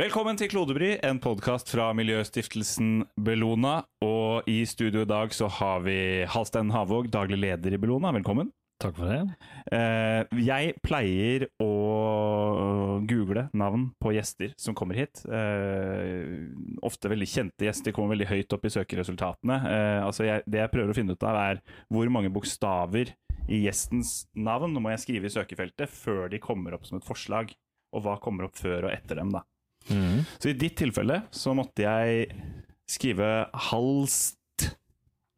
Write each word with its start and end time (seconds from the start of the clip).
Velkommen 0.00 0.38
til 0.40 0.48
Klodebry, 0.48 0.94
en 1.04 1.18
podkast 1.20 1.68
fra 1.74 1.90
Miljøstiftelsen 1.92 3.02
Bellona. 3.20 3.82
Og 4.00 4.46
i 4.48 4.62
studio 4.64 5.02
i 5.04 5.08
dag 5.08 5.34
så 5.36 5.44
har 5.52 5.82
vi 5.84 5.96
Halstein 6.24 6.70
Havåg, 6.72 7.10
daglig 7.12 7.36
leder 7.42 7.76
i 7.76 7.80
Bellona. 7.82 8.08
Velkommen. 8.16 8.48
Takk 8.80 8.96
for 8.96 9.10
det. 9.12 9.50
Eh, 9.76 10.40
jeg 10.46 10.72
pleier 10.80 11.44
å 11.60 11.68
google 13.12 13.44
navn 13.52 13.90
på 14.00 14.14
gjester 14.16 14.54
som 14.56 14.78
kommer 14.78 15.02
hit. 15.02 15.20
Eh, 15.28 16.48
ofte 16.80 17.12
veldig 17.12 17.28
kjente 17.28 17.68
gjester 17.68 17.92
kommer 17.92 18.16
veldig 18.16 18.30
høyt 18.32 18.56
opp 18.56 18.64
i 18.64 18.72
søkeresultatene. 18.78 19.60
Eh, 19.74 20.00
altså 20.06 20.30
jeg, 20.30 20.48
det 20.48 20.64
jeg 20.64 20.76
prøver 20.78 20.94
å 20.94 21.00
finne 21.02 21.12
ut 21.12 21.28
av, 21.28 21.42
er 21.44 21.64
hvor 21.92 22.08
mange 22.16 22.32
bokstaver 22.32 23.12
i 23.52 23.66
gjestens 23.66 24.22
navn 24.32 24.80
må 24.80 24.96
jeg 24.96 25.04
skrive 25.04 25.28
i 25.28 25.36
søkefeltet 25.36 25.92
før 25.92 26.32
de 26.32 26.40
kommer 26.40 26.80
opp 26.80 26.88
som 26.88 26.96
et 26.96 27.12
forslag. 27.12 27.52
Og 27.92 28.06
hva 28.06 28.16
kommer 28.22 28.48
opp 28.48 28.56
før 28.56 28.86
og 28.86 28.94
etter 28.96 29.20
dem, 29.20 29.36
da. 29.36 29.44
Mm. 29.90 30.22
Så 30.38 30.52
i 30.52 30.58
ditt 30.58 30.78
tilfelle 30.80 31.22
så 31.34 31.54
måtte 31.56 31.86
jeg 31.86 32.30
skrive 32.90 33.48
Halst 33.70 34.66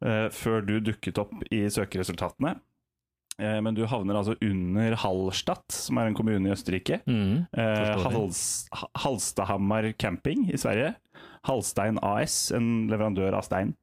eh, 0.05 0.29
før 0.33 0.63
du 0.65 0.77
dukket 0.83 1.21
opp 1.21 1.43
i 1.53 1.65
søkeresultatene. 1.73 2.55
Eh, 3.41 3.59
men 3.65 3.77
du 3.77 3.83
havner 3.89 4.19
altså 4.19 4.35
under 4.45 4.97
Hallstatt, 5.03 5.73
som 5.73 5.97
er 5.97 6.09
en 6.09 6.17
kommune 6.17 6.49
i 6.49 6.53
Østerrike. 6.53 7.01
Mm. 7.09 7.45
Eh, 7.49 8.05
Hals, 8.05 8.43
Halstahammar 9.05 9.89
camping 9.97 10.47
i 10.53 10.59
Sverige. 10.59 10.93
Halstein 11.47 11.99
AS, 12.05 12.51
en 12.55 12.87
leverandør 12.91 13.35
av 13.37 13.45
stein. 13.47 13.73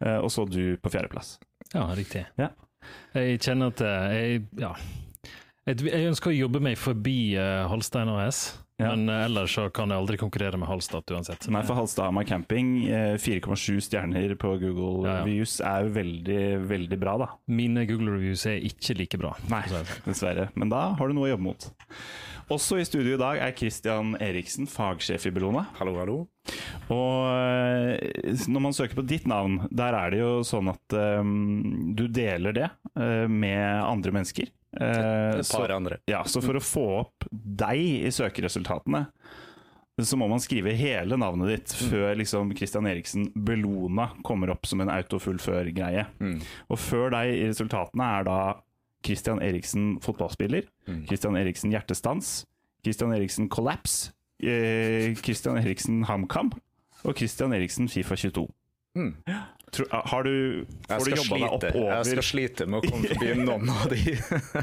Eh, 0.00 0.18
og 0.18 0.30
så 0.32 0.46
du 0.48 0.76
på 0.82 0.92
fjerdeplass. 0.92 1.36
Ja, 1.72 1.86
riktig. 1.96 2.24
Ja. 2.40 2.50
Jeg 3.14 3.38
kjenner 3.44 3.70
at 3.72 3.82
eh, 3.86 4.14
jeg, 4.16 4.42
ja. 4.58 4.72
jeg, 5.68 6.08
ønsker 6.08 6.32
å 6.32 6.36
jobbe 6.36 6.62
meg 6.64 6.80
forbi 6.80 7.36
uh, 7.38 7.68
Holstein 7.70 8.10
AS, 8.10 8.42
Ja. 8.80 8.94
men 8.96 9.08
eh, 9.08 9.24
ellers 9.26 9.52
så 9.54 9.66
kan 9.74 9.92
jeg 9.92 10.00
aldri 10.00 10.18
konkurrere 10.18 10.58
med 10.58 10.68
Halstad 10.70 11.10
uansett. 11.12 11.46
Nei, 11.52 11.62
for 11.68 11.78
Halstahammar 11.78 12.26
camping, 12.26 12.72
eh, 12.88 13.14
4,7 13.20 13.78
stjerner 13.84 14.34
på 14.40 14.54
Google 14.62 15.06
Ja, 15.06 15.18
ja. 15.20 15.26
Views, 15.28 15.58
er 15.60 15.86
jo 15.86 15.94
veldig, 15.98 16.42
veldig 16.70 16.98
bra, 17.02 17.16
da. 17.22 17.30
Mine 17.52 17.86
Google 17.90 18.16
reviews 18.16 18.46
er 18.48 18.64
ikke 18.64 18.96
like 18.98 19.20
bra. 19.20 19.34
Nei, 19.52 19.62
dessverre. 20.06 20.48
Men 20.58 20.72
da 20.72 20.88
har 20.98 21.08
du 21.08 21.18
noe 21.18 21.28
å 21.28 21.34
jobbe 21.34 21.50
mot. 21.50 21.68
Også 22.52 22.76
i 22.80 22.84
studio 22.84 23.14
i 23.14 23.20
dag 23.20 23.38
er 23.40 23.54
Christian 23.56 24.16
Eriksen, 24.20 24.66
fagsjef 24.68 25.28
i 25.28 25.32
Bellona. 25.32 25.66
Hallo, 25.78 25.94
hallo. 26.00 26.16
Og 26.92 27.28
eh, 27.30 28.34
når 28.50 28.64
man 28.66 28.74
søker 28.76 28.98
på 28.98 29.06
ditt 29.06 29.28
navn, 29.30 29.60
der 29.70 29.94
er 29.96 30.12
det 30.12 30.20
jo 30.24 30.32
sånn 30.46 30.72
at 30.72 30.96
um, 31.22 31.94
du 31.96 32.08
deler 32.10 32.56
det 32.56 32.68
uh, 32.98 33.28
med 33.30 33.62
andre 33.84 34.16
mennesker. 34.18 34.50
Eh, 34.80 35.38
Et 35.40 35.50
par 35.52 35.70
andre. 35.74 35.98
ja, 36.08 36.22
så 36.24 36.40
for 36.42 36.56
å 36.56 36.62
få 36.64 36.84
opp 37.02 37.26
deg 37.32 37.78
i 38.06 38.10
søkeresultatene, 38.14 39.06
så 40.00 40.16
må 40.16 40.26
man 40.30 40.40
skrive 40.40 40.72
hele 40.74 41.18
navnet 41.20 41.50
ditt 41.52 41.74
før 41.90 42.14
liksom 42.16 42.54
Christian 42.56 42.86
Eriksen 42.88 43.26
Bellona 43.36 44.08
kommer 44.24 44.50
opp 44.54 44.64
som 44.66 44.80
en 44.80 44.88
autofullfør-greie. 44.88 46.06
Mm. 46.18 46.38
Og 46.72 46.78
før 46.80 47.10
deg 47.12 47.34
i 47.36 47.44
resultatene 47.50 48.08
er 48.18 48.24
da 48.24 48.38
Christian 49.04 49.42
Eriksen 49.44 49.98
fotballspiller, 50.00 50.64
Mm. 50.88 51.04
Christian 51.06 51.36
Eriksen 51.36 51.70
hjertestans, 51.70 52.44
Christian 52.82 53.12
Eriksen 53.14 53.48
kollaps, 53.48 54.10
eh, 54.42 55.14
Christian 55.20 55.56
Eriksen 55.60 56.04
HamKam 56.08 56.50
og 57.04 57.14
Christian 57.16 57.52
Eriksen 57.52 57.86
Fifa 57.88 58.16
22. 58.16 58.48
Mm. 58.96 59.14
Tror, 59.72 59.86
har 59.90 60.24
du, 60.24 60.66
får 60.88 61.04
du 61.04 61.14
jobba 61.16 61.36
deg 61.38 61.44
opp 61.48 61.62
slite. 61.64 61.84
jeg 61.86 62.08
skal 62.10 62.26
slite 62.28 62.64
med 62.68 62.82
å 62.82 62.90
komme 62.92 63.08
forbi 63.08 63.36
noen 63.40 63.70
av 63.72 63.86
de. 63.88 64.16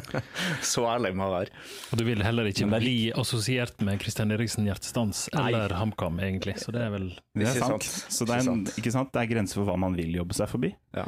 Så 0.71 0.83
ærlig 0.85 1.15
må 1.17 1.25
jeg 1.25 1.33
være. 1.33 1.63
Og 1.89 1.97
du 1.97 2.03
vil 2.05 2.21
heller 2.21 2.49
ikke 2.51 2.67
bli 2.75 2.93
assosiert 3.17 3.81
med 3.87 3.97
Kristian 4.03 4.29
Eriksen 4.35 4.69
Hjertestans 4.69 5.23
eller 5.33 5.73
HamKam, 5.79 6.21
egentlig. 6.21 6.59
Så 6.61 6.75
det 6.75 6.85
er 6.85 6.93
vel 6.93 7.09
Det 7.33 7.49
er 7.49 7.57
sant. 7.57 7.89
Så 7.89 8.29
det 8.29 8.37
er, 8.37 8.51
en, 8.53 8.61
ikke 8.69 8.93
sant? 8.93 9.09
det 9.15 9.23
er 9.23 9.31
grenser 9.33 9.57
for 9.57 9.71
hva 9.71 9.79
man 9.81 9.97
vil 9.97 10.13
jobbe 10.21 10.37
seg 10.37 10.51
forbi. 10.53 10.75
Ja. 10.93 11.07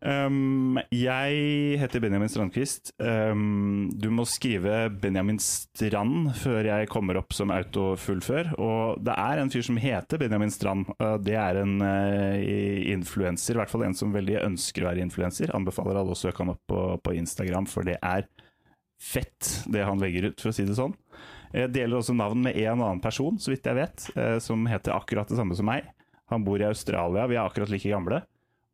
Um, 0.00 0.78
jeg 0.96 1.76
heter 1.76 2.00
Benjamin 2.00 2.30
Strandquist. 2.32 2.94
Um, 2.96 3.90
du 3.92 4.08
må 4.14 4.24
skrive 4.28 4.86
Benjamin 5.02 5.36
Strand 5.42 6.30
før 6.40 6.64
jeg 6.70 6.88
kommer 6.92 7.18
opp 7.20 7.36
som 7.36 7.52
autofullfør. 7.52 8.54
Og 8.56 9.02
det 9.04 9.16
er 9.20 9.42
en 9.42 9.52
fyr 9.52 9.66
som 9.66 9.80
heter 9.80 10.22
Benjamin 10.22 10.52
Strand. 10.54 10.88
Uh, 10.96 11.18
det 11.20 11.36
er 11.36 11.60
en 11.60 11.76
uh, 11.84 12.40
influenser, 12.94 13.56
i 13.56 13.60
hvert 13.60 13.72
fall 13.72 13.84
en 13.90 13.96
som 13.96 14.16
veldig 14.16 14.40
ønsker 14.46 14.86
å 14.86 14.90
være 14.90 15.04
influenser. 15.04 15.52
Anbefaler 15.56 16.00
alle 16.00 16.16
å 16.16 16.22
søke 16.22 16.44
han 16.44 16.54
opp 16.54 16.64
på, 16.70 16.80
på 17.04 17.16
Instagram, 17.20 17.68
for 17.68 17.84
det 17.88 17.98
er 18.00 18.24
fett 19.00 19.52
det 19.72 19.84
han 19.84 20.00
legger 20.00 20.30
ut, 20.30 20.40
for 20.40 20.52
å 20.52 20.56
si 20.56 20.64
det 20.68 20.80
sånn. 20.80 20.96
Jeg 21.52 21.72
deler 21.74 21.98
også 21.98 22.14
navn 22.16 22.44
med 22.46 22.56
en 22.56 22.78
annen 22.78 23.00
person, 23.04 23.36
så 23.42 23.52
vidt 23.52 23.68
jeg 23.68 23.76
vet, 23.76 24.10
uh, 24.16 24.38
som 24.40 24.64
heter 24.70 24.96
akkurat 24.96 25.28
det 25.28 25.36
samme 25.36 25.56
som 25.58 25.68
meg. 25.68 25.92
Han 26.32 26.44
bor 26.46 26.62
i 26.62 26.68
Australia, 26.68 27.28
vi 27.28 27.36
er 27.36 27.44
akkurat 27.44 27.72
like 27.72 27.90
gamle. 27.90 28.24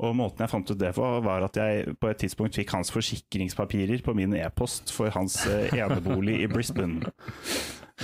Og 0.04 0.12
måten 0.12 0.42
jeg 0.44 0.52
fant 0.52 0.68
ut 0.70 0.76
det 0.78 0.90
på, 0.92 1.04
var 1.24 1.46
at 1.46 1.56
jeg 1.56 1.94
på 1.96 2.10
et 2.10 2.18
tidspunkt 2.20 2.58
fikk 2.58 2.74
hans 2.76 2.90
forsikringspapirer 2.92 4.02
på 4.04 4.12
min 4.16 4.34
e-post 4.36 4.92
for 4.92 5.08
hans 5.14 5.38
eh, 5.48 5.72
enebolig 5.78 6.42
i 6.44 6.48
Brisbane. 6.52 7.12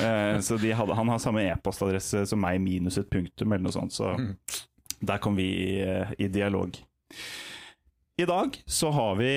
Eh, 0.01 0.39
Så 0.41 0.57
de 0.57 0.73
hadde, 0.73 0.97
han 0.97 1.11
har 1.13 1.21
samme 1.21 1.45
e-postadresse 1.45 2.25
som 2.31 2.41
meg, 2.41 2.63
minus 2.65 2.97
et 2.97 3.11
punktum 3.13 3.53
eller 3.53 3.67
noe 3.67 3.77
sånt. 3.77 3.93
Så 3.93 4.15
der 5.05 5.21
kom 5.21 5.37
vi 5.37 5.51
i, 5.53 5.69
eh, 5.85 6.15
i 6.17 6.31
dialog. 6.33 6.81
I 8.17 8.25
dag 8.29 8.57
så 8.65 8.89
har 8.93 9.17
vi 9.21 9.29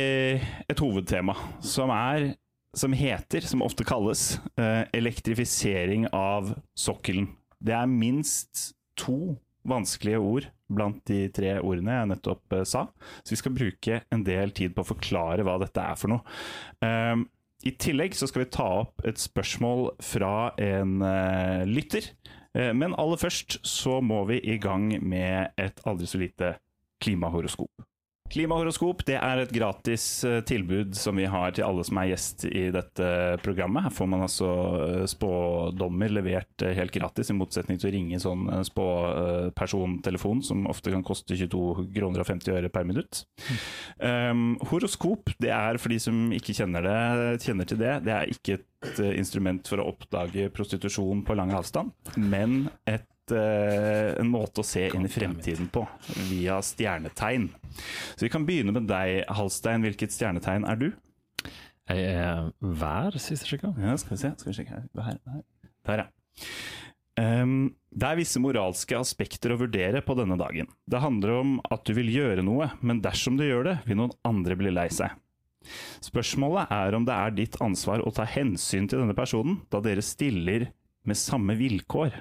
et 0.70 0.80
hovedtema 0.80 1.36
som 1.64 1.92
er 1.92 2.36
som 2.76 2.92
heter, 2.92 3.40
som 3.48 3.62
ofte 3.64 3.86
kalles, 3.88 4.38
elektrifisering 4.92 6.10
av 6.12 6.50
sokkelen. 6.76 7.30
Det 7.64 7.72
er 7.72 7.88
minst 7.88 8.74
to 9.00 9.38
vanskelige 9.64 10.20
ord 10.20 10.50
blant 10.72 11.02
de 11.10 11.26
tre 11.34 11.58
ordene 11.60 12.00
jeg 12.00 12.12
nettopp 12.14 12.58
eh, 12.58 12.66
sa, 12.68 12.86
så 13.22 13.36
vi 13.36 13.40
skal 13.42 13.56
bruke 13.56 14.02
en 14.14 14.26
del 14.26 14.54
tid 14.56 14.76
på 14.76 14.86
å 14.86 14.92
forklare 14.94 15.46
hva 15.46 15.60
dette 15.62 15.82
er 15.82 16.00
for 16.00 16.14
noe. 16.16 16.38
Um, 16.82 17.28
I 17.66 17.76
tillegg 17.82 18.18
så 18.18 18.30
skal 18.30 18.46
vi 18.46 18.54
ta 18.54 18.68
opp 18.84 19.06
et 19.08 19.22
spørsmål 19.22 19.92
fra 20.04 20.36
en 20.62 20.98
uh, 21.04 21.64
lytter, 21.70 22.14
Uh, 22.56 22.72
men 22.72 22.94
aller 22.96 23.20
først 23.20 23.58
så 23.68 23.98
må 24.00 24.22
vi 24.30 24.38
i 24.48 24.54
gang 24.64 24.88
med 25.04 25.58
et 25.60 25.82
aldri 25.84 26.08
så 26.08 26.22
lite 26.22 26.54
klimahoroskop. 27.04 27.84
Klimahoroskop 28.34 29.04
det 29.06 29.20
er 29.20 29.40
et 29.44 29.52
gratis 29.54 30.06
eh, 30.26 30.40
tilbud 30.50 30.96
som 30.98 31.20
vi 31.20 31.28
har 31.30 31.54
til 31.54 31.66
alle 31.68 31.84
som 31.86 32.00
er 32.02 32.10
gjest 32.10 32.48
i 32.50 32.64
dette 32.74 33.10
programmet. 33.46 33.86
Her 33.86 33.94
får 33.94 34.10
man 34.10 34.26
altså 34.26 34.50
eh, 34.82 35.04
spådommer 35.10 36.10
levert 36.18 36.66
eh, 36.66 36.74
helt 36.74 36.94
gratis, 36.96 37.30
i 37.30 37.38
motsetning 37.38 37.78
til 37.78 37.92
å 37.92 37.94
ringe 37.94 38.22
sånn 38.24 38.50
spåpersontelefon, 38.66 40.42
som 40.48 40.66
ofte 40.72 40.94
kan 40.96 41.06
koste 41.06 41.38
22 41.38 41.88
kroner 41.94 42.26
og 42.26 42.30
50 42.32 42.58
øre 42.58 42.74
per 42.74 42.90
minutt. 42.90 43.24
Um, 44.02 44.56
horoskop, 44.72 45.30
det 45.42 45.54
er 45.54 45.78
for 45.82 45.94
de 45.94 46.02
som 46.02 46.28
ikke 46.34 46.58
kjenner, 46.58 46.86
det, 46.86 47.46
kjenner 47.46 47.70
til 47.70 47.82
det, 47.82 47.98
det 48.08 48.16
er 48.16 48.34
ikke 48.34 48.58
et 48.58 49.04
instrument 49.16 49.70
for 49.70 49.82
å 49.82 49.92
oppdage 49.94 50.50
prostitusjon 50.54 51.22
på 51.26 51.38
lang 51.38 51.54
avstand, 51.54 51.94
men 52.18 52.66
et 52.90 53.06
en 53.34 54.30
måte 54.30 54.62
å 54.62 54.68
se 54.68 54.86
inn 54.90 55.08
i 55.08 55.12
fremtiden 55.12 55.70
på, 55.74 55.86
via 56.30 56.60
stjernetegn. 56.64 57.50
Så 58.16 58.28
vi 58.28 58.32
kan 58.34 58.46
begynne 58.48 58.76
med 58.76 58.90
deg, 58.92 59.24
Halstein. 59.34 59.86
Hvilket 59.86 60.14
stjernetegn 60.16 60.68
er 60.70 60.80
du? 60.82 60.88
Jeg 61.86 62.06
er 62.18 62.48
vær, 62.60 63.18
sist 63.22 63.46
jeg 63.46 63.56
sjekka. 63.56 63.74
Ja, 63.82 63.98
skal 64.02 64.16
vi 64.16 64.22
se. 64.24 64.32
Skal 64.42 64.52
vi 64.52 64.58
sjekke 64.60 64.78
her. 64.80 64.88
her, 65.06 65.20
her. 65.30 65.44
Der, 65.86 66.06
ja. 66.06 66.10
Um, 67.16 67.76
det 67.96 68.08
er 68.10 68.18
visse 68.20 68.42
moralske 68.44 68.98
aspekter 69.00 69.54
å 69.54 69.60
vurdere 69.62 70.02
på 70.04 70.18
denne 70.20 70.36
dagen. 70.40 70.68
Det 70.90 71.00
handler 71.00 71.38
om 71.38 71.54
at 71.72 71.86
du 71.88 71.94
vil 71.96 72.10
gjøre 72.12 72.44
noe, 72.44 72.74
men 72.84 73.00
dersom 73.06 73.38
du 73.40 73.46
gjør 73.46 73.70
det, 73.70 73.76
vil 73.88 74.02
noen 74.02 74.16
andre 74.28 74.58
bli 74.60 74.74
lei 74.74 74.90
seg. 74.92 75.14
Spørsmålet 76.04 76.74
er 76.76 76.98
om 76.98 77.06
det 77.08 77.16
er 77.16 77.38
ditt 77.38 77.56
ansvar 77.64 78.04
å 78.04 78.12
ta 78.14 78.26
hensyn 78.28 78.90
til 78.90 79.02
denne 79.02 79.16
personen, 79.18 79.62
da 79.72 79.80
dere 79.82 80.04
stiller 80.06 80.68
med 81.08 81.18
samme 81.18 81.56
vilkår. 81.58 82.18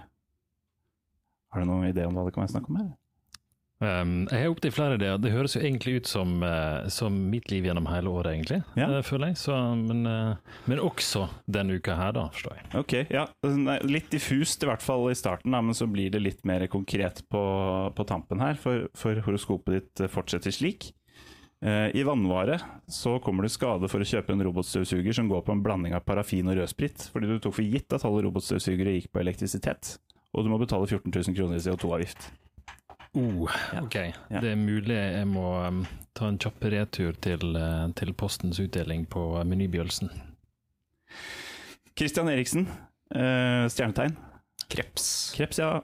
Har 1.55 1.63
du 1.63 1.71
noen 1.71 1.87
idé 1.87 2.03
om 2.09 2.17
hva 2.17 2.27
det 2.27 2.35
kan 2.35 2.43
være 2.43 2.57
snakk 2.57 2.71
om 2.73 2.83
her? 2.83 2.93
Um, 3.83 4.13
jeg 4.31 4.45
har 4.45 4.53
opptil 4.53 4.73
flere 4.73 4.97
ideer. 4.97 5.19
Det 5.21 5.33
høres 5.35 5.57
jo 5.57 5.61
egentlig 5.61 5.97
ut 5.99 6.09
som, 6.09 6.37
uh, 6.43 6.87
som 6.93 7.15
mitt 7.31 7.51
liv 7.53 7.67
gjennom 7.67 7.89
hele 7.91 8.11
året, 8.11 8.33
egentlig. 8.33 8.61
Ja. 8.79 8.87
Uh, 8.91 9.01
føler 9.05 9.33
jeg. 9.33 9.39
Så, 9.43 9.57
men, 9.81 10.05
uh, 10.07 10.59
men 10.71 10.83
også 10.83 11.27
denne 11.51 11.77
uka 11.79 11.97
her, 11.99 12.15
da, 12.17 12.25
forstår 12.35 12.59
jeg. 12.59 12.69
Ok, 12.81 12.95
ja. 13.13 13.27
Litt 13.87 14.11
diffust 14.15 14.63
i 14.65 14.71
hvert 14.71 14.85
fall 14.85 15.09
i 15.11 15.19
starten, 15.19 15.55
da, 15.55 15.63
men 15.63 15.77
så 15.77 15.89
blir 15.91 16.11
det 16.15 16.23
litt 16.23 16.45
mer 16.49 16.67
konkret 16.73 17.25
på, 17.31 17.45
på 17.95 18.09
tampen 18.09 18.43
her, 18.43 18.59
for, 18.61 18.87
for 18.99 19.21
horoskopet 19.27 19.79
ditt 19.79 20.07
fortsetter 20.13 20.55
slik. 20.55 20.93
I 21.65 22.03
vannvare 22.05 22.59
så 22.93 23.15
kommer 23.25 23.47
du 23.47 23.49
skade 23.49 23.89
for 23.89 24.03
å 24.03 24.05
kjøpe 24.05 24.35
en 24.35 24.43
robotstøvsuger 24.45 25.15
som 25.17 25.31
går 25.31 25.47
på 25.47 25.55
en 25.55 25.63
blanding 25.65 25.95
av 25.97 26.03
parafin 26.05 26.51
og 26.53 26.59
rødsprit, 26.59 27.07
fordi 27.15 27.31
du 27.31 27.39
tok 27.41 27.55
for 27.57 27.65
gitt 27.65 27.95
at 27.97 28.05
alle 28.05 28.21
robotstøvsugere 28.27 28.93
gikk 28.99 29.09
på 29.15 29.23
elektrisitet, 29.23 29.95
og 30.35 30.45
du 30.45 30.51
må 30.53 30.59
betale 30.61 30.89
14 30.89 31.09
000 31.09 31.37
kroner 31.39 31.61
i 31.61 31.65
CO2-avgift. 31.65 32.29
Oh, 33.15 33.47
ok. 33.79 33.95
Ja. 33.95 34.41
Det 34.43 34.51
er 34.51 34.59
mulig 34.59 34.97
jeg 34.97 35.27
må 35.31 35.47
um, 35.63 35.85
ta 36.19 36.27
en 36.29 36.39
kjapp 36.43 36.65
retur 36.75 37.15
til, 37.23 37.55
eh, 37.55 37.85
til 37.95 38.11
postens 38.19 38.59
utdeling 38.59 39.07
på 39.07 39.23
uh, 39.39 39.45
Meny 39.47 39.69
Christian 41.95 42.29
Eriksen, 42.33 42.67
uh, 43.15 43.71
stjernetegn. 43.71 44.17
Kreps. 44.67 45.07
Kreps, 45.37 45.63
ja. 45.63 45.79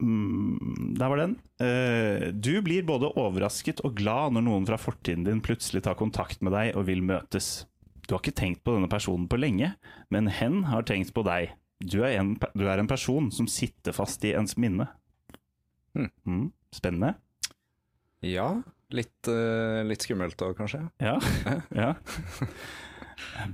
Mm, 0.00 0.94
der 0.96 1.08
var 1.12 1.20
den. 1.20 1.36
Eh, 1.60 2.28
du 2.32 2.62
blir 2.64 2.86
både 2.88 3.12
overrasket 3.20 3.82
og 3.84 3.98
glad 4.00 4.32
når 4.32 4.46
noen 4.46 4.68
fra 4.68 4.78
fortiden 4.80 5.26
din 5.26 5.42
plutselig 5.44 5.84
tar 5.84 5.98
kontakt 6.00 6.40
med 6.40 6.56
deg 6.56 6.72
og 6.78 6.86
vil 6.88 7.04
møtes. 7.04 7.66
Du 8.06 8.14
har 8.14 8.22
ikke 8.24 8.38
tenkt 8.40 8.64
på 8.64 8.74
denne 8.74 8.88
personen 8.90 9.28
på 9.30 9.38
lenge, 9.38 9.74
men 10.10 10.30
hen 10.32 10.64
har 10.70 10.88
tenkt 10.88 11.12
på 11.14 11.24
deg. 11.26 11.52
Du 11.80 12.02
er 12.04 12.18
en, 12.18 12.34
du 12.36 12.66
er 12.68 12.80
en 12.80 12.90
person 12.90 13.30
som 13.32 13.48
sitter 13.48 13.96
fast 13.96 14.24
i 14.28 14.34
ens 14.36 14.56
minne. 14.60 14.90
Hmm. 15.96 16.10
Mm, 16.28 16.46
spennende. 16.76 17.14
Ja, 18.24 18.52
litt, 18.92 19.16
uh, 19.30 19.80
litt 19.88 20.04
skummelt 20.04 20.40
òg, 20.44 20.54
kanskje. 20.58 20.84
Ja. 21.00 21.16
ja. 21.82 21.94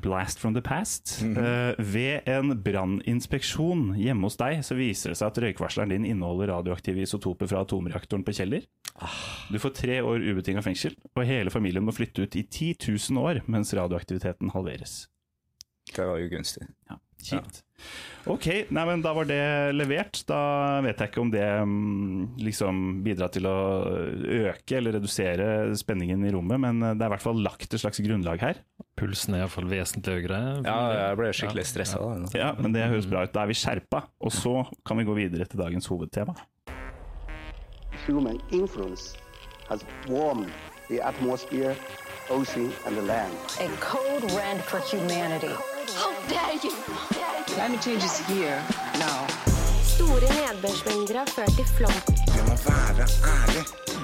Blast 0.02 0.38
from 0.38 0.54
the 0.54 0.62
past. 0.62 1.20
Eh, 1.22 1.74
ved 1.78 2.28
en 2.30 2.52
branninspeksjon 2.62 3.96
hjemme 3.98 4.28
hos 4.28 4.38
deg, 4.40 4.60
så 4.66 4.76
viser 4.78 5.12
det 5.12 5.18
seg 5.20 5.30
at 5.30 5.40
røykvarsleren 5.42 5.94
din 5.94 6.06
inneholder 6.06 6.52
radioaktive 6.54 7.02
isotoper 7.02 7.50
fra 7.50 7.64
atomreaktoren 7.66 8.24
på 8.26 8.34
Kjeller. 8.36 8.66
Du 9.50 9.58
får 9.62 9.74
tre 9.76 9.98
år 10.06 10.22
ubetinga 10.22 10.62
fengsel, 10.64 10.94
og 11.14 11.26
hele 11.28 11.52
familien 11.52 11.84
må 11.86 11.94
flytte 11.94 12.24
ut 12.24 12.38
i 12.38 12.44
10 12.46 12.86
000 13.10 13.22
år 13.22 13.42
mens 13.50 13.74
radioaktiviteten 13.76 14.54
halveres. 14.54 15.04
Det 15.92 16.06
var 16.06 16.18
jo 16.22 16.30
gunstig. 16.32 16.66
Ja, 16.90 16.98
Kjipt. 17.22 17.62
Ok, 18.26 18.46
nei, 18.74 18.82
men 18.88 19.02
da 19.04 19.12
var 19.14 19.28
det 19.28 19.38
levert. 19.76 20.18
Da 20.26 20.38
vet 20.82 20.98
jeg 20.98 21.12
ikke 21.12 21.22
om 21.22 21.30
det 21.30 21.44
mm, 21.46 22.40
liksom 22.42 22.80
bidrar 23.06 23.30
til 23.34 23.46
å 23.46 23.56
øke 24.48 24.80
eller 24.80 24.96
redusere 24.98 25.46
spenningen 25.78 26.24
i 26.26 26.32
rommet, 26.34 26.58
men 26.64 26.82
det 26.82 26.96
er 26.96 27.06
i 27.06 27.14
hvert 27.14 27.22
fall 27.22 27.38
lagt 27.44 27.68
et 27.70 27.82
slags 27.82 28.02
grunnlag 28.02 28.42
her. 28.42 28.60
Pulsen 28.98 29.36
er 29.36 29.44
iallfall 29.44 29.70
vesentlig 29.70 30.18
høyere. 30.18 30.42
Ja, 30.66 30.76
jeg 30.96 31.20
ble 31.20 31.30
skikkelig 31.36 31.68
stressa. 31.70 32.02
da. 32.02 32.34
Ja, 32.34 32.50
men 32.58 32.74
det 32.74 32.88
høres 32.90 33.06
bra 33.10 33.26
ut. 33.28 33.34
Da 33.36 33.44
er 33.44 33.52
vi 33.52 33.60
skjerpa. 33.60 34.06
Og 34.24 34.34
så 34.34 34.58
kan 34.88 34.98
vi 34.98 35.06
gå 35.06 35.16
videre 35.20 35.46
til 35.46 35.62
dagens 35.62 35.86
hovedtema. 35.92 36.34
human 38.06 38.40
influence 38.52 39.16
has 39.68 39.84
warmed 40.08 40.52
the 40.88 41.00
atmosphere, 41.00 41.76
ocean, 42.30 42.72
and 42.86 42.96
the 42.96 43.02
land. 43.02 43.34
A 43.60 43.68
code 43.80 44.30
red 44.32 44.62
for 44.62 44.78
humanity. 44.78 45.54
Store 49.96 50.28
nedbørsmengder 50.38 51.18
har 51.18 51.26
ført 51.26 51.52
til 51.58 51.68
flom. 51.76 51.96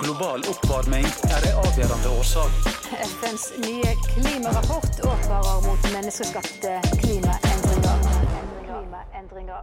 Global 0.03 0.45
oppvarming 0.53 1.07
er 1.07 1.47
en 1.49 1.57
avgjørende 1.65 2.09
årsak. 2.19 2.53
FNs 3.15 3.45
nye 3.67 3.91
klimarapport 4.13 4.95
advarer 5.11 5.59
mot 5.67 5.89
menneskeskapte 5.95 6.77
klimaendringer. 7.03 7.97
Klimaendringer. 8.69 9.63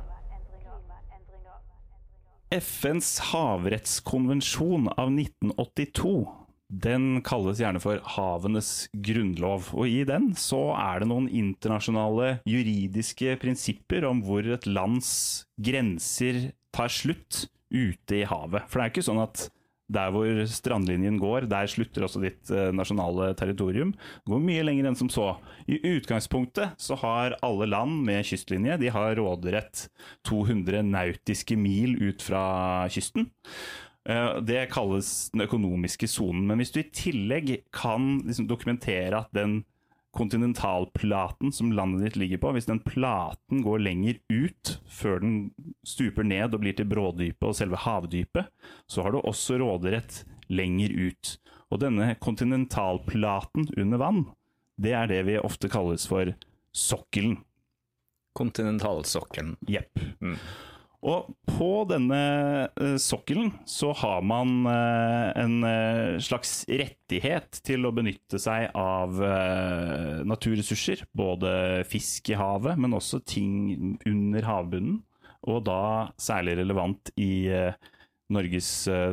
FNs 2.52 3.20
havrettskonvensjon 3.32 4.92
av 4.98 5.08
1982 5.14 6.39
den 6.70 7.22
kalles 7.26 7.60
gjerne 7.62 7.82
for 7.82 8.02
havenes 8.16 8.88
grunnlov, 8.94 9.72
og 9.74 9.90
i 9.90 10.04
den 10.08 10.32
så 10.38 10.70
er 10.78 11.02
det 11.02 11.10
noen 11.10 11.30
internasjonale 11.34 12.36
juridiske 12.50 13.38
prinsipper 13.42 14.06
om 14.10 14.22
hvor 14.26 14.46
et 14.46 14.68
lands 14.70 15.12
grenser 15.58 16.52
tar 16.76 16.94
slutt 16.94 17.48
ute 17.74 18.22
i 18.22 18.28
havet. 18.30 18.70
For 18.70 18.80
det 18.80 18.86
er 18.86 18.94
ikke 18.94 19.08
sånn 19.10 19.24
at 19.24 19.48
der 19.90 20.12
hvor 20.14 20.44
strandlinjen 20.46 21.18
går, 21.18 21.48
der 21.50 21.70
slutter 21.70 22.06
også 22.06 22.22
ditt 22.22 22.52
eh, 22.54 22.70
nasjonale 22.76 23.32
territorium. 23.38 23.96
Det 24.22 24.34
går 24.36 24.44
mye 24.46 24.66
lenger 24.68 24.90
enn 24.92 24.98
som 25.00 25.10
så. 25.10 25.32
I 25.66 25.80
utgangspunktet 25.96 26.78
så 26.78 26.98
har 27.02 27.38
alle 27.46 27.66
land 27.72 28.04
med 28.06 28.28
kystlinje 28.30 28.78
de 28.84 28.94
har 28.94 29.18
råderett 29.18 29.88
200 30.30 30.84
nautiske 30.86 31.58
mil 31.58 31.98
ut 32.06 32.22
fra 32.22 32.44
kysten. 32.94 33.32
Eh, 34.10 34.40
Det 34.42 34.70
kalles 34.74 35.30
den 35.34 35.46
økonomiske 35.46 36.08
sonen. 36.10 36.48
Men 36.50 36.62
hvis 36.62 36.74
du 36.74 36.82
i 36.82 36.90
tillegg 36.90 37.60
kan 37.76 38.24
liksom 38.26 38.48
dokumentere 38.50 39.22
at 39.26 39.36
den 39.36 39.62
kontinentalplaten 40.18 41.52
som 41.54 41.72
landet 41.72 42.08
ditt 42.08 42.16
ligger 42.18 42.40
på, 42.42 42.54
hvis 42.56 42.66
den 42.66 42.82
platen 42.82 43.62
går 43.62 43.84
lenger 43.86 44.18
ut 44.34 44.80
før 44.90 45.22
den 45.22 45.36
stuper 45.86 46.26
ned 46.26 46.56
og 46.56 46.64
blir 46.64 46.74
til 46.74 46.90
brådypet 46.90 47.46
og 47.46 47.58
selve 47.60 47.78
havdypet, 47.84 48.50
så 48.90 49.06
har 49.06 49.14
du 49.14 49.20
også 49.22 49.60
råderett 49.62 50.24
lenger 50.50 50.96
ut. 50.98 51.36
Og 51.70 51.84
denne 51.84 52.16
kontinentalplaten 52.18 53.70
under 53.78 54.02
vann, 54.02 54.24
det 54.82 54.96
er 54.98 55.12
det 55.12 55.22
vi 55.28 55.38
ofte 55.38 55.70
kalles 55.70 56.08
for 56.10 56.34
sokkelen. 56.74 57.38
Kontinentalsokkelen. 58.40 59.58
Jepp. 59.70 60.02
Mm. 60.24 60.38
Og 61.00 61.30
på 61.48 61.68
denne 61.88 62.20
eh, 62.76 62.98
sokkelen 63.00 63.54
så 63.70 63.94
har 64.02 64.24
man 64.26 64.66
eh, 64.68 65.30
en 65.40 65.64
eh, 65.64 66.18
slags 66.20 66.66
rettighet 66.68 67.62
til 67.64 67.88
å 67.88 67.94
benytte 67.96 68.40
seg 68.42 68.68
av 68.76 69.16
naturressurser. 70.28 71.06
Både 71.16 71.86
fisk 71.88 72.34
i 72.34 72.40
havet, 72.40 72.76
men 72.80 72.98
også 72.98 73.22
ting 73.24 73.96
under 74.08 74.50
havbunnen. 74.50 75.00
Og 75.48 75.64
da 75.70 76.12
særlig 76.20 76.58
relevant 76.60 77.14
i 77.16 77.48
Norges 78.30 78.68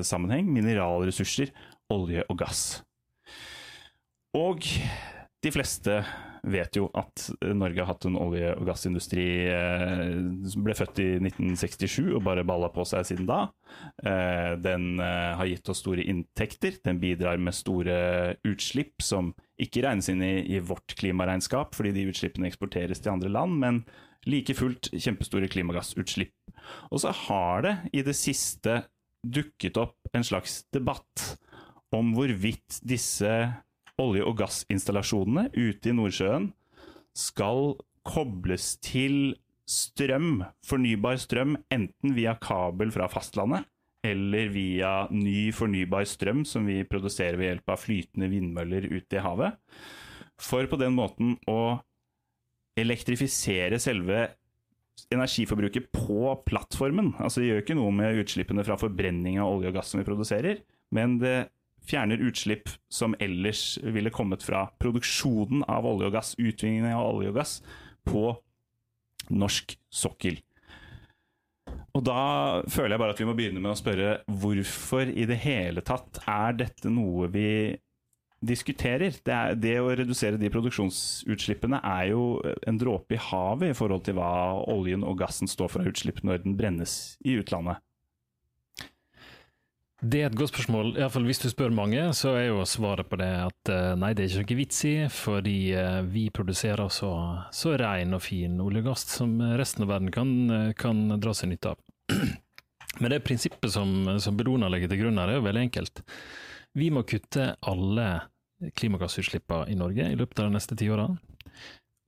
sammenheng 0.05 0.49
mineralressurser, 0.51 1.53
olje 1.95 2.25
og 2.27 2.41
gass. 2.41 2.63
Og 4.35 4.67
de 4.67 5.53
fleste 5.55 6.01
vet 6.47 6.79
jo 6.79 6.87
at 6.97 7.27
Norge 7.57 7.83
har 7.83 7.89
hatt 7.91 8.07
en 8.07 8.19
olje- 8.21 8.55
og 8.55 8.69
gassindustri 8.69 9.27
eh, 9.51 10.13
som 10.51 10.65
ble 10.67 10.77
født 10.79 11.01
i 11.03 11.09
1967 11.19 12.13
og 12.17 12.23
bare 12.27 12.47
balla 12.47 12.71
på 12.73 12.85
seg 12.89 13.07
siden 13.09 13.29
da. 13.29 13.41
Eh, 14.03 14.55
den 14.63 15.01
eh, 15.03 15.35
har 15.39 15.51
gitt 15.51 15.69
oss 15.73 15.83
store 15.83 16.07
inntekter. 16.07 16.79
Den 16.87 17.01
bidrar 17.03 17.41
med 17.43 17.57
store 17.57 17.99
utslipp 18.47 19.03
som 19.03 19.33
ikke 19.61 19.87
regnes 19.87 20.11
inn 20.13 20.23
i 20.23 20.61
vårt 20.61 20.95
klimaregnskap, 21.01 21.75
fordi 21.77 21.95
de 21.97 22.09
utslippene 22.13 22.51
eksporteres 22.51 23.01
til 23.03 23.15
andre 23.15 23.33
land, 23.33 23.57
men 23.63 23.83
like 24.29 24.55
fullt 24.59 24.91
kjempestore 24.93 25.49
klimagassutslipp. 25.51 26.35
Og 26.91 27.03
så 27.03 27.15
har 27.27 27.67
det 27.67 27.77
i 27.97 28.05
det 28.07 28.17
siste 28.19 28.83
dukket 29.27 29.79
opp 29.81 30.15
en 30.15 30.27
slags 30.27 30.61
debatt 30.75 31.37
om 31.95 32.13
hvorvidt 32.17 32.81
disse 32.87 33.31
olje- 34.03 34.27
og 34.27 34.37
gassinstallasjonene 34.41 35.49
ute 35.57 35.91
i 35.91 35.97
Nordsjøen 35.97 36.51
skal 37.17 37.77
kobles 38.07 38.77
til 38.85 39.37
strøm, 39.67 40.45
fornybar 40.67 41.19
strøm, 41.19 41.57
enten 41.75 42.15
via 42.15 42.37
kabel 42.39 42.93
fra 42.95 43.09
fastlandet 43.11 43.67
eller 44.07 44.51
via 44.55 44.93
ny 45.11 45.51
fornybar 45.57 46.07
strøm 46.07 46.45
som 46.47 46.67
vi 46.69 46.83
produserer 46.87 47.39
ved 47.41 47.51
hjelp 47.51 47.73
av 47.75 47.83
flytende 47.83 48.31
vindmøller 48.31 48.87
ute 48.93 49.19
i 49.19 49.25
havet. 49.25 49.57
For 50.39 50.69
på 50.71 50.79
den 50.79 50.95
måten 50.95 51.35
å 51.51 51.81
elektrifisere 52.79 53.81
selve 53.83 54.29
energiforbruket 55.13 55.91
på 55.93 56.33
plattformen. 56.49 57.15
Altså 57.21 57.41
Det 57.41 57.51
gjør 57.51 57.63
ikke 57.65 57.79
noe 57.79 57.93
med 57.95 58.21
utslippene 58.23 58.65
fra 58.67 58.79
forbrenning 58.81 59.41
av 59.41 59.57
olje 59.57 59.73
og 59.73 59.79
gass 59.79 59.93
som 59.93 60.01
vi 60.01 60.09
produserer, 60.09 60.63
men 60.95 61.19
det 61.21 61.49
fjerner 61.87 62.23
utslipp 62.27 62.71
som 62.93 63.15
ellers 63.23 63.77
ville 63.83 64.13
kommet 64.15 64.45
fra 64.47 64.67
produksjonen 64.83 65.65
av 65.71 65.87
olje 65.89 66.11
og 66.11 66.19
gass, 66.19 66.35
utvinningen 66.39 66.91
av 66.93 67.15
olje 67.15 67.33
og 67.33 67.39
gass, 67.41 67.61
på 68.07 68.29
norsk 69.35 69.77
sokkel. 69.91 70.41
Og 71.97 72.05
da 72.05 72.63
føler 72.71 72.95
jeg 72.95 73.03
bare 73.03 73.15
at 73.15 73.21
vi 73.23 73.27
må 73.27 73.35
begynne 73.37 73.63
med 73.63 73.73
å 73.73 73.79
spørre 73.79 74.19
hvorfor 74.43 75.09
i 75.09 75.25
det 75.29 75.39
hele 75.43 75.83
tatt 75.87 76.21
er 76.29 76.59
dette 76.61 76.93
noe 76.93 77.31
vi 77.33 77.49
diskuterer? 78.47 79.17
Det, 79.25 79.33
er, 79.33 79.57
det 79.57 79.75
å 79.81 79.95
redusere 79.97 80.41
de 80.41 80.51
produksjonsutslippene 80.53 81.81
er 81.81 82.11
jo 82.13 82.27
en 82.69 82.81
dråpe 82.81 83.17
i 83.17 83.23
havet 83.31 83.73
i 83.73 83.79
forhold 83.79 84.05
til 84.07 84.19
hva 84.19 84.31
oljen 84.73 85.07
og 85.07 85.19
gassen 85.23 85.51
står 85.51 85.73
for 85.73 85.85
av 85.85 85.91
utslipp 85.93 86.23
når 86.27 86.45
den 86.45 86.59
brennes 86.59 87.17
i 87.25 87.39
utlandet. 87.41 87.81
Det 90.07 90.21
er 90.21 90.29
et 90.29 90.37
godt 90.37 90.53
spørsmål. 90.53 90.93
I 91.01 91.07
fall 91.11 91.25
Hvis 91.27 91.41
du 91.43 91.49
spør 91.51 91.73
mange, 91.75 92.03
så 92.15 92.35
er 92.37 92.51
jo 92.51 92.65
svaret 92.69 93.09
på 93.09 93.17
det 93.19 93.31
at 93.47 93.71
eh, 93.73 93.95
nei, 93.99 94.13
det 94.15 94.27
er 94.27 94.29
ikke 94.29 94.55
noe 94.55 94.59
vits 94.61 94.81
i, 94.87 94.95
fordi 95.11 95.57
eh, 95.75 96.03
vi 96.13 96.27
produserer 96.31 96.91
så, 96.93 97.11
så 97.51 97.73
ren 97.81 98.15
og 98.15 98.23
fin 98.23 98.61
olje 98.63 98.85
og 98.85 98.91
gass 98.91 99.07
som 99.17 99.33
resten 99.59 99.87
av 99.87 99.95
verden 99.95 100.13
kan, 100.15 100.35
eh, 100.53 100.75
kan 100.79 101.01
dra 101.17 101.33
seg 101.35 101.51
nytte 101.51 101.73
av. 101.73 101.81
Men 103.01 103.15
det 103.15 103.23
prinsippet 103.25 103.73
som, 103.73 103.97
som 104.23 104.37
Bellona 104.39 104.69
legger 104.71 104.93
til 104.93 105.01
grunn 105.03 105.19
her, 105.19 105.33
er 105.33 105.41
jo 105.41 105.47
veldig 105.49 105.65
enkelt. 105.65 106.05
Vi 106.77 106.91
må 106.93 107.03
kutte 107.09 107.49
alle 107.67 108.07
klimagassutslippene 108.77 109.73
i 109.73 109.79
Norge 109.81 110.07
i 110.13 110.21
løpet 110.21 110.45
av 110.45 110.51
de 110.51 110.59
neste 110.59 110.79
ti 110.79 110.91
åra. 110.93 111.09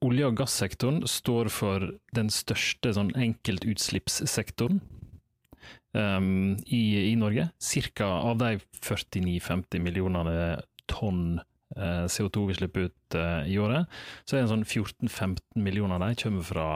Olje- 0.05 0.29
og 0.29 0.39
gassektoren 0.39 1.03
står 1.09 1.51
for 1.51 1.89
den 2.15 2.31
største 2.31 2.93
sånn 2.95 3.11
enkeltutslippssektoren 3.17 4.79
um, 5.93 6.57
i, 6.65 7.11
i 7.11 7.15
Norge. 7.19 7.49
Cirka 7.61 8.07
av 8.29 8.39
de 8.41 8.57
49-50 8.85 9.83
millionene 9.83 10.59
tonn 10.89 11.39
uh, 11.77 12.05
CO2 12.09 12.47
vi 12.49 12.57
slipper 12.59 12.89
ut 12.89 13.19
uh, 13.19 13.43
i 13.49 13.59
året, 13.61 13.89
så 14.23 14.35
er 14.35 14.41
det 14.41 14.47
en 14.47 14.53
sånn 14.55 14.67
14-15 14.67 15.65
millioner 15.65 15.99
av 15.99 16.07
de 16.07 16.23
kommer 16.23 16.47
fra, 16.47 16.69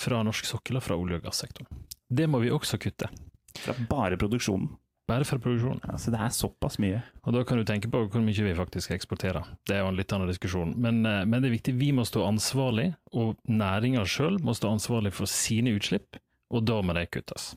fra 0.00 0.22
norsk 0.26 0.48
sokkel 0.48 0.80
og 0.80 0.86
fra 0.86 0.98
olje- 1.00 1.20
og 1.20 1.28
gassektoren. 1.28 1.84
Det 2.14 2.28
må 2.30 2.40
vi 2.44 2.52
også 2.54 2.80
kutte. 2.80 3.10
Fra 3.58 3.76
bare 3.90 4.18
produksjonen. 4.20 4.72
Bare 5.04 5.26
fra 5.28 5.36
produksjonen. 5.38 5.82
Altså, 5.92 6.12
det 6.14 6.20
er 6.24 6.32
såpass 6.32 6.78
mye. 6.80 7.02
Og 7.28 7.34
da 7.36 7.42
kan 7.44 7.60
du 7.60 7.64
tenke 7.68 7.90
på 7.92 8.06
hvor 8.08 8.22
mye 8.24 8.46
vi 8.46 8.54
faktisk 8.56 8.94
eksporterer. 8.94 9.50
Det 9.68 9.76
er 9.76 9.82
jo 9.82 9.90
en 9.90 9.98
litt 9.98 10.12
annen 10.16 10.30
diskusjon. 10.30 10.72
Men, 10.80 11.04
eh, 11.04 11.26
men 11.28 11.42
det 11.42 11.50
er 11.50 11.58
viktig, 11.58 11.74
vi 11.76 11.90
må 11.92 12.06
stå 12.08 12.24
ansvarlig, 12.24 12.94
og 13.12 13.36
næringa 13.44 14.06
sjøl 14.08 14.40
må 14.40 14.56
stå 14.56 14.72
ansvarlig 14.72 15.12
for 15.12 15.28
sine 15.28 15.76
utslipp, 15.76 16.16
og 16.50 16.64
da 16.64 16.80
må 16.80 16.96
de 16.96 17.04
kuttes. 17.06 17.52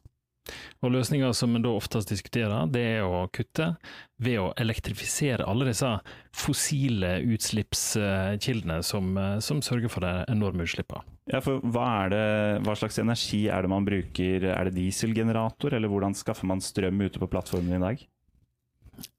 Og 0.86 0.94
Løsninga 0.94 1.32
som 1.36 1.56
en 1.58 1.66
da 1.66 1.74
oftest 1.75 2.12
diskuterer, 2.12 2.70
det 2.72 2.84
er 2.98 3.06
å 3.06 3.25
kutte 3.34 3.74
ved 4.22 4.39
å 4.42 4.50
elektrifisere 4.58 5.46
alle 5.46 5.68
disse 5.70 5.89
fossile 6.38 7.18
utslippskildene 7.25 8.82
som, 8.86 9.13
eh, 9.18 9.38
som 9.44 9.62
sørger 9.66 9.92
for 9.94 10.06
de 10.06 10.13
enorme 10.32 10.66
utslippene. 10.68 11.06
Ja, 11.27 11.42
for 11.44 11.60
hva, 11.60 12.08
det, 12.12 12.25
hva 12.63 12.75
slags 12.80 13.00
energi 13.04 13.48
er 13.51 13.66
det 13.66 13.72
man 13.72 13.88
bruker? 13.88 14.46
Er 14.54 14.70
det 14.70 14.77
dieselgenerator, 14.77 15.75
eller 15.75 15.92
hvordan 15.92 16.16
skaffer 16.16 16.48
man 16.48 16.63
strøm 16.63 17.01
ute 17.04 17.20
på 17.20 17.30
plattformen 17.32 17.75
i 17.75 17.84
dag? 17.84 18.06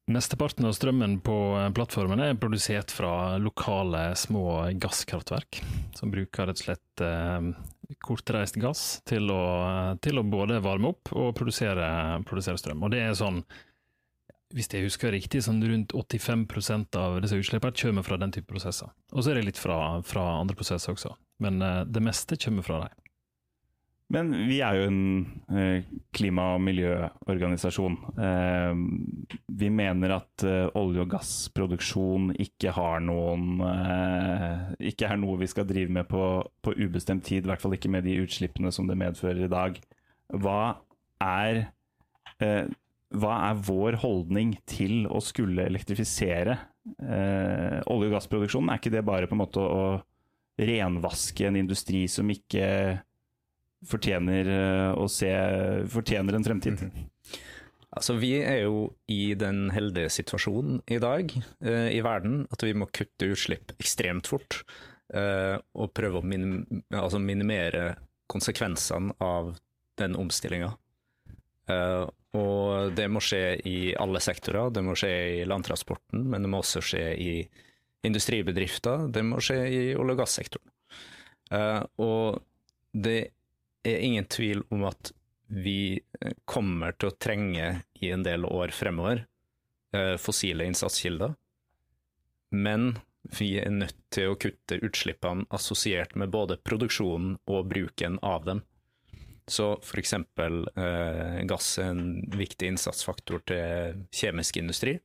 Mesteparten 0.09 0.65
av 0.65 0.73
strømmen 0.73 1.19
på 1.23 1.35
eh, 1.59 1.69
plattformen 1.75 2.23
er 2.23 2.39
produsert 2.41 2.91
fra 2.91 3.37
lokale 3.39 4.09
små 4.17 4.71
gasskraftverk, 4.81 5.61
som 5.95 6.11
bruker 6.11 6.49
rett 6.49 6.63
og 6.63 6.65
slett 6.65 7.03
eh, 7.05 7.51
kortreist 8.05 8.59
gass 8.61 8.99
til 9.09 9.31
å, 9.33 9.41
til 10.03 10.21
å 10.21 10.25
både 10.27 10.59
varme 10.63 10.93
opp 10.93 11.11
og 11.15 11.33
produsere, 11.37 11.87
produsere 12.29 12.59
strøm. 12.61 12.85
Og 12.85 12.93
det 12.93 13.01
er 13.03 13.17
sånn, 13.17 13.41
hvis 14.53 14.69
jeg 14.73 14.85
husker 14.85 15.13
riktig, 15.13 15.41
sånn 15.45 15.61
rundt 15.65 15.95
85% 15.97 16.99
av 16.99 17.19
disse 17.23 17.39
utslippene 17.39 17.77
kommer 17.81 18.05
fra 18.05 18.19
den 18.21 18.33
type 18.35 18.49
prosesser. 18.51 18.93
Og 19.13 19.23
så 19.23 19.33
er 19.33 19.39
det 19.39 19.49
litt 19.49 19.61
fra, 19.61 19.99
fra 20.05 20.25
andre 20.39 20.57
prosesser 20.59 20.93
også, 20.93 21.15
men 21.43 21.61
eh, 21.65 21.83
det 21.89 22.03
meste 22.05 22.37
kommer 22.41 22.65
fra 22.65 22.83
dem. 22.85 23.08
Men 24.09 24.31
vi 24.49 24.57
er 24.65 24.73
jo 24.73 24.85
en 24.89 25.01
eh, 25.53 25.89
klima- 26.17 26.47
og 26.55 26.63
miljøorganisasjon. 26.65 27.97
Eh, 28.17 28.79
vi 29.61 29.69
mener 29.69 30.15
at 30.15 30.45
eh, 30.49 30.65
olje- 30.79 31.03
og 31.03 31.11
gassproduksjon 31.11 32.31
ikke 32.41 32.73
noen 33.05 33.61
Ikke 34.81 35.11
er 35.11 35.19
noe 35.21 35.37
vi 35.37 35.49
skal 35.51 35.67
drive 35.69 35.93
med 35.93 36.07
på, 36.09 36.23
på 36.65 36.73
ubestemt 36.81 37.27
tid, 37.27 37.45
i 37.45 37.51
hvert 37.51 37.61
fall 37.61 37.77
ikke 37.77 37.91
med 37.93 38.07
de 38.07 38.17
utslippene 38.23 38.71
som 38.73 38.89
det 38.89 38.97
medfører 38.97 39.45
i 39.45 39.51
dag. 39.51 39.77
Hva 40.33 40.79
er, 41.21 41.67
hva 42.39 43.33
er 43.49 43.61
vår 43.65 43.99
holdning 44.01 44.55
til 44.69 45.05
å 45.09 45.21
skulle 45.21 45.67
elektrifisere 45.69 46.57
olje- 46.97 48.09
og 48.09 48.15
gassproduksjonen? 48.15 48.71
Er 48.71 48.81
ikke 48.81 48.93
det 48.93 49.05
bare 49.05 49.29
på 49.29 49.37
en 49.37 49.43
måte 49.43 49.61
å 49.61 49.99
renvaske 50.59 51.45
en 51.47 51.59
industri 51.59 52.07
som 52.11 52.29
ikke 52.33 52.65
fortjener 53.87 54.49
eh, 54.51 54.91
å 54.97 55.07
se 55.11 55.29
Fortjener 55.91 56.35
en 56.35 56.45
fremtid. 56.45 56.83
Altså, 57.89 58.13
vi 58.21 58.35
er 58.43 58.65
jo 58.67 58.89
i 59.09 59.33
den 59.39 59.69
heldige 59.73 60.11
situasjonen 60.13 60.83
i 60.91 60.99
dag 61.01 61.31
eh, 61.33 61.89
i 61.95 62.03
verden 62.05 62.43
at 62.53 62.63
vi 62.65 62.75
må 62.77 62.89
kutte 62.93 63.31
utslipp 63.33 63.73
ekstremt 63.79 64.29
fort. 64.29 64.61
Eh, 65.09 65.55
og 65.57 65.93
prøve 65.97 66.21
å 66.21 66.25
minim 66.25 66.83
altså 66.93 67.17
minimere 67.23 67.95
konsekvensene 68.29 69.15
av 69.25 69.55
den 69.97 70.15
omstillinga. 70.19 70.69
Eh, 71.69 72.05
og 72.37 72.93
det 72.93 73.07
må 73.09 73.21
skje 73.25 73.57
i 73.65 73.79
alle 73.97 74.21
sektorer. 74.21 74.69
Det 74.73 74.83
må 74.85 74.93
skje 74.97 75.13
i 75.39 75.47
landtransporten, 75.49 76.27
men 76.29 76.45
det 76.45 76.51
må 76.51 76.61
også 76.61 76.83
skje 76.91 77.05
i 77.17 77.31
industribedrifter. 78.05 79.07
Det 79.09 79.25
må 79.25 79.41
skje 79.43 79.59
i 79.65 79.81
olje- 79.97 80.13
og 80.13 80.21
gassektoren. 80.21 80.71
Eh, 81.57 81.81
og 82.05 82.43
det 82.93 83.19
er 83.95 84.05
ingen 84.05 84.27
tvil 84.29 84.63
om 84.73 84.85
at 84.89 85.11
vi 85.49 85.99
eh, 86.21 86.33
kommer 86.45 86.95
til 86.97 87.11
å 87.11 87.17
trenge 87.17 87.69
i 87.99 88.11
en 88.13 88.23
del 88.25 88.45
år 88.45 88.73
fremover 88.75 89.25
eh, 89.95 90.15
fossile 90.21 90.67
innsatskilder, 90.69 91.35
men 92.55 92.91
vi 93.37 93.55
er 93.61 93.73
nødt 93.73 93.97
til 94.13 94.31
å 94.31 94.37
kutte 94.39 94.79
utslippene 94.85 95.45
assosiert 95.53 96.15
med 96.17 96.31
både 96.33 96.57
produksjonen 96.65 97.35
og 97.51 97.67
bruken 97.69 98.17
av 98.25 98.45
dem. 98.47 98.63
Så 99.49 99.73
f.eks. 99.81 100.13
Eh, 100.13 101.39
gass 101.49 101.73
er 101.81 101.91
en 101.91 102.05
viktig 102.37 102.69
innsatsfaktor 102.69 103.43
til 103.49 104.03
kjemisk 104.13 104.61
industri. 104.61 104.99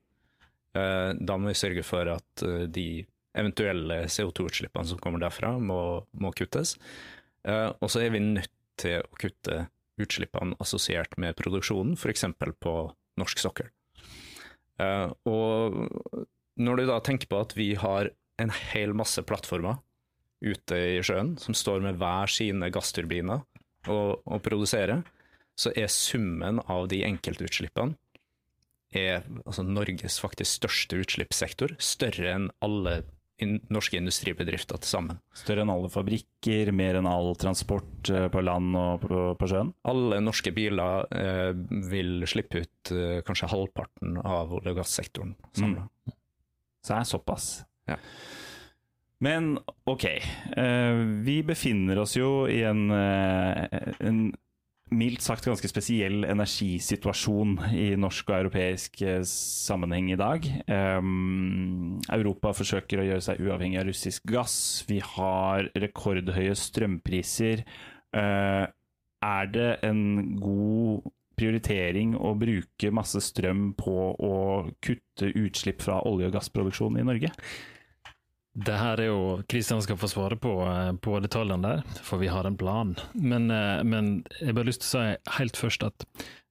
Eh, 0.76 1.11
da 1.17 1.37
må 1.41 1.50
vi 1.53 1.59
sørge 1.59 1.85
for 1.87 2.11
at 2.12 2.45
eh, 2.45 2.67
de 2.69 3.05
eventuelle 3.35 4.05
CO2-utslippene 4.11 4.93
som 4.93 5.00
kommer 5.03 5.23
derfra, 5.23 5.55
må, 5.59 5.79
må 6.21 6.33
kuttes. 6.37 6.76
Eh, 7.45 7.71
og 7.73 7.91
så 7.91 8.05
er 8.05 8.14
vi 8.14 8.23
nødt 8.23 8.53
til 8.81 9.00
å 9.02 9.21
kutte 9.21 9.66
utslippene 10.00 10.57
assosiert 10.62 11.14
med 11.21 11.37
produksjonen, 11.38 11.95
f.eks. 11.95 12.26
på 12.61 12.75
norsk 13.21 13.43
sokkel. 13.43 13.71
Eh, 14.83 15.11
og 15.31 15.78
når 16.59 16.81
du 16.81 16.87
da 16.90 17.00
tenker 17.04 17.31
på 17.31 17.40
at 17.45 17.54
vi 17.59 17.73
har 17.78 18.11
en 18.43 18.52
hel 18.73 18.95
masse 18.97 19.23
plattformer 19.23 19.78
ute 20.45 20.78
i 20.99 21.02
sjøen 21.07 21.37
som 21.40 21.54
står 21.57 21.85
med 21.85 22.00
hver 22.00 22.31
sine 22.31 22.69
gassturbiner 22.75 23.45
og, 23.87 24.23
og 24.26 24.43
produserer, 24.45 25.04
så 25.54 25.71
er 25.78 25.93
summen 25.93 26.59
av 26.66 26.88
de 26.90 27.04
enkeltutslippene 27.07 27.95
er 28.95 29.25
altså 29.45 29.64
Norges 29.66 30.21
faktisk 30.23 30.61
største 30.61 31.00
utslippssektor, 31.02 31.75
større 31.83 32.31
enn 32.31 32.49
alle 32.64 33.00
norske 33.43 33.99
industribedrifter 33.99 34.79
til 34.81 34.91
sammen. 34.91 35.19
Større 35.35 35.64
enn 35.64 35.73
alle 35.73 35.91
fabrikker, 35.93 36.71
mer 36.76 37.00
enn 37.00 37.09
all 37.11 37.35
transport 37.41 38.11
eh, 38.12 38.29
på 38.33 38.45
land 38.45 38.76
og 38.79 39.07
på, 39.41 39.49
sjøen? 39.50 39.73
Alle 39.91 40.21
norske 40.23 40.53
biler 40.55 41.09
eh, 41.11 41.50
vil 41.91 42.23
slippe 42.31 42.62
ut 42.62 42.95
eh, 42.95 43.19
kanskje 43.26 43.50
halvparten 43.50 44.21
av 44.23 44.55
olje- 44.55 44.75
og 44.75 44.81
gassektoren 44.83 45.35
samla. 45.57 45.88
Mm. 45.88 46.17
Så 46.85 46.93
det 46.93 47.00
er 47.00 47.11
såpass. 47.11 47.50
Ja. 47.91 47.99
Men 49.25 49.59
OK. 49.88 50.05
Eh, 50.05 51.03
vi 51.25 51.38
befinner 51.47 52.03
oss 52.03 52.17
jo 52.19 52.45
i 52.50 52.61
en, 52.67 52.91
eh, 52.91 53.95
en 54.05 54.26
mildt 54.93 55.25
sagt 55.25 55.47
ganske 55.49 55.69
spesiell 55.71 56.26
energisituasjon 56.29 57.57
i 57.73 57.87
norsk 58.00 58.29
og 58.31 58.37
europeisk 58.43 59.00
eh, 59.07 59.23
sammenheng 59.29 60.11
i 60.12 60.19
dag. 60.21 60.47
Um, 60.69 61.99
Europa 62.12 62.53
forsøker 62.57 63.00
å 63.00 63.09
gjøre 63.09 63.25
seg 63.25 63.43
uavhengig 63.45 63.81
av 63.81 63.88
russisk 63.88 64.26
gass. 64.29 64.57
Vi 64.88 65.00
har 65.14 65.71
rekordhøye 65.79 66.55
strømpriser. 66.59 67.64
Uh, 68.14 68.69
er 69.25 69.50
det 69.50 69.71
en 69.88 70.03
god 70.38 71.09
prioritering 71.35 72.14
å 72.14 72.35
bruke 72.38 72.93
masse 72.95 73.19
strøm 73.25 73.73
på 73.79 73.95
å 74.12 74.35
kutte 74.85 75.33
utslipp 75.33 75.83
fra 75.83 75.99
olje- 76.07 76.29
og 76.29 76.37
gassproduksjon 76.37 77.00
i 77.00 77.07
Norge? 77.09 77.33
Det 78.55 78.75
her 78.79 79.01
er 79.03 79.09
jo 79.09 79.21
Kristian 79.51 79.83
skal 79.83 79.99
få 79.99 80.09
svare 80.11 80.37
på, 80.39 80.53
eh, 80.63 80.93
på 81.03 81.19
detaljene 81.23 81.63
der, 81.67 81.83
for 82.07 82.23
vi 82.23 82.31
har 82.31 82.47
en 82.47 82.57
plan. 82.57 82.95
Men, 83.15 83.51
eh, 83.51 83.83
men 83.83 84.25
jeg 84.41 84.55
bare 84.55 84.69
lyst 84.69 84.85
til 84.85 84.89
å 84.89 84.93
si 84.95 85.33
helt 85.39 85.59
først 85.59 85.83
at 85.83 86.07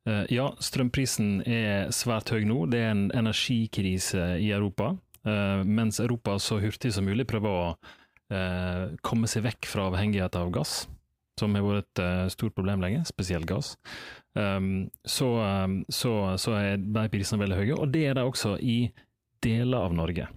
eh, 0.05 0.25
ja, 0.35 0.49
strømprisen 0.59 1.47
er 1.47 1.93
svært 1.95 2.33
høy 2.35 2.43
nå. 2.43 2.65
Det 2.67 2.81
er 2.81 2.91
en 2.91 3.09
energikrise 3.15 4.35
i 4.39 4.51
Europa. 4.51 4.97
Mens 5.23 6.01
Europa 6.03 6.33
så 6.35 6.57
hurtig 6.59 6.89
som 6.91 7.05
mulig 7.07 7.23
prøver 7.23 7.47
å 7.47 7.67
komme 9.07 9.29
seg 9.31 9.45
vekk 9.45 9.69
fra 9.71 9.85
avhengighet 9.87 10.35
av 10.35 10.49
gass, 10.51 10.89
som 11.39 11.55
har 11.55 11.63
vært 11.63 12.01
et 12.03 12.33
stort 12.33 12.51
problem 12.57 12.83
lenge, 12.83 13.05
spesielt 13.07 13.47
gass. 13.47 13.77
Så, 14.35 15.29
så, 15.87 16.13
så 16.35 16.57
er 16.59 16.75
de 16.75 17.05
prisene 17.13 17.39
veldig 17.39 17.61
høye, 17.61 17.77
og 17.77 17.95
det 17.95 18.03
er 18.09 18.19
de 18.19 18.27
også 18.27 18.57
i 18.59 18.91
deler 19.47 19.87
av 19.87 19.95
Norge. 19.95 20.27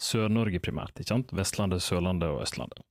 Sør-Norge 0.00 0.60
primært. 0.62 0.96
ikke 1.00 1.14
sant? 1.14 1.32
Vestlandet, 1.36 1.84
Sørlandet 1.84 2.30
og 2.32 2.42
Østlandet. 2.44 2.84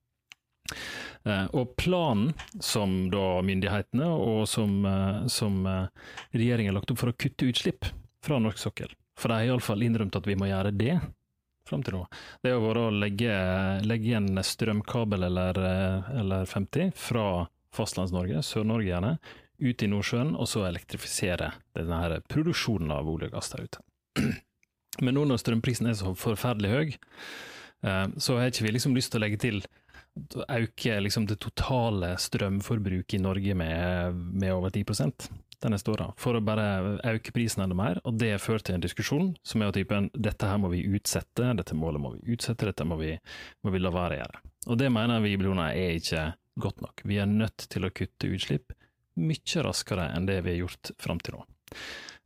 Eh, 1.26 1.46
og 1.58 1.74
planen 1.78 2.32
som 2.62 3.08
da 3.10 3.40
myndighetene 3.46 4.06
og 4.06 4.46
som, 4.50 4.78
eh, 4.86 5.26
som 5.32 5.58
eh, 5.66 5.88
regjeringen 6.36 6.72
har 6.72 6.80
lagt 6.80 6.92
opp 6.94 7.02
for 7.02 7.12
å 7.12 7.18
kutte 7.18 7.48
utslipp 7.50 7.88
fra 8.24 8.38
norsk 8.42 8.62
sokkel, 8.62 8.92
for 9.18 9.30
de 9.30 9.40
har 9.40 9.50
iallfall 9.50 9.82
innrømt 9.86 10.18
at 10.18 10.26
vi 10.26 10.36
må 10.38 10.50
gjøre 10.50 10.74
det 10.74 10.98
fram 11.66 11.82
til 11.82 11.98
nå, 11.98 12.04
det 12.46 12.52
har 12.54 12.62
vært 12.62 12.78
å 12.78 12.94
legge, 12.94 13.36
legge 13.82 14.14
en 14.14 14.38
strømkabel 14.38 15.26
eller, 15.26 15.58
eller 16.14 16.46
50 16.46 16.92
fra 16.94 17.24
Fastlands-Norge, 17.74 18.38
Sør-Norge 18.46 18.86
gjerne, 18.86 19.16
ut 19.58 19.82
i 19.82 19.88
Nordsjøen, 19.90 20.36
og 20.38 20.46
så 20.46 20.62
elektrifisere 20.68 21.50
denne 21.74 21.98
her 22.04 22.20
produksjonen 22.30 22.92
av 22.94 23.10
olje 23.10 23.32
og 23.32 23.34
gass 23.34 23.50
der 23.50 23.66
ute. 23.66 23.82
Men 25.02 25.18
nå 25.18 25.26
når 25.28 25.42
strømprisen 25.42 25.90
er 25.90 25.98
så 25.98 26.14
forferdelig 26.18 26.72
høy, 26.72 26.94
eh, 27.86 28.06
så 28.16 28.38
har 28.38 28.52
ikke 28.52 28.68
vi 28.68 28.76
liksom 28.76 28.96
lyst 28.96 29.12
til 29.12 29.20
å 29.20 29.26
legge 29.26 29.40
til 29.42 29.60
å 30.36 30.46
øke 30.48 31.00
liksom 31.04 31.26
det 31.28 31.38
totale 31.44 32.14
strømforbruket 32.20 33.18
i 33.18 33.22
Norge 33.22 33.56
med, 33.58 34.14
med 34.14 34.54
over 34.54 34.72
10% 34.72 35.28
de 35.60 35.72
neste 35.72 35.90
åra, 35.92 36.10
for 36.20 36.36
å 36.36 36.44
bare 36.44 36.96
øke 37.08 37.32
prisen 37.36 37.64
enda 37.64 37.76
mer. 37.76 38.00
Og 38.08 38.18
det 38.20 38.34
fører 38.42 38.64
til 38.64 38.76
en 38.76 38.84
diskusjon 38.84 39.30
som 39.46 39.62
er 39.62 39.70
av 39.70 39.76
typen 39.76 40.08
dette 40.12 40.48
her 40.48 40.60
må 40.60 40.70
vi 40.72 40.84
utsette, 40.84 41.52
dette 41.56 41.76
målet 41.76 42.02
må 42.02 42.12
vi 42.16 42.36
utsette, 42.36 42.68
dette 42.68 42.86
må 42.88 42.98
vi, 43.00 43.14
må 43.64 43.72
vi 43.72 43.80
la 43.82 43.92
være 43.94 44.16
å 44.16 44.20
gjøre. 44.22 44.42
Og 44.66 44.80
det 44.80 44.90
mener 44.92 45.22
vi 45.24 45.36
Blona 45.40 45.70
er 45.72 45.96
ikke 46.00 46.26
godt 46.60 46.82
nok. 46.84 47.04
Vi 47.08 47.20
er 47.22 47.30
nødt 47.30 47.68
til 47.72 47.86
å 47.86 47.92
kutte 47.94 48.32
utslipp 48.32 48.74
mye 49.16 49.62
raskere 49.64 50.10
enn 50.12 50.28
det 50.28 50.42
vi 50.44 50.54
har 50.54 50.66
gjort 50.66 50.92
fram 51.00 51.20
til 51.24 51.38
nå. 51.38 51.46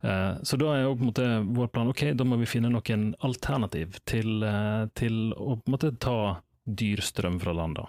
Eh, 0.01 0.35
Så 0.43 0.57
da 0.57 0.73
er 0.75 0.83
jo 0.83 0.95
på 0.95 1.05
en 1.05 1.11
måte 1.11 1.27
vår 1.57 1.67
plan 1.67 1.91
ok, 1.91 2.13
da 2.17 2.25
må 2.25 2.39
vi 2.41 2.49
finne 2.49 2.71
noen 2.73 3.11
alternativ 3.21 3.99
til, 4.05 4.43
eh, 4.43 4.87
til 4.97 5.33
å 5.33 5.57
på 5.59 5.67
en 5.67 5.75
måte 5.75 5.93
ta 5.99 6.41
dyr 6.65 7.01
strøm 7.01 7.39
fra 7.41 7.53
land. 7.53 7.75
da. 7.75 7.87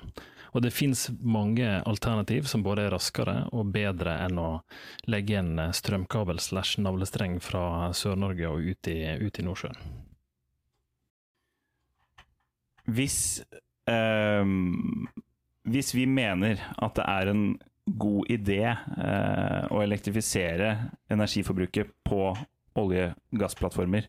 Og 0.53 0.63
det 0.63 0.73
finnes 0.73 1.09
mange 1.21 1.65
alternativ 1.89 2.45
som 2.51 2.63
både 2.63 2.87
er 2.87 2.93
raskere 2.93 3.49
og 3.53 3.73
bedre 3.73 4.19
enn 4.27 4.39
å 4.39 4.63
legge 5.09 5.39
en 5.41 5.59
eh, 5.59 5.73
strømkabel 5.73 6.41
slash 6.41 6.79
navlestreng 6.79 7.41
fra 7.41 7.93
Sør-Norge 7.97 8.49
og 8.51 8.61
ut 8.61 8.89
i, 8.93 8.99
ut 9.17 9.39
i 9.39 9.43
Nordsjøen. 9.47 9.77
Hvis, 12.93 13.43
ehm, 13.87 15.07
hvis 15.71 15.95
vi 15.95 16.05
mener 16.11 16.61
at 16.83 16.97
det 16.99 17.05
er 17.07 17.31
en 17.31 17.45
god 17.87 18.31
idé 18.31 18.65
eh, 18.71 19.65
å 19.73 19.81
elektrifisere 19.83 20.75
energiforbruket 21.13 21.91
på 22.07 22.31
olje- 22.79 23.11
og 23.13 23.41
gassplattformer, 23.43 24.07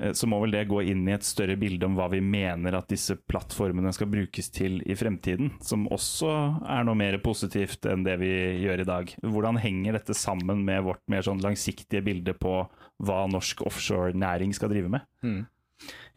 eh, 0.00 0.12
så 0.16 0.28
må 0.30 0.40
vel 0.42 0.54
det 0.56 0.64
gå 0.70 0.80
inn 0.88 1.04
i 1.08 1.14
et 1.14 1.26
større 1.26 1.58
bilde 1.60 1.86
om 1.86 1.98
hva 1.98 2.08
vi 2.12 2.22
mener 2.24 2.78
at 2.78 2.88
disse 2.90 3.18
plattformene 3.30 3.92
skal 3.94 4.10
brukes 4.10 4.50
til 4.54 4.80
i 4.88 4.96
fremtiden, 4.98 5.52
som 5.64 5.88
også 5.92 6.32
er 6.64 6.86
noe 6.88 6.98
mer 6.98 7.20
positivt 7.24 7.86
enn 7.90 8.06
det 8.08 8.16
vi 8.22 8.32
gjør 8.64 8.84
i 8.84 8.90
dag. 8.90 9.16
Hvordan 9.22 9.60
henger 9.62 9.98
dette 9.98 10.16
sammen 10.16 10.64
med 10.66 10.86
vårt 10.88 11.04
mer 11.12 11.26
sånn 11.26 11.44
langsiktige 11.44 12.04
bilde 12.06 12.36
på 12.40 12.62
hva 13.00 13.24
norsk 13.30 13.66
offshore-næring 13.68 14.56
skal 14.56 14.72
drive 14.72 14.92
med? 14.96 15.10
Mm. 15.24 15.42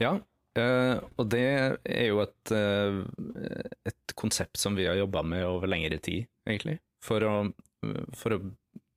Ja, 0.01 0.17
Uh, 0.53 1.01
og 1.17 1.31
det 1.33 1.45
er 1.81 2.03
jo 2.11 2.19
et, 2.21 2.51
uh, 2.53 2.99
et 3.89 4.13
konsept 4.13 4.59
som 4.61 4.75
vi 4.77 4.85
har 4.85 4.99
jobba 4.99 5.23
med 5.25 5.41
over 5.47 5.65
lengre 5.65 5.97
tid, 5.97 6.27
egentlig. 6.45 6.77
For 7.03 7.25
å, 7.27 7.35
for 8.15 8.37
å 8.37 8.41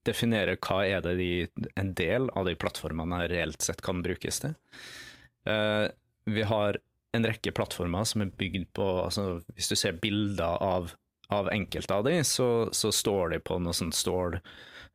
definere 0.07 0.57
hva 0.63 0.83
er 0.87 1.03
det 1.05 1.17
de, 1.19 1.31
en 1.79 1.93
del 1.99 2.31
av 2.39 2.47
de 2.47 2.55
plattformene 2.59 3.23
her 3.23 3.33
reelt 3.33 3.65
sett 3.65 3.83
kan 3.85 4.05
brukes 4.07 4.43
til. 4.45 4.55
Eh, 5.51 5.87
vi 6.31 6.45
har 6.47 6.79
en 7.17 7.27
rekke 7.27 7.55
plattformer 7.57 8.07
som 8.09 8.25
er 8.25 8.33
bygd 8.39 8.69
på 8.77 8.87
altså 9.07 9.41
Hvis 9.57 9.71
du 9.71 9.77
ser 9.79 9.99
bilder 10.03 10.59
av, 10.63 10.91
av 11.33 11.51
enkelte 11.53 11.95
av 11.95 12.07
de, 12.07 12.19
så, 12.27 12.69
så 12.77 12.93
står 12.93 13.37
de 13.37 13.43
på 13.47 13.59
noe 13.63 13.77
sånn 13.77 13.95
stål, 13.95 14.39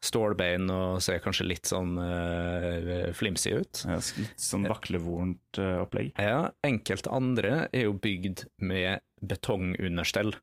stålbein 0.05 0.69
og 0.73 1.01
ser 1.03 1.21
kanskje 1.23 1.47
litt 1.49 1.69
sånn 1.69 1.95
uh, 1.97 3.09
flimsy 3.17 3.55
ut. 3.57 3.83
Ja, 3.87 3.99
Litt 4.21 4.41
sånn 4.41 4.69
vaklevorent 4.69 5.61
eh, 5.61 5.81
opplegg. 5.81 6.13
Ja, 6.17 6.51
enkelte 6.67 7.13
andre 7.13 7.65
er 7.69 7.87
jo 7.87 7.97
bygd 8.01 8.45
med 8.61 9.03
betongunderstell. 9.21 10.33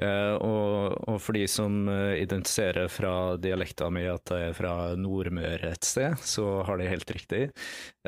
Eh, 0.00 0.34
og, 0.40 0.94
og 1.04 1.18
for 1.20 1.36
de 1.36 1.44
som 1.50 1.84
eh, 1.92 2.22
identifiserer 2.22 2.88
fra 2.88 3.36
dialekta 3.40 3.90
mi 3.92 4.06
at 4.08 4.24
det 4.30 4.40
er 4.48 4.56
fra 4.56 4.72
Nordmøre 4.96 5.74
et 5.74 5.84
sted, 5.84 6.16
så 6.24 6.62
har 6.66 6.80
de 6.80 6.88
helt 6.88 7.12
riktig. 7.12 7.44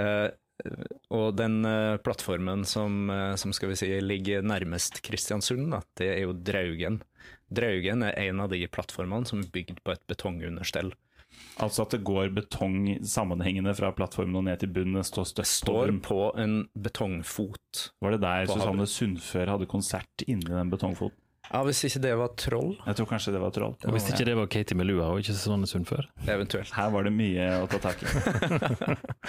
Eh, 0.00 0.28
og 1.10 1.34
den 1.34 1.66
plattformen 2.06 2.62
som, 2.62 3.10
som 3.34 3.50
skal 3.52 3.72
vi 3.72 3.78
si 3.80 3.88
ligger 3.98 4.44
nærmest 4.46 5.00
Kristiansund, 5.02 5.66
da, 5.74 5.80
det 5.98 6.12
er 6.12 6.20
jo 6.22 6.36
Draugen. 6.46 7.00
Draugen 7.50 8.04
er 8.06 8.14
en 8.28 8.44
av 8.44 8.52
de 8.52 8.60
plattformene 8.70 9.26
som 9.26 9.42
er 9.42 9.50
bygd 9.50 9.82
på 9.82 9.96
et 9.96 10.04
betongunderstell. 10.06 10.94
Altså 11.58 11.82
at 11.82 11.96
det 11.96 12.04
går 12.06 12.30
betong 12.34 12.86
sammenhengende 13.02 13.74
fra 13.74 13.90
plattformen 13.98 14.38
og 14.38 14.46
ned 14.46 14.62
til 14.62 14.70
bunnen. 14.74 15.02
Det 15.02 15.06
står 15.10 15.34
på 15.42 15.48
Står 15.50 15.92
på 16.06 16.20
en 16.38 16.56
betongfot. 16.86 17.88
Var 17.98 18.14
det 18.14 18.22
der 18.22 18.46
Susanne. 18.50 18.86
Sundfør 18.90 19.56
hadde 19.56 19.70
konsert 19.70 20.26
inni 20.26 20.54
den 20.54 20.70
betongfoten? 20.70 21.18
Ja, 21.50 21.60
Hvis 21.66 21.82
ikke 21.86 22.00
det 22.02 22.12
var 22.18 22.30
troll, 22.40 22.72
Jeg 22.86 22.96
tror 22.98 23.08
kanskje 23.10 23.34
det 23.34 23.40
var 23.42 23.52
troll. 23.54 23.74
Og 23.84 23.92
Hvis 23.94 24.08
ikke 24.10 24.26
det 24.26 24.36
var 24.38 24.48
Katie 24.50 24.76
Melua 24.78 25.10
og 25.12 25.20
ikke 25.20 25.34
Susanne 25.36 25.68
Sundfør. 25.70 26.08
eventuelt. 26.26 26.72
Her 26.74 26.90
var 26.90 27.04
det 27.04 27.12
mye 27.12 27.48
å 27.62 27.68
ta 27.70 27.78
tak 27.84 28.02
i. 28.02 28.06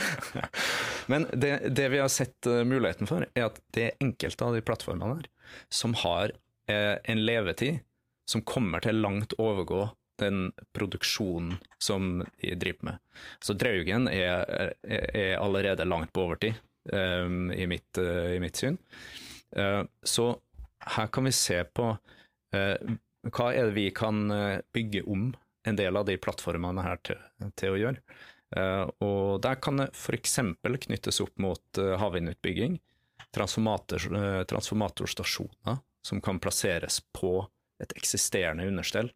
Men 1.12 1.28
det, 1.34 1.76
det 1.76 1.90
vi 1.92 2.00
har 2.02 2.10
sett 2.10 2.48
eh, 2.48 2.64
muligheten 2.64 3.10
for, 3.10 3.28
er 3.36 3.50
at 3.50 3.60
det 3.76 3.84
er 3.90 4.00
enkelte 4.02 4.48
av 4.48 4.56
de 4.56 4.64
plattformene 4.66 5.20
her 5.20 5.30
som 5.70 5.94
har 6.02 6.34
eh, 6.72 6.96
en 7.04 7.26
levetid 7.26 7.84
som 8.26 8.42
kommer 8.42 8.82
til 8.82 8.98
langt 9.04 9.36
overgå 9.38 9.90
den 10.20 10.52
produksjonen 10.74 11.58
som 11.78 12.24
de 12.42 12.56
driver 12.56 12.90
med. 12.90 12.98
Så 13.44 13.54
Draugen 13.54 14.08
er, 14.08 14.74
er, 14.88 15.10
er 15.12 15.38
allerede 15.38 15.86
langt 15.86 16.14
på 16.16 16.24
overtid, 16.24 16.56
um, 16.94 17.52
i, 17.52 17.68
mitt, 17.68 17.98
uh, 18.00 18.32
i 18.36 18.40
mitt 18.40 18.56
syn. 18.56 18.78
Uh, 19.58 19.84
så 20.04 20.32
her 20.96 21.08
kan 21.08 21.28
vi 21.28 21.34
se 21.36 21.64
på 21.64 21.90
eh, 22.56 22.96
hva 23.26 23.50
er 23.54 23.70
det 23.70 23.76
vi 23.78 23.90
kan 23.96 24.30
eh, 24.32 24.62
bygge 24.74 25.04
om 25.10 25.32
en 25.66 25.76
del 25.76 25.98
av 25.98 26.06
de 26.06 26.18
plattformene 26.22 26.84
her 26.86 27.00
til, 27.06 27.22
til 27.58 27.74
å 27.74 27.80
gjøre. 27.80 28.02
Eh, 28.56 28.86
og 29.04 29.42
der 29.44 29.58
kan 29.62 29.82
det 29.82 29.90
f.eks. 29.96 30.40
knyttes 30.86 31.22
opp 31.24 31.36
mot 31.42 31.82
eh, 31.82 31.96
havvindutbygging, 32.00 32.78
transformator, 33.36 34.06
eh, 34.16 34.42
transformatorstasjoner 34.50 35.82
som 36.06 36.22
kan 36.22 36.40
plasseres 36.40 37.02
på 37.18 37.40
et 37.82 37.96
eksisterende 37.98 38.68
understell, 38.70 39.10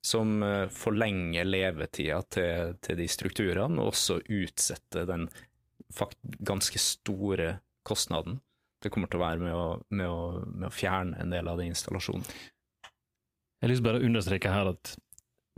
som 0.00 0.40
forlenger 0.72 1.44
levetida 1.44 2.22
til, 2.32 2.70
til 2.80 2.96
de 2.96 3.04
strukturene, 3.12 3.76
og 3.76 3.90
også 3.90 4.16
utsetter 4.24 5.04
den 5.04 5.26
ganske 6.48 6.80
store 6.80 7.58
kostnaden 7.84 8.38
det 8.82 8.92
kommer 8.92 9.10
til 9.10 9.20
å 9.20 9.26
være 9.26 9.44
med 9.44 9.54
å, 9.56 9.66
med 9.92 10.08
å, 10.08 10.22
med 10.46 10.70
å 10.70 10.74
fjerne 10.74 11.20
en 11.20 11.34
del 11.34 11.50
av 11.50 11.60
den 11.60 11.74
installasjonen. 11.74 12.26
Jeg 13.60 13.66
har 13.66 13.72
lyst 13.74 13.82
til 13.82 13.88
bare 13.90 14.00
å 14.00 14.08
understreke 14.08 14.52
her 14.54 14.72
at 14.72 14.94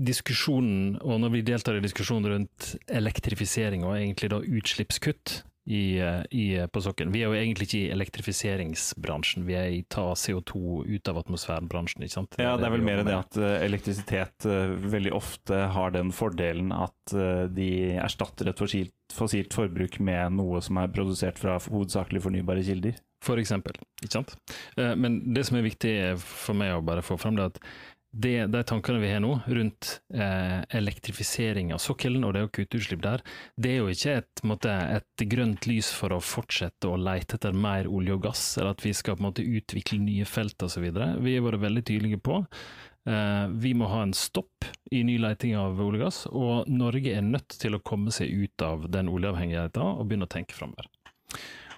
diskusjonen, 0.03 0.97
og 1.05 1.21
når 1.23 1.37
vi 1.37 1.47
deltar 1.47 1.79
i 1.79 1.85
diskusjonen 1.85 2.33
rundt 2.33 2.73
elektrifisering 2.91 3.85
og 3.87 3.95
egentlig 3.99 4.33
da 4.33 4.41
utslippskutt 4.43 5.43
i, 5.71 6.01
eh, 6.03 6.23
i, 6.35 6.45
på 6.67 6.81
sokkelen 6.83 7.13
Vi 7.15 7.21
er 7.23 7.31
jo 7.31 7.39
egentlig 7.39 7.69
ikke 7.69 7.81
i 7.85 7.93
elektrifiseringsbransjen, 7.95 9.45
vi 9.47 9.55
er 9.55 9.69
i 9.71 9.85
ta 9.87 10.09
CO2 10.19 10.83
ut 10.89 11.11
av 11.13 11.21
atmosfæren-bransjen. 11.23 12.03
ikke 12.03 12.17
sant? 12.17 12.35
Ja, 12.43 12.57
det 12.59 12.67
er 12.67 12.75
vel 12.75 12.87
mer 12.87 13.05
det 13.07 13.15
at 13.15 13.39
eh, 13.39 13.61
elektrisitet 13.69 14.49
eh, 14.49 14.75
veldig 14.97 15.15
ofte 15.15 15.69
har 15.77 15.95
den 15.95 16.11
fordelen 16.17 16.75
at 16.75 17.15
eh, 17.15 17.47
de 17.47 17.71
erstatter 18.03 18.51
et 18.51 18.59
fossilt, 18.59 18.97
fossilt 19.15 19.55
forbruk 19.55 20.01
med 20.03 20.35
noe 20.41 20.65
som 20.65 20.83
er 20.83 20.91
produsert 20.91 21.39
fra 21.39 21.61
hovedsakelig 21.63 22.25
fornybare 22.27 22.67
kilder. 22.67 22.99
For 23.23 23.39
eksempel, 23.39 23.79
ikke 24.03 24.17
sant? 24.19 24.37
Eh, 24.77 24.95
Men 24.99 25.23
det 25.35 25.47
som 25.49 25.59
er 25.59 25.67
viktig 25.69 25.95
for 26.19 26.59
meg 26.59 26.75
å 26.75 26.85
bare 26.85 27.05
få 27.07 27.19
fram, 27.21 27.39
det 27.39 27.45
er 27.45 27.53
at 27.55 27.65
det, 28.13 28.47
de 28.53 28.61
tankene 28.69 29.01
vi 29.01 29.09
har 29.09 29.23
nå 29.25 29.31
rundt 29.47 29.95
eh, 30.13 30.59
elektrifisering 30.77 31.71
av 31.73 31.81
sokkelen 31.81 32.27
og 32.29 32.35
det 32.37 32.43
å 32.45 32.51
kutte 32.53 32.77
utslipp 32.77 33.01
der, 33.05 33.23
det 33.57 33.71
er 33.73 33.79
jo 33.81 33.89
ikke 33.89 34.17
et, 34.21 34.43
måte, 34.45 34.75
et 34.99 35.25
grønt 35.33 35.65
lys 35.71 35.89
for 35.97 36.13
å 36.13 36.21
fortsette 36.21 36.91
å 36.91 36.99
lete 37.01 37.39
etter 37.39 37.57
mer 37.57 37.89
olje 37.89 38.19
og 38.19 38.27
gass, 38.27 38.45
eller 38.59 38.75
at 38.77 38.85
vi 38.85 38.93
skal 38.97 39.17
på 39.17 39.25
en 39.25 39.29
måte 39.31 39.47
utvikle 39.47 40.03
nye 40.03 40.29
felt 40.29 40.61
osv. 40.67 40.85
Vi 40.93 41.37
har 41.39 41.47
vært 41.47 41.65
veldig 41.65 41.85
tydelige 41.89 42.21
på 42.21 42.43
eh, 42.43 43.47
vi 43.65 43.73
må 43.81 43.89
ha 43.95 44.03
en 44.05 44.13
stopp 44.17 44.69
i 44.93 45.01
ny 45.09 45.17
leting 45.23 45.57
av 45.57 45.81
olje 45.81 46.03
og 46.03 46.05
gass, 46.05 46.23
og 46.29 46.69
Norge 46.69 47.17
er 47.17 47.25
nødt 47.25 47.57
til 47.65 47.79
å 47.79 47.85
komme 47.87 48.13
seg 48.13 48.29
ut 48.29 48.69
av 48.69 48.91
den 48.93 49.09
oljeavhengigheten 49.09 49.89
og 49.89 50.05
begynne 50.05 50.29
å 50.29 50.37
tenke 50.37 50.59
framover. 50.59 50.93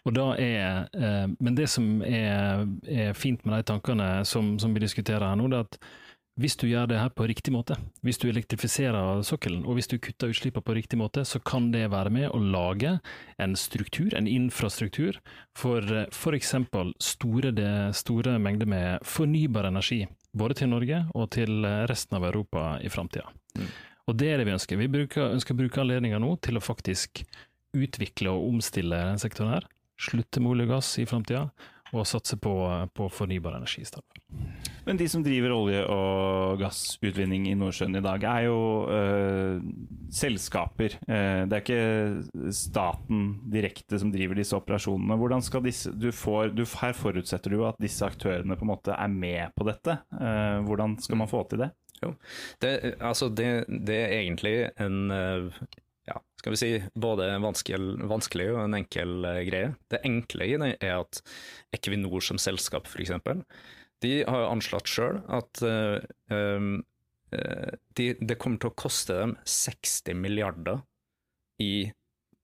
Og 0.05 0.13
da 0.17 0.31
er, 0.37 0.89
eh, 0.93 1.27
men 1.41 1.57
det 1.57 1.69
som 1.73 2.03
er, 2.05 2.67
er 2.85 3.15
fint 3.17 3.45
med 3.45 3.57
de 3.57 3.69
tankene 3.73 4.09
som, 4.29 4.55
som 4.61 4.75
vi 4.77 4.83
diskuterer 4.85 5.25
her 5.25 5.39
nå, 5.41 5.49
det 5.49 5.61
er 5.61 5.69
at 5.69 5.79
hvis 6.35 6.57
du 6.59 6.65
gjør 6.67 6.89
det 6.91 6.99
her 6.99 7.13
på 7.15 7.29
riktig 7.31 7.53
måte, 7.55 7.77
hvis 8.03 8.19
du 8.19 8.27
elektrifiserer 8.27 9.21
sokkelen, 9.23 9.63
og 9.71 9.77
hvis 9.79 9.87
du 9.87 10.01
kutter 10.03 10.33
utslippene 10.33 10.67
på 10.67 10.75
riktig 10.75 10.99
måte, 10.99 11.23
så 11.23 11.39
kan 11.39 11.69
det 11.71 11.85
være 11.93 12.11
med 12.11 12.27
å 12.35 12.41
lage 12.43 12.97
en 13.39 13.55
struktur, 13.55 14.11
en 14.19 14.27
infrastruktur, 14.27 15.21
for 15.55 15.87
f.eks. 16.09 16.57
Store, 16.99 17.55
store 17.95 18.35
mengder 18.43 18.67
med 18.67 19.07
fornybar 19.07 19.71
energi, 19.71 20.03
både 20.35 20.59
til 20.59 20.73
Norge 20.75 21.05
og 21.15 21.31
til 21.39 21.63
eh, 21.69 21.85
resten 21.91 22.19
av 22.19 22.27
Europa 22.33 22.67
i 22.83 22.91
framtida. 22.91 23.31
Og 24.11 24.19
det 24.19 24.33
er 24.33 24.43
det 24.43 24.49
vi 24.49 24.57
ønsker. 24.57 24.81
Vi 24.83 24.91
bruker, 24.91 25.31
ønsker 25.39 25.55
å 25.55 25.63
bruke 25.63 25.85
anledninga 25.85 26.19
nå 26.19 26.35
til 26.43 26.59
å 26.59 26.65
faktisk 26.65 27.23
utvikle 27.75 28.35
og 28.35 28.51
omstille 28.51 28.99
denne 29.07 29.23
sektoren 29.23 29.55
her. 29.55 29.71
Slutte 30.01 30.43
med 30.43 30.55
olje 30.55 30.67
og 30.69 30.75
gass 30.77 30.91
i 30.99 31.07
framtida, 31.07 31.47
og 31.95 32.07
satse 32.09 32.37
på, 32.43 32.53
på 32.95 33.09
fornybar 33.13 33.55
energi 33.55 33.85
i 33.85 33.87
stedet. 33.87 34.25
Men 34.85 34.99
de 35.01 35.07
som 35.09 35.23
driver 35.25 35.55
olje- 35.55 35.85
og 35.89 36.59
gassutvinning 36.61 37.47
i 37.49 37.55
Nordsjøen 37.57 37.97
i 37.97 38.03
dag, 38.05 38.25
er 38.29 38.49
jo 38.49 38.59
øh, 38.93 39.63
selskaper. 40.13 40.99
Eh, 41.07 41.45
det 41.49 41.57
er 41.57 41.63
ikke 41.63 42.51
staten 42.53 43.23
direkte 43.53 44.01
som 44.01 44.13
driver 44.13 44.41
disse 44.41 44.59
operasjonene. 44.59 45.17
Hvordan 45.21 45.45
skal 45.47 45.65
disse, 45.65 45.93
du 45.95 46.11
får, 46.13 46.53
du, 46.57 46.65
her 46.83 46.99
forutsetter 46.99 47.55
du 47.55 47.65
at 47.69 47.81
disse 47.81 48.05
aktørene 48.05 48.59
på 48.59 48.67
en 48.67 48.73
måte 48.75 48.99
er 48.99 49.15
med 49.15 49.55
på 49.57 49.69
dette. 49.71 50.01
Eh, 50.19 50.59
hvordan 50.67 50.99
skal 51.05 51.23
man 51.23 51.31
få 51.31 51.47
til 51.49 51.65
det? 51.65 51.71
Jo. 52.03 52.13
Det, 52.61 52.75
altså 52.99 53.31
det, 53.33 53.49
det 53.87 54.01
er 54.03 54.19
egentlig 54.19 54.57
en 54.83 55.07
ja, 56.09 56.19
skal 56.41 56.55
vi 56.55 56.61
si, 56.61 56.71
både 56.95 57.29
vanskelig, 57.43 58.09
vanskelig 58.11 58.51
og 58.53 58.63
en 58.65 58.79
enkel 58.81 59.29
eh, 59.29 59.43
greie. 59.49 59.75
Det 59.93 60.03
enkle 60.05 60.49
i 60.51 60.59
det 60.61 60.73
er 60.79 60.99
at 60.99 61.23
Equinor 61.77 62.25
som 62.25 62.41
selskap, 62.41 62.91
f.eks., 62.91 63.15
de 64.05 64.17
har 64.29 64.43
jo 64.43 64.49
anslått 64.51 64.91
sjøl 64.91 65.23
at 65.33 65.63
um, 65.65 66.83
de, 67.97 68.09
det 68.21 68.37
kommer 68.37 68.61
til 68.61 68.69
å 68.69 68.77
koste 68.77 69.15
dem 69.17 69.33
60 69.49 70.19
milliarder 70.19 70.83
i 71.63 71.87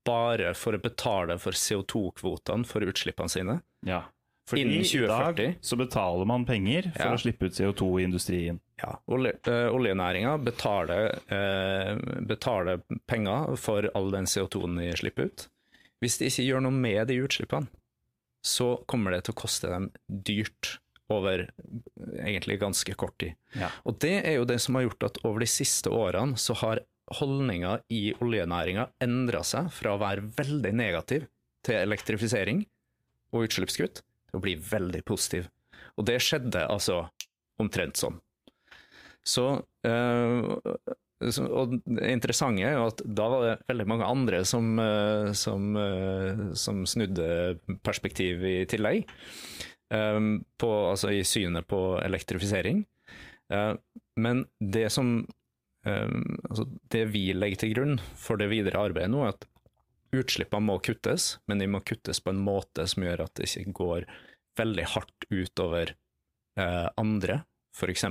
bare 0.07 0.55
for 0.57 0.77
å 0.77 0.81
betale 0.81 1.37
for 1.42 1.57
CO2-kvotene 1.57 2.64
for 2.68 2.87
utslippene 2.87 3.33
sine. 3.33 3.59
Ja. 3.87 4.05
Fordi 4.48 4.62
Innen 4.62 4.81
i 4.83 5.07
dag 5.07 5.37
2040. 5.37 5.55
så 5.61 5.76
betaler 5.79 6.26
man 6.26 6.44
penger 6.46 6.83
for 6.96 7.07
Ja. 7.07 7.14
å 7.14 7.18
slippe 7.20 7.46
ut 7.46 7.53
CO2 7.55 8.00
i 8.00 8.05
industrien. 8.05 8.61
Ja, 8.81 8.96
olje, 9.07 9.35
uh, 9.46 9.70
Oljenæringa 9.74 10.38
betaler, 10.42 11.18
eh, 11.31 11.96
betaler 12.26 12.81
penger 13.07 13.57
for 13.57 13.90
all 13.94 14.11
den 14.11 14.24
CO2-en 14.26 14.76
de 14.76 14.90
slipper 14.96 15.24
ut. 15.29 15.48
Hvis 16.03 16.18
de 16.18 16.26
ikke 16.26 16.46
gjør 16.48 16.62
noe 16.62 16.72
med 16.72 17.07
de 17.09 17.18
utslippene, 17.22 17.68
så 18.42 18.85
kommer 18.88 19.11
det 19.12 19.24
til 19.24 19.35
å 19.35 19.40
koste 19.42 19.68
dem 19.68 19.90
dyrt 20.09 20.79
over 21.11 21.40
eh, 21.44 22.24
egentlig 22.24 22.59
ganske 22.59 22.94
kort 22.96 23.18
tid. 23.18 23.35
Ja. 23.55 23.68
Og 23.85 23.98
det 24.00 24.24
er 24.24 24.38
jo 24.38 24.46
det 24.46 24.61
som 24.61 24.74
har 24.74 24.88
gjort 24.88 25.05
at 25.05 25.18
over 25.24 25.40
de 25.40 25.46
siste 25.46 25.90
årene 25.92 26.38
så 26.40 26.57
har 26.57 26.81
holdninga 27.20 27.83
i 27.90 28.14
oljenæringa 28.22 28.88
endra 29.03 29.42
seg 29.44 29.70
fra 29.74 29.94
å 29.94 30.00
være 30.00 30.22
veldig 30.38 30.72
negativ 30.72 31.26
til 31.66 31.74
elektrifisering 31.74 32.64
og 33.35 33.44
utslippskutt 33.48 34.00
å 34.37 34.43
bli 34.43 34.57
veldig 34.57 35.03
positiv. 35.09 35.49
Og 35.99 36.07
det 36.09 36.21
skjedde 36.25 36.66
altså 36.71 37.05
omtrent 37.61 38.01
sånn. 38.01 38.19
Så, 39.27 39.47
øh, 39.87 40.57
Og 41.21 41.75
det 41.85 42.12
interessante 42.14 42.64
er 42.64 42.79
jo 42.79 42.87
at 42.88 43.03
da 43.05 43.27
var 43.29 43.43
det 43.45 43.66
veldig 43.69 43.85
mange 43.93 44.07
andre 44.09 44.38
som, 44.49 44.79
øh, 44.81 45.35
som, 45.37 45.77
øh, 45.77 46.55
som 46.57 46.87
snudde 46.87 47.59
perspektiv 47.85 48.40
i 48.45 48.64
tillegg, 48.64 49.05
på, 49.90 50.69
altså 50.87 51.11
i 51.11 51.25
synet 51.27 51.66
på 51.66 51.99
elektrifisering. 51.99 52.85
Men 54.16 54.45
det 54.61 54.93
som 54.93 55.27
altså 55.83 56.66
Det 56.93 57.09
vi 57.11 57.33
legger 57.33 57.59
til 57.59 57.73
grunn 57.75 57.99
for 58.14 58.38
det 58.38 58.51
videre 58.53 58.79
arbeidet 58.79 59.11
nå, 59.11 59.25
er 59.25 59.33
at 59.35 59.49
utslippene 60.16 60.66
må 60.66 60.79
kuttes, 60.85 61.38
men 61.46 61.62
de 61.62 61.68
må 61.70 61.81
kuttes 61.87 62.20
på 62.23 62.33
en 62.33 62.42
måte 62.42 62.87
som 62.90 63.05
gjør 63.07 63.25
at 63.27 63.35
det 63.38 63.49
ikke 63.51 63.77
går 63.79 64.09
veldig 64.59 64.87
hardt 64.94 65.29
utover 65.31 65.94
eh, 66.59 66.88
andre, 67.01 67.42
f.eks. 67.77 68.05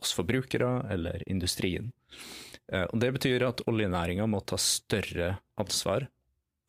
oss 0.00 0.14
forbrukere 0.16 0.72
eller 0.92 1.22
industrien. 1.30 1.92
Eh, 2.72 2.84
og 2.84 3.00
Det 3.00 3.12
betyr 3.18 3.46
at 3.48 3.64
oljenæringa 3.68 4.26
må 4.30 4.40
ta 4.40 4.58
større 4.60 5.36
ansvar 5.60 6.08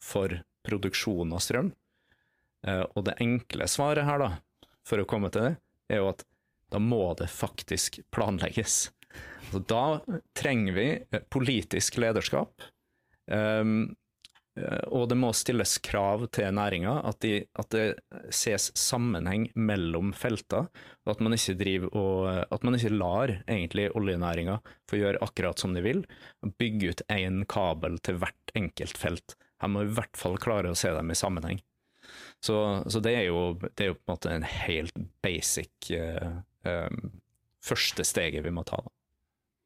for 0.03 0.41
produksjon 0.67 1.33
av 1.35 1.43
strøm. 1.43 1.71
Eh, 2.67 2.83
og 2.83 3.07
det 3.07 3.19
enkle 3.23 3.67
svaret 3.71 4.07
her, 4.07 4.19
da, 4.19 4.69
for 4.87 5.01
å 5.01 5.07
komme 5.07 5.31
til 5.33 5.47
det, 5.47 5.55
er 5.91 6.03
jo 6.03 6.11
at 6.11 6.25
da 6.73 6.81
må 6.81 7.05
det 7.19 7.29
faktisk 7.29 8.01
planlegges. 8.13 8.87
Altså, 9.53 9.61
da 9.69 10.19
trenger 10.37 10.77
vi 10.77 10.87
eh, 10.97 11.25
politisk 11.33 11.99
lederskap. 12.01 12.65
Um, 13.29 13.93
og 14.93 15.07
det 15.09 15.15
må 15.17 15.31
stilles 15.33 15.79
krav 15.81 16.27
til 16.35 16.53
næringa, 16.53 16.99
at, 17.09 17.17
de, 17.25 17.39
at 17.57 17.69
det 17.73 17.85
ses 18.29 18.69
sammenheng 18.77 19.47
mellom 19.57 20.11
felter. 20.13 20.67
Og 21.05 21.15
at 21.15 21.23
man 21.25 21.33
ikke, 21.33 21.55
driver 21.57 21.97
og, 21.97 22.27
at 22.53 22.67
man 22.67 22.77
ikke 22.77 22.93
lar 22.93 23.33
egentlig 23.47 23.89
oljenæringa 23.97 24.59
få 24.89 25.01
gjøre 25.01 25.23
akkurat 25.25 25.63
som 25.63 25.73
de 25.73 25.81
vil. 25.85 26.03
Bygge 26.61 26.93
ut 26.93 27.05
én 27.13 27.41
kabel 27.49 27.97
til 28.05 28.21
hvert 28.21 28.55
enkelt 28.57 28.99
felt. 29.01 29.37
Her 29.63 29.73
må 29.73 29.85
vi 29.85 29.93
i 29.93 29.97
hvert 29.97 30.21
fall 30.21 30.37
klare 30.41 30.73
å 30.73 30.77
se 30.77 30.93
dem 30.93 31.09
i 31.09 31.17
sammenheng. 31.17 31.61
Så, 32.43 32.55
så 32.91 32.99
det, 33.01 33.15
er 33.15 33.29
jo, 33.31 33.55
det 33.63 33.85
er 33.85 33.93
jo 33.93 33.97
på 33.97 34.05
en 34.05 34.13
måte 34.13 34.33
en 34.35 34.45
helt 34.45 34.97
basic 35.23 35.93
uh, 35.95 36.41
um, 36.67 37.13
første 37.63 38.05
steget 38.05 38.43
vi 38.45 38.53
må 38.53 38.65
ta. 38.67 38.81
Da. 38.83 38.93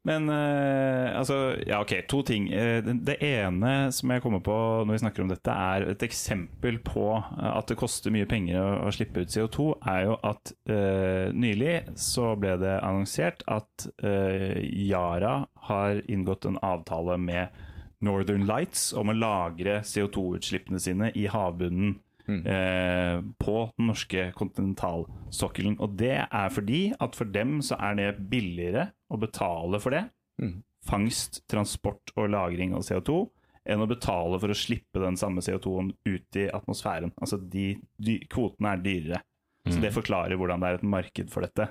Men 0.08 0.30
uh, 0.32 1.20
altså, 1.20 1.58
ja 1.68 1.82
ok, 1.84 1.94
to 2.08 2.22
ting. 2.24 2.48
Eh, 2.54 2.80
det, 2.86 3.18
ene 3.24 3.92
som 3.92 4.14
jeg 4.14 4.24
kommer 4.24 4.40
på 4.44 4.56
når 4.88 4.96
vi 4.96 5.02
snakker 5.04 5.26
om 5.26 5.32
dette, 5.32 5.52
er 5.52 5.88
et 5.92 6.06
eksempel 6.06 6.80
på 6.86 7.10
eh, 7.18 7.50
at 7.52 7.68
det 7.68 7.80
koster 7.80 8.14
mye 8.16 8.30
penger 8.30 8.62
å, 8.62 8.70
å 8.88 8.94
slippe 8.96 9.26
ut 9.26 9.34
CO2, 9.34 9.68
er 9.92 10.06
jo 10.08 10.18
at 10.28 10.54
uh, 10.72 11.28
nylig 11.36 11.82
så 12.00 12.32
ble 12.40 12.56
det 12.62 12.78
annonsert 12.80 13.44
at 13.52 13.88
uh, 14.06 14.56
Yara 14.64 15.42
har 15.68 16.00
inngått 16.08 16.48
en 16.48 16.60
avtale 16.64 17.20
med 17.20 17.52
Northern 18.04 18.46
Lights 18.48 18.92
om 18.96 19.12
å 19.12 19.18
lagre 19.18 19.82
CO2-utslippene 19.84 20.80
sine 20.80 21.12
i 21.18 21.28
havbunnen. 21.32 21.98
Eh, 22.28 23.22
på 23.40 23.56
den 23.78 23.88
norske 23.88 24.32
kontinentalsokkelen. 24.36 25.78
Og 25.80 25.96
det 26.00 26.14
er 26.28 26.50
fordi 26.52 26.94
at 27.00 27.16
for 27.16 27.26
dem 27.32 27.60
så 27.64 27.78
er 27.80 27.96
det 27.96 28.30
billigere 28.30 28.90
å 29.12 29.20
betale 29.22 29.80
for 29.80 29.96
det, 29.96 30.06
Mm. 30.40 30.62
fangst, 30.86 31.40
transport 31.50 32.12
og 32.16 32.30
lagring 32.30 32.74
av 32.76 32.84
CO2, 32.86 33.30
enn 33.66 33.82
å 33.82 33.88
betale 33.90 34.38
for 34.40 34.50
å 34.54 34.56
slippe 34.56 35.00
den 35.02 35.18
samme 35.18 35.42
CO2-en 35.42 35.90
ut 36.06 36.36
i 36.38 36.44
atmosfæren. 36.54 37.12
Altså 37.20 37.40
de, 37.42 37.78
de 37.98 38.20
kvotene 38.30 38.74
er 38.76 38.84
dyrere. 38.84 39.22
Så 39.68 39.82
det 39.82 39.90
forklarer 39.92 40.38
hvordan 40.40 40.62
det 40.62 40.68
er 40.70 40.76
et 40.78 40.84
marked 40.84 41.30
for 41.34 41.42
dette. 41.44 41.66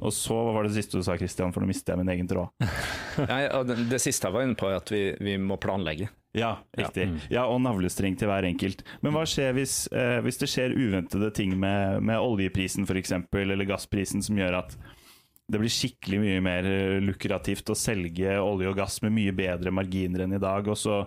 Og 0.00 0.12
så 0.14 0.36
hva 0.36 0.52
var 0.54 0.62
det 0.68 0.74
siste 0.76 1.00
du 1.00 1.02
sa, 1.02 1.16
Christian, 1.16 1.50
for 1.50 1.60
nå 1.64 1.66
mistet 1.66 1.88
jeg 1.90 1.98
min 1.98 2.12
egen 2.12 2.28
tråd. 2.30 2.52
Nei, 3.30 3.40
det, 3.66 3.88
det 3.90 3.98
siste 4.04 4.28
jeg 4.28 4.34
var 4.36 4.44
inne 4.46 4.54
på, 4.54 4.68
er 4.70 4.76
at 4.78 4.92
vi, 4.92 5.00
vi 5.18 5.34
må 5.42 5.56
planlegge. 5.58 6.10
Ja, 6.34 6.56
riktig. 6.74 7.06
Ja, 7.30 7.46
Og 7.46 7.60
navlestreng 7.62 8.16
til 8.18 8.28
hver 8.30 8.46
enkelt. 8.48 8.82
Men 9.04 9.14
hva 9.14 9.22
skjer 9.28 9.54
hvis, 9.54 9.84
eh, 9.94 10.18
hvis 10.24 10.40
det 10.40 10.50
skjer 10.50 10.74
uventede 10.74 11.30
ting 11.34 11.54
med, 11.58 12.02
med 12.02 12.18
oljeprisen 12.18 12.88
f.eks., 12.88 13.14
eller 13.14 13.68
gassprisen, 13.68 14.22
som 14.24 14.38
gjør 14.40 14.58
at 14.64 14.74
det 15.46 15.60
blir 15.60 15.72
skikkelig 15.72 16.18
mye 16.22 16.40
mer 16.42 16.66
eh, 16.66 16.96
lukrativt 17.04 17.70
å 17.70 17.78
selge 17.78 18.34
olje 18.40 18.72
og 18.72 18.80
gass 18.80 18.98
med 19.04 19.14
mye 19.14 19.36
bedre 19.36 19.70
marginer 19.74 20.24
enn 20.24 20.34
i 20.34 20.42
dag, 20.42 20.66
og 20.72 20.78
så, 20.80 21.02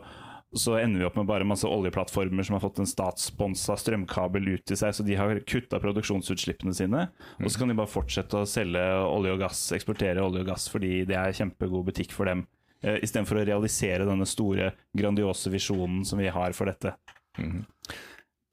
så 0.56 0.78
ender 0.80 1.02
vi 1.02 1.08
opp 1.10 1.18
med 1.20 1.28
bare 1.28 1.48
masse 1.50 1.68
oljeplattformer 1.68 2.46
som 2.48 2.56
har 2.56 2.64
fått 2.64 2.80
en 2.84 2.88
statssponsa 2.90 3.76
strømkabel 3.82 4.48
ut 4.54 4.68
til 4.70 4.80
seg, 4.80 4.96
så 4.96 5.04
de 5.04 5.18
har 5.20 5.42
kutta 5.44 5.82
produksjonsutslippene 5.84 6.76
sine. 6.78 7.08
Og 7.42 7.50
så 7.50 7.60
kan 7.60 7.74
de 7.74 7.80
bare 7.82 7.92
fortsette 7.92 8.40
å 8.40 8.48
selge 8.48 8.86
olje 9.10 9.36
og 9.36 9.42
gass, 9.44 9.66
eksportere 9.76 10.24
olje 10.24 10.46
og 10.46 10.54
gass, 10.54 10.70
fordi 10.72 11.02
det 11.10 11.18
er 11.20 11.36
kjempegod 11.42 11.90
butikk 11.90 12.16
for 12.16 12.30
dem. 12.30 12.46
Uh, 12.86 12.98
Istedenfor 13.02 13.42
å 13.42 13.48
realisere 13.48 14.06
denne 14.08 14.28
store, 14.30 14.72
grandiose 14.98 15.52
visjonen 15.54 16.04
som 16.06 16.22
vi 16.22 16.30
har 16.34 16.56
for 16.58 16.70
dette. 16.70 16.94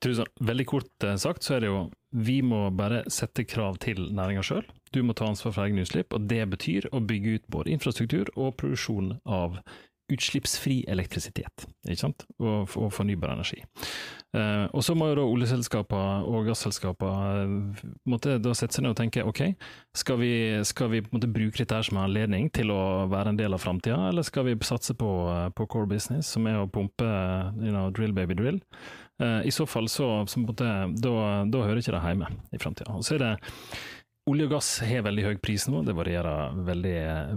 Truls, 0.04 0.20
veldig 0.40 0.66
kort 0.68 1.04
eh, 1.06 1.16
sagt 1.16 1.46
så 1.46 1.56
er 1.56 1.64
det 1.64 1.70
jo 1.70 1.84
vi 2.14 2.42
må 2.44 2.66
bare 2.76 3.02
sette 3.10 3.46
krav 3.48 3.78
til 3.82 4.02
næringa 4.14 4.42
sjøl. 4.44 4.66
Du 4.92 5.00
må 5.02 5.16
ta 5.16 5.26
ansvar 5.30 5.54
for 5.56 5.64
egne 5.64 5.82
utslipp, 5.86 6.12
og 6.14 6.28
det 6.30 6.42
betyr 6.52 6.90
å 6.92 7.00
bygge 7.02 7.38
ut 7.38 7.48
både 7.50 7.72
infrastruktur 7.72 8.28
og 8.36 8.52
produksjon 8.60 9.14
av 9.24 9.56
utslippsfri 10.12 10.82
elektrisitet 10.92 11.64
ikke 11.88 12.02
sant? 12.02 12.26
Og, 12.36 12.68
og 12.76 12.92
fornybar 12.92 13.32
energi. 13.32 13.62
Eh, 14.34 14.64
og 14.74 14.82
Så 14.82 14.96
må 14.98 15.08
jo 15.10 15.18
da 15.20 15.26
oljeselskaper 15.30 16.26
og 16.26 16.48
gasselskaper 16.48 17.44
eh, 17.44 18.54
sette 18.54 18.74
seg 18.74 18.82
ned 18.82 18.94
og 18.94 18.98
tenke 18.98 19.22
ok, 19.22 19.42
skal 19.94 20.18
vi, 20.18 20.32
skal 20.66 20.90
vi 20.90 21.02
bruke 21.04 21.60
dette 21.60 21.82
som 21.86 22.00
anledning 22.02 22.50
til 22.54 22.72
å 22.74 23.06
være 23.12 23.34
en 23.34 23.38
del 23.38 23.54
av 23.54 23.62
framtida, 23.62 24.00
eller 24.10 24.26
skal 24.26 24.48
vi 24.48 24.58
satse 24.66 24.96
på, 24.98 25.12
eh, 25.30 25.48
på 25.54 25.68
core 25.70 25.90
business, 25.94 26.34
som 26.34 26.50
er 26.50 26.58
å 26.58 26.68
pumpe 26.70 27.06
you 27.62 27.70
know, 27.70 27.90
drill 27.94 28.16
baby 28.16 28.34
drill? 28.38 28.60
Eh, 29.22 29.46
I 29.46 29.54
så 29.54 29.66
fall 29.70 29.86
så, 29.88 30.26
så 30.26 30.42
måte, 30.42 30.66
da, 30.98 31.44
da 31.46 31.62
hører 31.62 31.78
ikke 31.78 31.94
det 31.94 32.02
hjemme 32.02 32.30
i 32.50 32.58
framtida. 32.58 32.98
Så 33.06 33.14
er 33.14 33.22
det 33.22 33.34
Olje 34.24 34.46
og 34.46 34.54
gass 34.54 34.68
har 34.80 35.02
veldig 35.04 35.24
høy 35.26 35.34
pris 35.44 35.66
nå, 35.68 35.82
det 35.84 35.92
varierer 35.98 36.54
veldig, 36.64 36.92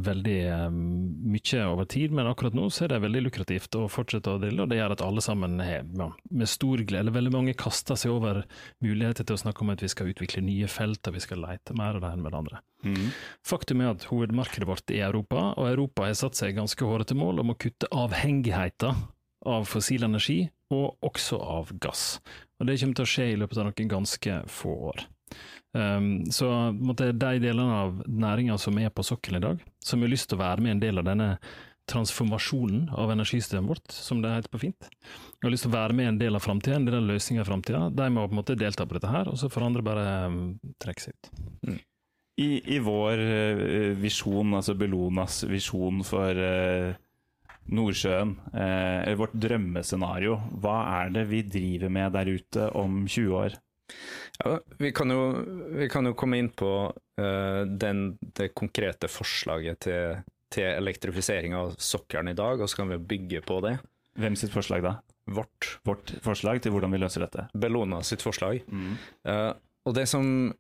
veldig 0.06 0.36
eh, 0.48 0.68
mye 0.72 1.64
over 1.68 1.88
tid, 1.92 2.14
men 2.16 2.30
akkurat 2.30 2.56
nå 2.56 2.70
så 2.72 2.86
er 2.86 2.94
det 2.94 3.02
veldig 3.04 3.26
lukrativt 3.26 3.76
å 3.76 3.90
fortsette 3.92 4.32
å 4.32 4.40
drille, 4.40 4.64
og 4.64 4.72
det 4.72 4.78
gjør 4.80 4.96
at 4.96 5.04
alle 5.04 5.24
sammen 5.26 5.60
har, 5.60 5.84
ja, 5.84 6.08
med 6.32 6.48
stor 6.48 6.80
glede, 6.80 7.02
eller 7.04 7.18
veldig 7.18 7.34
mange 7.36 7.58
kaster 7.60 8.00
seg 8.00 8.14
over 8.16 8.40
muligheter 8.86 9.28
til 9.28 9.36
å 9.36 9.42
snakke 9.42 9.66
om 9.66 9.74
at 9.74 9.84
vi 9.84 9.90
skal 9.92 10.14
utvikle 10.14 10.46
nye 10.46 10.70
felt, 10.72 11.04
og 11.12 11.18
vi 11.18 11.26
skal 11.26 11.44
lete 11.44 11.76
mer 11.76 12.00
av 12.00 12.06
det 12.06 12.14
ene 12.14 12.24
med 12.24 12.32
det 12.32 12.40
andre. 12.40 12.62
Faktum 13.52 13.84
er 13.84 13.92
at 13.92 14.08
hovedmarkedet 14.08 14.72
vårt 14.72 14.96
er 14.96 15.10
Europa, 15.10 15.50
og 15.60 15.68
Europa 15.68 16.08
har 16.08 16.16
satt 16.16 16.40
seg 16.40 16.56
ganske 16.56 16.88
hårete 16.88 17.20
mål 17.20 17.44
om 17.44 17.52
å 17.52 17.58
kutte 17.60 17.92
avhengigheten 17.92 19.04
av 19.44 19.68
fossil 19.68 20.08
energi, 20.08 20.46
og 20.72 21.04
også 21.04 21.44
av 21.44 21.76
gass. 21.84 22.22
Og 22.62 22.72
Det 22.72 22.80
kommer 22.80 22.96
til 22.96 23.04
å 23.04 23.12
skje 23.12 23.30
i 23.34 23.38
løpet 23.44 23.60
av 23.60 23.70
noen 23.70 23.96
ganske 23.98 24.42
få 24.48 24.80
år. 24.96 25.08
Um, 25.78 26.26
så 26.32 26.50
måtte, 26.74 27.12
de 27.12 27.40
delene 27.44 27.80
av 27.84 28.04
næringa 28.08 28.56
som 28.62 28.78
er 28.80 28.90
på 28.94 29.06
sokkelen 29.06 29.42
i 29.42 29.46
dag, 29.46 29.66
som 29.84 30.02
har 30.02 30.10
lyst 30.10 30.32
til 30.32 30.40
å 30.40 30.46
være 30.46 30.64
med 30.64 30.78
en 30.78 30.84
del 30.86 31.02
av 31.02 31.10
denne 31.10 31.32
transformasjonen 31.88 32.90
av 33.00 33.12
energisystemet 33.14 33.70
vårt, 33.70 33.92
som 33.92 34.22
det 34.22 34.34
heter 34.34 34.52
på 34.52 34.60
fint, 34.66 34.88
Jeg 35.38 35.46
har 35.46 35.54
lyst 35.54 35.64
til 35.68 35.72
å 35.72 35.78
være 35.78 35.96
med 35.96 36.08
en 36.08 36.18
del 36.20 36.36
av 36.36 36.44
framtida, 36.44 36.76
en 36.76 36.88
del 36.88 36.98
av 36.98 37.06
løsninga 37.08 37.44
i 37.44 37.48
framtida, 37.48 37.84
de 37.94 38.08
må 38.12 38.26
på 38.26 38.36
en 38.36 38.42
måte 38.42 38.58
delta 38.60 38.88
på 38.88 38.98
dette 38.98 39.12
her, 39.12 39.30
og 39.32 39.38
så 39.40 39.50
får 39.54 39.68
andre 39.68 39.86
bare 39.86 40.06
um, 40.28 40.40
trekke 40.82 41.04
seg 41.04 41.14
ut. 41.16 41.30
I, 42.38 42.50
I 42.76 42.80
vår 42.84 43.22
eh, 43.24 43.94
visjon, 43.98 44.52
altså 44.58 44.76
Bellonas 44.78 45.40
visjon 45.50 46.04
for 46.06 46.38
uh, 46.38 46.98
Nordsjøen, 47.68 48.36
eller 48.54 49.18
vårt 49.20 49.34
drømmescenario, 49.36 50.38
hva 50.64 50.78
er 51.02 51.16
det 51.16 51.26
vi 51.32 51.42
driver 51.44 51.92
med 51.92 52.14
der 52.16 52.30
ute 52.32 52.70
om 52.80 53.02
20 53.08 53.34
år? 53.36 53.58
Ja, 54.44 54.58
vi, 54.78 54.92
kan 54.96 55.12
jo, 55.12 55.22
vi 55.80 55.88
kan 55.90 56.06
jo 56.10 56.16
komme 56.18 56.40
inn 56.42 56.50
på 56.52 56.72
uh, 56.92 57.62
den, 57.68 58.10
det 58.38 58.52
konkrete 58.58 59.10
forslaget 59.12 59.86
til 59.88 60.26
til 60.54 60.68
elektrifisering 60.70 61.56
av 61.58 61.76
sokkelen 61.82 62.32
i 62.32 62.38
dag, 62.38 62.62
og 62.62 62.70
så 62.70 62.82
kan 62.82 62.92
vi 62.94 63.00
bygge 63.14 63.44
på 63.46 63.60
det. 63.66 63.78
Hvem 64.18 64.38
sitt 64.40 64.54
forslag 64.54 64.84
da? 64.86 64.98
Vårt 65.28 65.74
Vårt 65.86 66.14
forslag 66.24 66.62
til 66.64 66.74
hvordan 66.74 66.94
vi 66.96 67.02
løser 67.02 67.26
dette? 67.26 67.48
Bellona 67.54 68.00
sitt 68.08 68.24
forslag. 68.24 68.64
Eh, 69.28 69.52
og 69.88 69.96
det 69.96 70.08
som, 70.10 70.54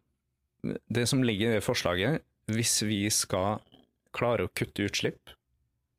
det 0.63 1.05
som 1.09 1.23
ligger 1.23 1.53
i 1.53 1.57
det 1.57 1.65
forslaget, 1.65 2.25
hvis 2.51 2.81
vi 2.87 3.05
skal 3.11 3.63
klare 4.15 4.47
å 4.47 4.51
kutte 4.55 4.87
utslipp 4.87 5.33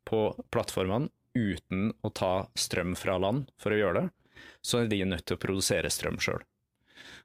på 0.09 0.23
plattformene 0.53 1.11
uten 1.37 1.91
å 2.03 2.11
ta 2.11 2.49
strøm 2.59 2.95
fra 2.99 3.19
land 3.21 3.51
for 3.61 3.73
å 3.73 3.81
gjøre 3.81 4.03
det, 4.03 4.07
så 4.65 4.83
er 4.83 4.89
de 4.91 5.05
nødt 5.07 5.27
til 5.29 5.37
å 5.37 5.43
produsere 5.43 5.91
strøm 5.93 6.19
sjøl. 6.23 6.43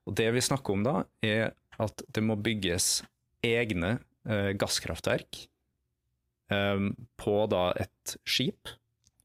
Og 0.08 0.16
det 0.20 0.30
vi 0.36 0.44
snakker 0.44 0.76
om 0.76 0.86
da, 0.86 0.96
er 1.24 1.54
at 1.82 2.04
det 2.14 2.24
må 2.26 2.38
bygges 2.40 3.02
egne 3.44 3.98
eh, 4.28 4.52
gasskraftverk 4.60 5.46
eh, 6.54 6.90
på 7.20 7.38
da 7.52 7.64
et 7.82 8.18
skip, 8.28 8.74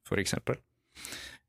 eksempel, 0.08 0.56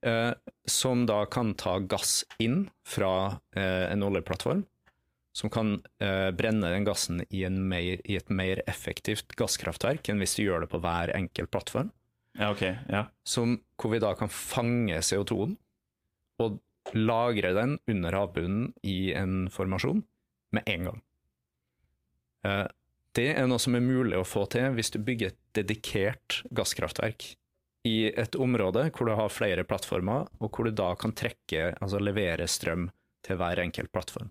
eh, 0.03 0.33
som 0.67 1.05
da 1.07 1.21
kan 1.31 1.53
ta 1.55 1.77
gass 1.79 2.25
inn 2.43 2.65
fra 2.83 3.39
eh, 3.55 3.85
en 3.93 4.03
oljeplattform, 4.03 4.65
som 5.31 5.51
kan 5.53 5.77
eh, 6.03 6.31
brenne 6.35 6.73
den 6.73 6.87
gassen 6.87 7.21
i, 7.29 7.45
en 7.47 7.61
mer, 7.69 8.01
i 8.03 8.17
et 8.19 8.29
mer 8.33 8.59
effektivt 8.67 9.37
gasskraftverk 9.39 10.09
enn 10.11 10.19
hvis 10.19 10.35
du 10.35 10.43
gjør 10.43 10.65
det 10.65 10.71
på 10.73 10.81
hver 10.83 11.13
enkelt 11.15 11.53
plattform. 11.53 11.93
Ja, 12.37 12.51
okay, 12.51 12.75
Ja. 12.89 13.07
Som, 13.27 13.61
hvor 13.79 13.93
vi 13.93 14.01
da 14.03 14.11
kan 14.17 14.31
fange 14.31 14.99
CO2-en 15.05 15.55
og 16.43 16.59
lagre 16.95 17.53
den 17.53 17.77
under 17.89 18.15
havbunnen 18.17 18.71
i 18.83 19.13
en 19.13 19.47
formasjon 19.53 20.03
med 20.55 20.69
en 20.69 20.89
gang. 20.89 21.01
Eh, 22.45 22.67
Det 23.17 23.31
er 23.33 23.47
noe 23.49 23.59
som 23.59 23.73
er 23.75 23.81
mulig 23.81 24.15
å 24.19 24.27
få 24.27 24.45
til 24.53 24.75
hvis 24.77 24.91
du 24.93 24.99
bygger 25.01 25.31
et 25.31 25.39
dedikert 25.57 26.43
gasskraftverk 26.53 27.25
i 27.89 28.11
et 28.11 28.35
område 28.35 28.91
hvor 28.93 29.09
du 29.09 29.15
har 29.17 29.33
flere 29.33 29.65
plattformer, 29.65 30.27
og 30.39 30.51
hvor 30.51 30.67
du 30.67 30.71
da 30.71 30.93
kan 30.95 31.15
trekke, 31.17 31.73
altså 31.81 31.99
levere 31.99 32.47
strøm 32.47 32.89
til 33.25 33.39
hver 33.39 33.59
enkelt 33.63 33.91
plattform. 33.91 34.29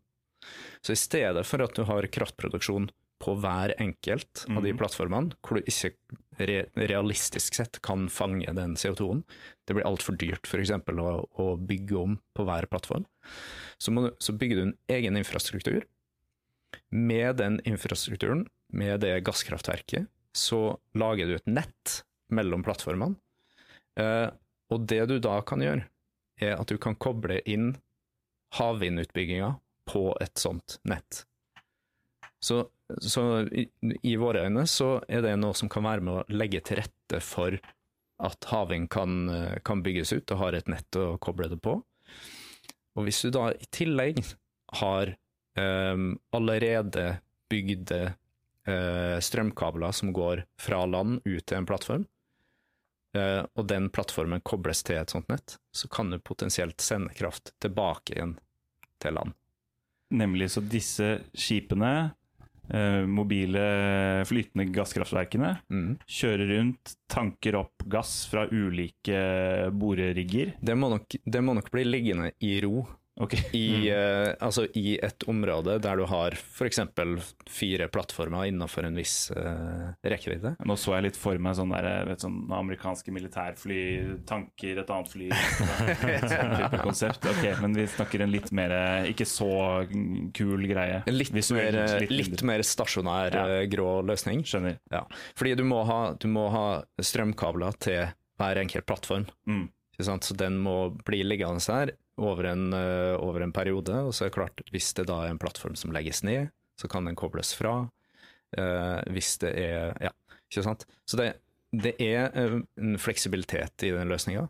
Så 0.81 0.95
i 0.95 1.01
stedet 1.01 1.45
for 1.47 1.65
at 1.65 1.75
du 1.75 1.83
har 1.89 2.07
kraftproduksjon 2.07 2.89
på 3.19 3.35
hver 3.43 3.75
enkelt 3.83 4.45
av 4.55 4.63
de 4.63 4.73
plattformene, 4.79 5.35
hvor 5.43 5.59
du 5.59 5.69
ikke 5.71 5.91
re 6.39 6.61
realistisk 6.79 7.59
sett 7.59 7.81
kan 7.83 8.07
fange 8.13 8.53
den 8.55 8.77
CO2-en, 8.79 9.25
det 9.67 9.75
blir 9.75 9.87
altfor 9.89 10.15
dyrt 10.21 10.47
f.eks. 10.47 10.71
Å, 10.71 11.15
å 11.27 11.47
bygge 11.59 11.99
om 11.99 12.19
på 12.37 12.47
hver 12.47 12.69
plattform, 12.71 13.09
så, 13.79 13.95
du, 13.95 14.13
så 14.23 14.35
bygger 14.39 14.61
du 14.61 14.65
en 14.69 14.77
egen 14.95 15.19
infrastruktur. 15.19 15.83
Med 16.95 17.41
den 17.41 17.59
infrastrukturen, 17.67 18.47
med 18.71 19.01
det 19.03 19.17
gasskraftverket, 19.27 20.07
så 20.37 20.79
lager 20.95 21.27
du 21.27 21.37
et 21.39 21.51
nett 21.51 22.03
mellom 22.31 22.63
plattformene. 22.63 23.19
Eh, 23.99 24.29
og 24.69 24.85
det 24.87 25.05
du 25.11 25.17
da 25.25 25.41
kan 25.47 25.65
gjøre, 25.65 25.89
er 26.39 26.55
at 26.55 26.71
du 26.71 26.79
kan 26.79 26.95
koble 27.01 27.41
inn 27.49 27.73
havvindutbygginga 28.59 29.57
på 29.89 30.03
et 30.23 30.39
sånt 30.39 30.79
nett. 30.89 31.25
Så, 32.39 32.69
så 33.05 33.25
i, 33.53 33.67
i 34.03 34.15
våre 34.17 34.47
øyne 34.47 34.65
så 34.71 34.99
er 35.09 35.25
det 35.25 35.35
noe 35.41 35.57
som 35.57 35.69
kan 35.73 35.85
være 35.85 36.05
med 36.05 36.15
å 36.15 36.39
legge 36.41 36.63
til 36.65 36.81
rette 36.81 37.21
for 37.25 37.59
at 38.19 38.49
havvind 38.51 38.89
kan, 38.91 39.29
eh, 39.31 39.59
kan 39.65 39.83
bygges 39.85 40.13
ut 40.17 40.33
og 40.35 40.41
har 40.43 40.57
et 40.59 40.71
nett 40.71 40.99
å 40.99 41.19
koble 41.23 41.51
det 41.53 41.61
på. 41.63 41.77
Og 42.99 43.07
hvis 43.07 43.23
du 43.23 43.31
da 43.35 43.51
i 43.55 43.69
tillegg 43.75 44.25
har 44.81 45.13
um, 45.55 46.17
allerede 46.35 47.21
bygde 47.49 48.01
uh, 48.69 49.19
strømkabler 49.23 49.95
som 49.95 50.11
går 50.13 50.43
fra 50.61 50.83
land 50.89 51.21
ut 51.25 51.45
til 51.47 51.61
en 51.61 51.69
plattform, 51.69 52.09
uh, 53.17 53.47
og 53.55 53.69
den 53.71 53.87
plattformen 53.95 54.43
kobles 54.43 54.83
til 54.83 54.99
et 54.99 55.15
sånt 55.15 55.31
nett, 55.31 55.61
så 55.71 55.89
kan 55.93 56.11
du 56.11 56.19
potensielt 56.19 56.83
sende 56.83 57.15
kraft 57.15 57.55
tilbake 57.63 58.17
igjen 58.17 58.35
til 58.99 59.15
land. 59.15 59.37
Nemlig 60.19 60.51
så 60.57 60.65
disse 60.65 61.21
skipene, 61.37 62.17
mobile 63.09 64.25
flytende 64.29 64.67
gasskraftverkene, 64.75 65.59
Mm. 65.71 65.99
kjører 66.07 66.49
rundt, 66.57 66.95
tanker 67.09 67.57
opp 67.57 67.85
gass 67.89 68.27
fra 68.31 68.47
ulike 68.51 69.71
borerigger. 69.73 70.55
Det, 70.61 70.77
må 70.77 70.91
nok, 70.91 71.17
det 71.25 71.43
må 71.45 71.55
nok 71.57 71.71
bli 71.73 71.85
liggende 71.85 72.33
i 72.45 72.61
ro 72.65 72.87
Ok. 73.19 73.35
i, 73.57 73.89
eh, 73.91 74.31
altså 74.41 74.67
i 74.79 74.95
et 75.03 75.25
område 75.29 75.79
der 75.83 75.99
du 75.99 76.05
har 76.07 76.37
f.eks. 76.39 76.81
fire 77.51 77.89
plattformer 77.91 78.47
innenfor 78.51 78.87
en 78.87 78.99
viss 78.99 79.31
uh, 79.35 79.91
rekkevidde. 80.07 80.55
Nå 80.69 80.77
så 80.79 80.95
jeg 80.97 81.09
litt 81.09 81.19
for 81.19 81.41
meg 81.43 81.57
sånn 81.59 81.75
der, 81.75 81.89
vet, 82.09 82.23
sånn 82.23 82.39
amerikanske 82.55 83.15
militærfly, 83.15 83.81
tanker, 84.29 84.83
et 84.85 84.93
annet 84.95 85.13
fly. 85.13 85.29
Sånn 86.29 86.55
type 86.55 86.81
konsept. 86.83 87.27
Ok, 87.29 87.45
men 87.63 87.75
vi 87.77 87.87
snakker 87.91 88.23
en 88.25 88.33
litt 88.33 88.51
mer 88.55 88.73
Ikke 89.11 89.27
så 89.29 89.49
kul 90.37 90.67
greie. 90.69 91.03
En 91.09 91.17
litt, 91.17 91.33
Visuelt 91.35 91.75
mer, 91.75 92.07
litt 92.07 92.29
litt 92.39 92.45
mer 92.47 92.63
stasjonær 92.67 93.35
Ja. 93.35 93.47
eh, 93.59 93.65
grå 93.71 94.01
løsning. 94.07 94.45
Skjønner. 94.47 94.79
Ja. 94.93 95.05
Fordi 95.39 95.55
du 95.59 95.65
må, 95.69 95.83
ha, 95.89 96.01
du 96.19 96.29
må 96.31 96.49
ha 96.55 96.67
strømkabler 97.03 97.79
til 97.83 98.13
hver 98.39 98.61
enkelt 98.63 98.87
plattform. 98.87 99.27
Mm. 99.49 99.67
Så 99.99 100.35
den 100.39 100.61
må 100.63 100.77
bli 101.03 101.25
liggende 101.27 101.63
her 101.67 101.97
over 102.19 102.51
en, 102.51 102.73
eh, 102.77 103.15
over 103.17 103.45
en 103.45 103.55
periode. 103.55 103.95
Og 104.05 104.15
så 104.15 104.25
er 104.25 104.31
det 104.31 104.39
klart, 104.39 104.63
hvis 104.75 104.93
det 104.99 105.09
da 105.11 105.23
er 105.25 105.33
en 105.33 105.41
plattform 105.41 105.77
som 105.79 105.93
legges 105.95 106.23
ned, 106.27 106.51
så 106.79 106.91
kan 106.91 107.09
den 107.09 107.19
kobles 107.19 107.55
fra. 107.57 107.91
Eh, 108.57 109.01
hvis 109.13 109.39
det 109.43 109.53
er 109.59 109.97
Ja, 110.01 110.13
ikke 110.51 110.65
sant. 110.65 110.87
Så 111.07 111.17
det, 111.17 111.35
det 111.73 111.97
er 112.01 112.31
eh, 112.35 112.61
en 112.79 112.99
fleksibilitet 112.99 113.85
i 113.85 113.93
den 113.95 114.09
løsninga. 114.09 114.49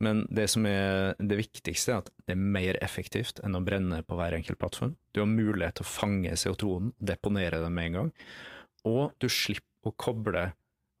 Men 0.00 0.24
det 0.32 0.48
som 0.48 0.64
er 0.64 1.14
det 1.20 1.36
viktigste, 1.36 1.92
er 1.92 1.98
at 2.00 2.08
det 2.24 2.32
er 2.32 2.40
mer 2.40 2.78
effektivt 2.80 3.42
enn 3.44 3.58
å 3.58 3.64
brenne 3.64 4.00
på 4.02 4.16
hver 4.16 4.32
enkelt 4.32 4.58
plattform. 4.58 4.94
Du 5.12 5.20
har 5.20 5.28
mulighet 5.28 5.76
til 5.76 5.84
å 5.84 5.90
fange 5.90 6.32
CO2-en, 6.40 6.94
deponere 6.96 7.60
den 7.60 7.76
med 7.76 7.90
en 7.90 7.98
gang. 7.98 8.14
Og 8.88 9.12
du 9.20 9.28
slipper 9.28 9.92
å 9.92 9.96
koble 9.96 10.50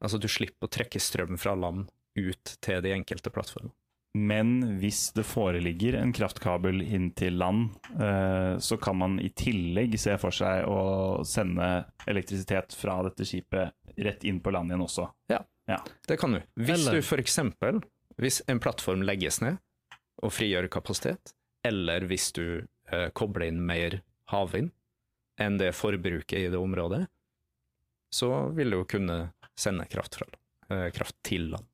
Altså, 0.00 0.16
du 0.16 0.30
slipper 0.32 0.64
å 0.64 0.72
trekke 0.72 0.96
strøm 0.96 1.36
fra 1.36 1.52
land 1.52 1.90
ut 2.16 2.54
til 2.64 2.78
de 2.80 2.94
enkelte 2.96 3.28
plattformene. 3.34 3.74
Men 4.18 4.78
hvis 4.80 5.12
det 5.14 5.22
foreligger 5.28 5.94
en 6.00 6.10
kraftkabel 6.14 6.80
inn 6.82 7.12
til 7.14 7.36
land, 7.38 7.68
eh, 7.94 8.56
så 8.58 8.78
kan 8.82 8.98
man 8.98 9.20
i 9.22 9.28
tillegg 9.38 9.94
se 10.02 10.16
for 10.18 10.34
seg 10.34 10.66
å 10.66 11.22
sende 11.26 11.68
elektrisitet 12.10 12.74
fra 12.74 12.96
dette 13.06 13.26
skipet 13.28 13.70
rett 14.02 14.24
inn 14.26 14.40
på 14.42 14.50
land 14.54 14.72
igjen 14.72 14.82
også. 14.82 15.06
Ja. 15.30 15.44
Ja. 15.70 15.78
Det 16.08 16.16
kan 16.18 16.34
du. 16.34 16.40
Hvis 16.58 16.88
Eller- 16.88 16.98
du 16.98 17.02
f.eks. 17.06 17.38
hvis 18.18 18.40
en 18.50 18.58
plattform 18.58 19.02
legges 19.06 19.40
ned 19.40 19.60
og 20.22 20.32
frigjør 20.34 20.66
kapasitet, 20.68 21.32
eller 21.64 22.00
hvis 22.10 22.32
du 22.34 22.66
eh, 22.90 23.08
kobler 23.14 23.46
inn 23.46 23.62
mer 23.64 24.00
havvind 24.32 24.72
enn 25.38 25.56
det 25.60 25.70
forbruket 25.78 26.38
i 26.38 26.48
det 26.50 26.58
området, 26.58 27.04
så 28.12 28.50
vil 28.56 28.70
du 28.74 28.80
jo 28.80 28.84
kunne 28.90 29.32
sende 29.54 29.86
kraft, 29.86 30.18
fra, 30.18 30.26
eh, 30.68 30.90
kraft 30.90 31.14
til 31.22 31.52
land. 31.54 31.66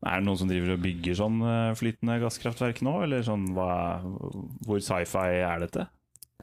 Er 0.00 0.20
det 0.20 0.24
noen 0.24 0.38
som 0.40 0.48
driver 0.48 0.74
og 0.74 0.84
bygger 0.84 1.16
sånn 1.18 1.40
eh, 1.44 1.72
flytende 1.76 2.16
gasskraftverk 2.22 2.80
nå, 2.86 2.94
eller 3.04 3.24
sånn 3.26 3.50
hva, 3.56 3.72
hvor 4.64 4.80
sci-fi 4.80 5.42
er 5.44 5.64
dette? 5.66 5.84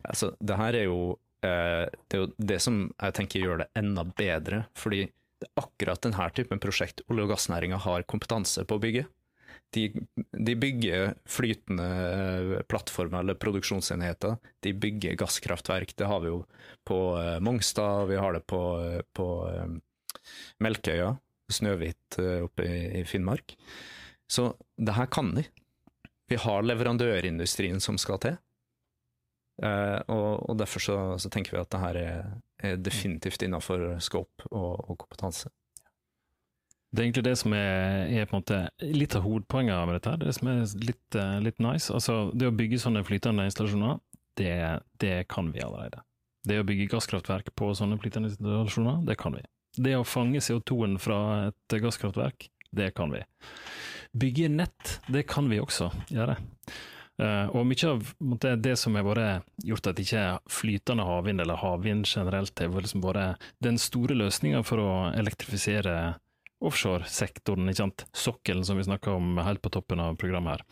Altså, 0.03 0.31
det 0.37 0.57
her 0.59 0.77
er 0.77 0.85
jo, 0.85 1.17
eh, 1.41 1.85
det 1.89 2.19
er 2.19 2.21
jo 2.21 2.31
det 2.37 2.59
som 2.63 2.83
jeg 2.91 3.17
tenker 3.17 3.41
gjør 3.41 3.63
det 3.63 3.69
enda 3.81 4.05
bedre, 4.05 4.65
fordi 4.77 5.07
det 5.41 5.49
er 5.49 5.63
akkurat 5.63 6.01
denne 6.05 6.29
typen 6.37 6.61
prosjekt 6.61 7.01
olje- 7.09 7.25
og 7.25 7.33
gassnæringa 7.33 7.81
har 7.81 8.05
kompetanse 8.09 8.65
på 8.65 8.77
å 8.77 8.83
bygge. 8.83 9.07
De, 9.73 9.89
de 10.31 10.53
bygger 10.55 11.17
flytende 11.27 11.87
eh, 12.13 12.53
plattformer 12.69 13.25
eller 13.25 13.41
produksjonsenheter. 13.41 14.37
De 14.63 14.73
bygger 14.85 15.17
gasskraftverk. 15.19 15.97
Det 15.97 16.07
har 16.07 16.21
vi 16.23 16.29
jo 16.29 16.43
på 16.87 17.01
eh, 17.17 17.37
Mongstad, 17.43 18.05
vi 18.13 18.21
har 18.21 18.37
det 18.37 18.45
på, 18.47 18.61
på 19.17 19.27
Melkøya, 20.63 21.15
Snøhvit 21.51 22.19
eh, 22.19 22.41
oppe 22.45 22.65
i, 22.67 23.03
Finnmark. 23.07 23.55
Så 24.27 24.51
det 24.77 24.97
her 24.97 25.07
kan 25.11 25.33
de. 25.37 25.45
Vi 26.27 26.39
har 26.43 26.65
leverandørindustrien 26.65 27.79
som 27.83 27.99
skal 28.01 28.19
til. 28.23 28.39
Eh, 29.63 29.99
og, 30.13 30.51
derfor 30.59 30.83
så, 30.83 30.97
så 31.17 31.31
tenker 31.33 31.55
vi 31.55 31.61
at 31.61 31.71
det 31.73 31.81
her 31.81 32.01
er, 32.01 32.33
er 32.59 32.81
definitivt 32.81 33.45
innenfor 33.47 33.95
scope 34.03 34.49
og, 34.51 34.89
og 34.89 34.99
kompetanse. 35.05 35.49
Det 36.91 37.01
er 37.01 37.07
egentlig 37.09 37.25
det 37.27 37.37
som 37.37 37.53
er, 37.53 38.07
er 38.07 38.27
på 38.27 38.37
en 38.37 38.41
måte 38.41 38.59
litt 38.95 39.15
av 39.17 39.25
hovedpoenget 39.25 39.87
med 39.87 39.97
dette. 39.97 40.13
her, 40.13 40.21
Det 40.23 40.35
som 40.37 40.51
er 40.51 40.61
litt, 40.83 41.15
eh, 41.15 41.39
litt 41.43 41.59
nice. 41.59 41.91
Altså, 41.93 42.31
det 42.33 42.47
å 42.47 42.55
bygge 42.55 42.79
sånne 42.79 43.03
flytende 43.07 43.47
installasjoner, 43.47 43.99
det, 44.39 44.53
det 45.01 45.27
kan 45.31 45.51
vi 45.51 45.63
allerede. 45.65 46.03
Det 46.47 46.61
å 46.61 46.67
bygge 46.67 46.87
gasskraftverk 46.93 47.51
på 47.59 47.73
sånne 47.75 47.99
flytende 47.99 48.31
installasjoner, 48.31 49.03
det 49.07 49.17
kan 49.19 49.35
vi. 49.35 49.43
Det 49.77 49.95
å 49.97 50.05
fange 50.07 50.41
CO2-en 50.41 50.97
fra 51.01 51.19
et 51.49 51.79
gasskraftverk, 51.81 52.49
det 52.75 52.91
kan 52.97 53.13
vi. 53.13 53.23
Bygge 54.17 54.49
nett, 54.49 54.99
det 55.07 55.27
kan 55.29 55.49
vi 55.51 55.61
også 55.61 55.91
gjøre. 56.09 56.37
Eh, 57.21 57.49
og 57.49 57.65
mye 57.65 57.89
av 57.89 58.59
det 58.61 58.75
som 58.77 58.97
har 58.97 59.05
vært 59.07 59.47
gjort 59.65 59.89
at 59.89 60.01
ikke 60.01 60.25
flytende 60.53 61.05
havvind, 61.07 61.41
eller 61.41 61.61
havvind 61.61 62.05
generelt, 62.09 62.59
har 62.59 62.85
liksom 62.85 63.05
vært 63.05 63.49
den 63.63 63.79
store 63.81 64.17
løsninga 64.17 64.63
for 64.65 64.81
å 64.83 64.91
elektrifisere 65.17 65.97
offshoresektoren, 66.63 67.69
ikke 67.69 67.83
sant? 67.83 68.03
sokkelen 68.17 68.65
som 68.65 68.79
vi 68.79 68.85
snakka 68.87 69.11
om 69.13 69.37
helt 69.45 69.61
på 69.61 69.69
toppen 69.73 70.01
av 70.01 70.15
programmet 70.17 70.57
her. 70.57 70.63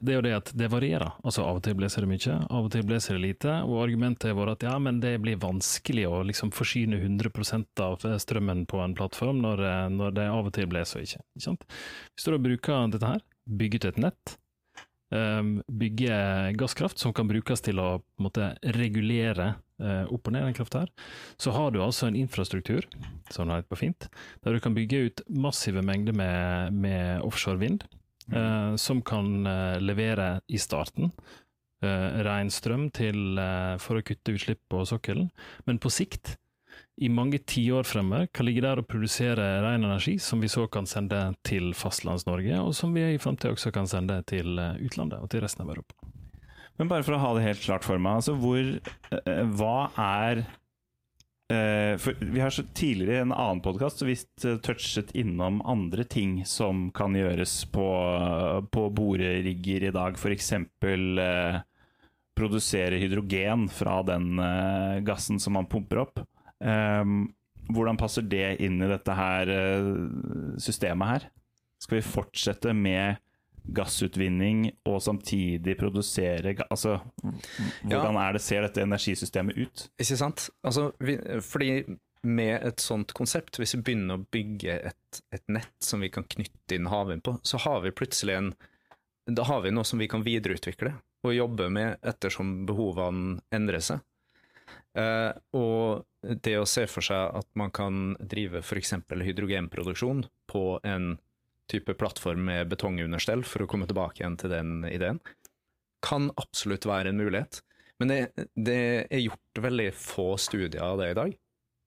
Det 0.00 0.12
er 0.12 0.18
jo 0.18 0.24
det 0.26 0.34
at 0.36 0.52
det 0.58 0.68
varierer. 0.72 1.16
Altså 1.24 1.46
Av 1.46 1.56
og 1.56 1.64
til 1.64 1.76
blåser 1.78 2.04
det 2.04 2.10
mye, 2.10 2.38
av 2.50 2.68
og 2.68 2.72
til 2.74 2.84
blåser 2.86 3.16
det 3.16 3.22
lite. 3.24 3.54
Og 3.64 3.80
argumentet 3.84 4.28
har 4.30 4.38
vært 4.38 4.58
at 4.58 4.68
ja, 4.68 4.76
men 4.82 5.00
det 5.00 5.14
blir 5.24 5.40
vanskelig 5.40 6.06
å 6.10 6.22
liksom 6.28 6.52
forsyne 6.56 7.00
100 7.00 7.32
av 7.86 8.08
strømmen 8.20 8.66
på 8.68 8.80
en 8.84 8.96
plattform 8.98 9.40
når, 9.44 9.64
eh, 9.64 9.84
når 9.96 10.18
det 10.18 10.30
av 10.32 10.50
og 10.50 10.56
til 10.56 10.68
blåser 10.70 11.00
og 11.00 11.08
ikke. 11.08 11.22
ikke 11.36 11.46
sant? 11.48 11.68
Hvis 12.12 12.26
du 12.26 12.32
da 12.32 12.42
bruker 12.48 12.90
dette 12.92 13.14
her, 13.14 13.24
bygger 13.46 13.80
ut 13.80 13.92
et 13.92 14.02
nett, 14.02 14.36
bygger 15.06 15.62
bygge 15.70 16.16
gasskraft 16.58 16.98
som 16.98 17.12
kan 17.14 17.28
brukes 17.30 17.62
til 17.62 17.78
å 17.78 18.00
måte, 18.18 18.56
regulere 18.74 19.54
opp 19.76 20.28
og 20.28 20.32
ned 20.32 20.46
den 20.46 20.56
krafta 20.56 20.84
her, 20.84 20.92
så 21.36 21.52
har 21.52 21.72
du 21.72 21.82
altså 21.84 22.06
en 22.08 22.16
infrastruktur, 22.16 22.86
som 23.28 23.48
det 23.48 23.58
heter 23.58 23.72
på 23.74 23.80
fint, 23.82 24.08
der 24.44 24.56
du 24.56 24.62
kan 24.64 24.76
bygge 24.76 25.02
ut 25.08 25.24
massive 25.28 25.82
mengder 25.84 26.16
med, 26.16 26.72
med 26.72 27.26
offshore 27.26 27.60
vind, 27.60 27.84
uh, 28.32 28.72
som 28.80 29.02
kan 29.04 29.44
uh, 29.44 29.76
levere 29.82 30.38
i 30.48 30.58
starten. 30.62 31.12
eh, 31.84 32.22
ren 32.24 32.48
strøm 32.50 32.88
til, 32.90 33.36
for 33.78 33.98
å 33.98 34.02
kutte 34.02 34.32
utslipp 34.32 34.62
på 34.72 34.80
sokkelen, 34.88 35.28
men 35.68 35.78
på 35.78 35.92
sikt 35.92 36.38
i 36.96 37.08
mange 37.12 37.38
tiår 37.44 37.84
fremover 37.84 38.26
kan 38.32 38.46
ligge 38.48 38.62
der 38.64 38.80
og 38.80 38.88
produsere 38.88 39.44
ren 39.64 39.84
energi 39.84 40.16
som 40.22 40.40
vi 40.40 40.48
så 40.48 40.64
kan 40.72 40.88
sende 40.88 41.20
til 41.44 41.74
Fastlands-Norge, 41.76 42.56
og 42.62 42.72
som 42.76 42.94
vi 42.96 43.04
i 43.12 43.20
framtida 43.20 43.52
også 43.52 43.72
kan 43.74 43.88
sende 43.90 44.22
til 44.28 44.56
eh, 44.58 44.78
utlandet 44.80 45.20
og 45.20 45.28
til 45.32 45.44
resten 45.44 45.66
av 45.66 45.74
Europa. 45.74 46.15
Men 46.76 46.90
bare 46.90 47.04
for 47.06 47.16
å 47.16 47.20
ha 47.22 47.32
det 47.36 47.46
helt 47.46 47.64
klart 47.64 47.86
for 47.86 48.00
meg, 48.00 48.20
altså 48.20 48.36
hvor 48.40 48.60
eh, 48.60 49.44
Hva 49.56 49.76
er 49.96 50.42
eh, 51.52 51.94
for 52.02 52.18
Vi 52.20 52.42
har 52.42 52.52
så 52.52 52.66
tidligere 52.76 53.22
i 53.22 53.26
en 53.26 53.36
annen 53.36 53.62
podkast 53.64 54.04
visst 54.04 54.44
eh, 54.44 54.58
touchet 54.64 55.14
innom 55.16 55.62
andre 55.64 56.04
ting 56.04 56.42
som 56.48 56.90
kan 56.96 57.16
gjøres 57.16 57.62
på, 57.72 57.86
på 58.72 58.88
borerigger 58.96 59.88
i 59.88 59.94
dag. 59.94 60.20
F.eks. 60.20 60.52
Eh, 60.56 61.62
produsere 62.36 63.00
hydrogen 63.00 63.68
fra 63.72 64.02
den 64.04 64.36
eh, 64.38 65.00
gassen 65.06 65.40
som 65.40 65.56
man 65.56 65.68
pumper 65.70 66.04
opp. 66.04 66.20
Um, 66.60 67.30
hvordan 67.72 67.98
passer 68.00 68.24
det 68.24 68.58
inn 68.64 68.78
i 68.80 68.88
dette 68.88 69.12
her 69.16 69.50
uh, 69.50 69.88
systemet 70.62 71.10
her? 71.10 71.24
Skal 71.82 71.98
vi 71.98 72.06
fortsette 72.06 72.72
med 72.76 73.18
gassutvinning 73.74 74.68
og 74.86 75.00
samtidig 75.02 75.76
produsere 75.78 76.54
Altså, 76.70 76.98
hvordan 77.82 78.14
ja. 78.18 78.24
er 78.26 78.36
det, 78.36 78.42
ser 78.44 78.66
dette 78.66 78.82
energisystemet 78.84 79.58
ut? 79.58 79.86
Ikke 79.98 80.18
sant? 80.18 80.48
Altså, 80.66 80.90
vi, 81.02 81.18
fordi 81.42 81.82
med 82.26 82.62
et 82.66 82.82
sånt 82.82 83.12
konsept, 83.16 83.58
hvis 83.60 83.76
vi 83.76 83.82
begynner 83.86 84.18
å 84.18 84.26
bygge 84.32 84.78
et, 84.90 85.20
et 85.34 85.44
nett 85.52 85.76
som 85.82 86.02
vi 86.02 86.10
kan 86.12 86.26
knytte 86.26 86.78
inn 86.78 86.88
havvind 86.90 87.24
på, 87.26 87.36
så 87.46 87.60
har 87.66 87.82
vi 87.84 87.94
plutselig 87.94 88.40
en 88.40 88.54
Da 89.26 89.42
har 89.42 89.62
vi 89.64 89.72
noe 89.74 89.84
som 89.84 89.98
vi 89.98 90.06
kan 90.06 90.22
videreutvikle 90.22 90.92
og 91.26 91.34
jobbe 91.34 91.66
med 91.72 91.96
ettersom 92.06 92.60
behovene 92.68 93.40
endrer 93.54 93.82
seg. 93.82 94.04
Uh, 94.96 95.34
og 95.52 96.06
det 96.22 96.54
å 96.56 96.68
se 96.68 96.86
for 96.88 97.04
seg 97.04 97.34
at 97.36 97.48
man 97.58 97.72
kan 97.74 98.14
drive 98.20 98.62
f.eks. 98.62 98.94
hydrogenproduksjon 99.10 100.24
på 100.48 100.62
en 100.86 101.16
type 101.70 101.96
plattform 101.98 102.44
med 102.48 102.70
betongunderstell, 102.70 103.44
for 103.46 103.64
å 103.64 103.70
komme 103.70 103.88
tilbake 103.88 104.22
igjen 104.22 104.38
til 104.40 104.52
den 104.52 104.84
ideen, 104.88 105.20
kan 106.06 106.30
absolutt 106.38 106.86
være 106.86 107.10
en 107.12 107.20
mulighet. 107.20 107.62
Men 108.00 108.12
det, 108.12 108.20
det 108.54 108.80
er 109.08 109.24
gjort 109.24 109.62
veldig 109.64 109.88
få 109.96 110.34
studier 110.40 110.84
av 110.84 111.00
det 111.00 111.10
i 111.10 111.18
dag. 111.18 111.36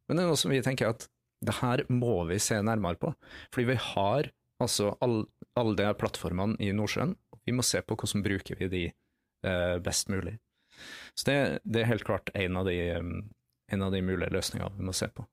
Men 0.08 0.18
det 0.18 0.26
er 0.26 0.32
noe 0.32 0.42
som 0.42 0.52
vi 0.52 0.63
tenker 0.65 0.89
at 0.89 1.06
det 1.46 1.60
her 1.62 1.86
må 1.94 2.24
vi 2.28 2.39
se 2.44 2.58
nærmere 2.65 3.00
på. 3.00 3.13
Fordi 3.54 3.70
vi 3.70 3.78
har 3.94 4.32
altså 4.60 4.92
alle 5.06 5.28
all 5.60 5.76
de 5.76 5.88
plattformene 5.98 6.60
i 6.63 6.72
Nordsjøen, 6.76 7.15
og 7.34 7.42
vi 7.46 7.56
må 7.56 7.65
se 7.65 7.82
på 7.84 7.98
hvordan 7.98 8.24
bruker 8.26 8.60
vi 8.60 8.70
de 8.72 8.84
eh, 8.89 9.76
best 9.84 10.12
mulig. 10.12 10.38
Så 11.13 11.30
det, 11.30 11.38
det, 11.63 11.82
er 11.82 11.92
helt 11.92 12.06
klart 12.08 12.32
en 12.38 12.60
av 12.60 12.70
de, 12.70 12.78
en 12.96 13.84
av 13.84 13.92
de 13.92 14.02
mulige 14.06 14.32
løsningene 14.34 14.78
vi 14.78 14.88
må 14.88 14.96
se 14.96 15.10
på. 15.12 15.26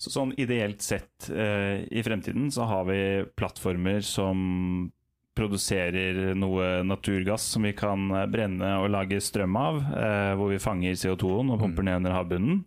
Så 0.00 0.12
sånn 0.14 0.32
ideelt 0.40 0.80
sett 0.80 1.28
eh, 1.28 1.84
i 1.92 2.02
fremtiden 2.04 2.48
så 2.52 2.64
har 2.70 2.86
vi 2.88 3.00
plattformer 3.36 4.00
som 4.00 4.88
produserer 5.36 6.32
noe 6.34 6.80
naturgass 6.82 7.44
som 7.54 7.64
vi 7.68 7.74
kan 7.76 8.08
brenne 8.32 8.70
og 8.80 8.90
lage 8.92 9.20
strøm 9.22 9.56
av, 9.60 9.82
eh, 9.92 10.32
hvor 10.40 10.50
vi 10.52 10.60
fanger 10.62 10.96
CO2-en 10.98 11.52
og 11.52 11.60
pumper 11.60 11.84
mm. 11.84 11.90
ned 11.90 12.00
under 12.00 12.16
havbunnen. 12.16 12.62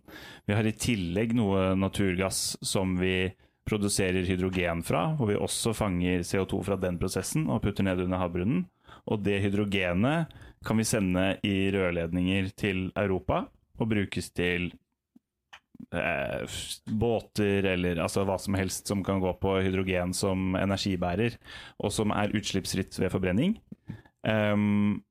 Vi 0.46 0.54
har 0.56 0.66
i 0.66 0.76
tillegg 0.78 1.34
noe 1.36 1.72
naturgass 1.78 2.54
som 2.62 2.94
vi 3.00 3.32
produserer 3.66 4.26
hydrogen 4.28 4.84
fra, 4.86 5.08
hvor 5.18 5.32
vi 5.32 5.40
også 5.40 5.74
fanger 5.76 6.22
CO2 6.26 6.62
fra 6.66 6.78
den 6.80 6.98
prosessen 7.00 7.48
og 7.48 7.62
putter 7.64 7.86
ned 7.86 8.02
under 8.04 8.22
havbunnen. 8.22 8.64
Og 9.10 9.24
det 9.24 9.40
hydrogenet 9.42 10.32
kan 10.64 10.80
vi 10.80 10.86
sende 10.88 11.26
i 11.44 11.68
rørledninger 11.74 12.50
til 12.56 12.86
Europa 12.96 13.44
og 13.80 13.90
brukes 13.90 14.30
til 14.36 14.70
eh, 15.94 16.44
båter 16.86 17.66
eller 17.74 18.00
altså 18.02 18.24
hva 18.26 18.36
som 18.40 18.56
helst 18.58 18.90
som 18.90 19.04
kan 19.06 19.22
gå 19.22 19.32
på 19.40 19.56
hydrogen 19.64 20.14
som 20.16 20.54
energibærer, 20.58 21.38
og 21.78 21.94
som 21.94 22.14
er 22.14 22.34
utslippsfritt 22.36 22.98
ved 23.00 23.12
forbrenning. 23.14 23.58
Um, 24.24 25.02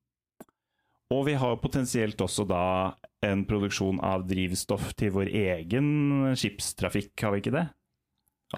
og 1.13 1.27
vi 1.27 1.35
har 1.37 1.59
potensielt 1.61 2.21
også 2.23 2.47
da 2.49 2.65
en 3.23 3.45
produksjon 3.47 3.99
av 4.03 4.25
drivstoff 4.27 4.93
til 4.97 5.13
vår 5.15 5.29
egen 5.29 6.33
skipstrafikk, 6.39 7.13
har 7.21 7.35
vi 7.35 7.43
ikke 7.43 7.55
det? 7.55 7.67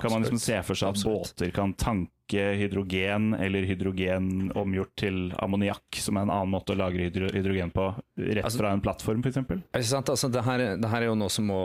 Kan 0.02 0.12
man 0.12 0.22
liksom 0.22 0.40
se 0.40 0.58
for 0.64 0.76
seg 0.76 0.90
at 0.90 0.98
Absolutt. 0.98 1.36
båter 1.36 1.52
kan 1.56 1.74
tanke 1.74 2.42
hydrogen, 2.60 3.34
eller 3.34 3.64
hydrogen 3.70 4.52
omgjort 4.58 4.92
til 5.00 5.20
ammoniakk, 5.40 6.00
som 6.02 6.18
er 6.18 6.26
en 6.26 6.34
annen 6.34 6.52
måte 6.52 6.74
å 6.74 6.80
lagre 6.80 7.08
hydrogen 7.08 7.72
på, 7.72 7.86
rett 8.20 8.44
altså, 8.44 8.60
fra 8.64 8.74
en 8.76 8.84
plattform 8.84 9.24
f.eks.? 9.24 9.40
Altså, 9.78 10.32
det, 10.34 10.44
her, 10.48 10.66
det 10.82 10.92
her 10.92 11.06
er 11.06 11.12
jo 11.12 11.18
noe 11.20 11.32
som, 11.32 11.48
må, 11.48 11.62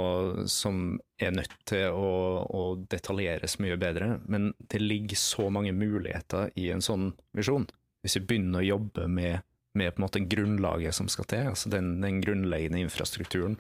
som 0.52 1.00
er 1.18 1.34
nødt 1.34 1.56
til 1.68 1.90
å, 1.90 2.12
å, 2.46 2.64
detaljeres 2.92 3.58
mye 3.64 3.78
bedre, 3.80 4.12
men 4.30 4.52
det 4.70 4.82
ligger 4.84 5.18
så 5.18 5.50
mange 5.50 5.74
muligheter 5.74 6.52
i 6.60 6.70
en 6.74 6.84
sånn 6.84 7.10
visjon. 7.36 7.66
Hvis 8.04 8.20
vi 8.20 8.26
begynner 8.28 8.62
å 8.62 8.68
jobbe 8.68 9.10
med, 9.10 9.46
med 9.74 9.94
på 9.94 10.00
en 10.00 10.06
måte 10.06 10.26
grunnlaget 10.28 10.96
som 10.96 11.10
skal 11.10 11.28
til, 11.30 11.50
altså 11.50 11.72
den, 11.72 11.96
den 12.04 12.22
grunnleggende 12.22 12.84
infrastrukturen. 12.86 13.58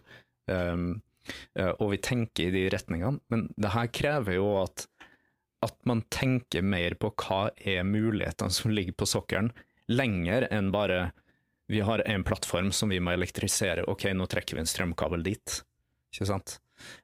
Um, 0.50 1.00
og 1.78 1.90
vi 1.92 1.98
tenker 2.02 2.48
i 2.48 2.54
de 2.54 2.62
retningene. 2.72 3.20
Men 3.32 3.46
det 3.60 3.72
her 3.74 3.90
krever 3.94 4.38
jo 4.38 4.48
at, 4.62 4.86
at 5.66 5.76
man 5.88 6.00
tenker 6.12 6.64
mer 6.66 6.96
på 7.00 7.12
hva 7.20 7.42
er 7.58 7.84
mulighetene 7.86 8.54
som 8.54 8.72
ligger 8.74 8.96
på 8.96 9.08
sokkelen, 9.08 9.52
lenger 9.90 10.46
enn 10.50 10.70
bare 10.74 11.10
vi 11.70 11.80
har 11.80 12.02
en 12.06 12.24
plattform 12.24 12.72
som 12.72 12.90
vi 12.90 12.98
må 13.00 13.12
elektrisere, 13.14 13.84
ok, 13.86 14.08
nå 14.16 14.26
trekker 14.26 14.58
vi 14.58 14.64
en 14.64 14.70
strømkabel 14.70 15.22
dit. 15.22 15.60
Ikke 16.10 16.26
sant? 16.26 16.56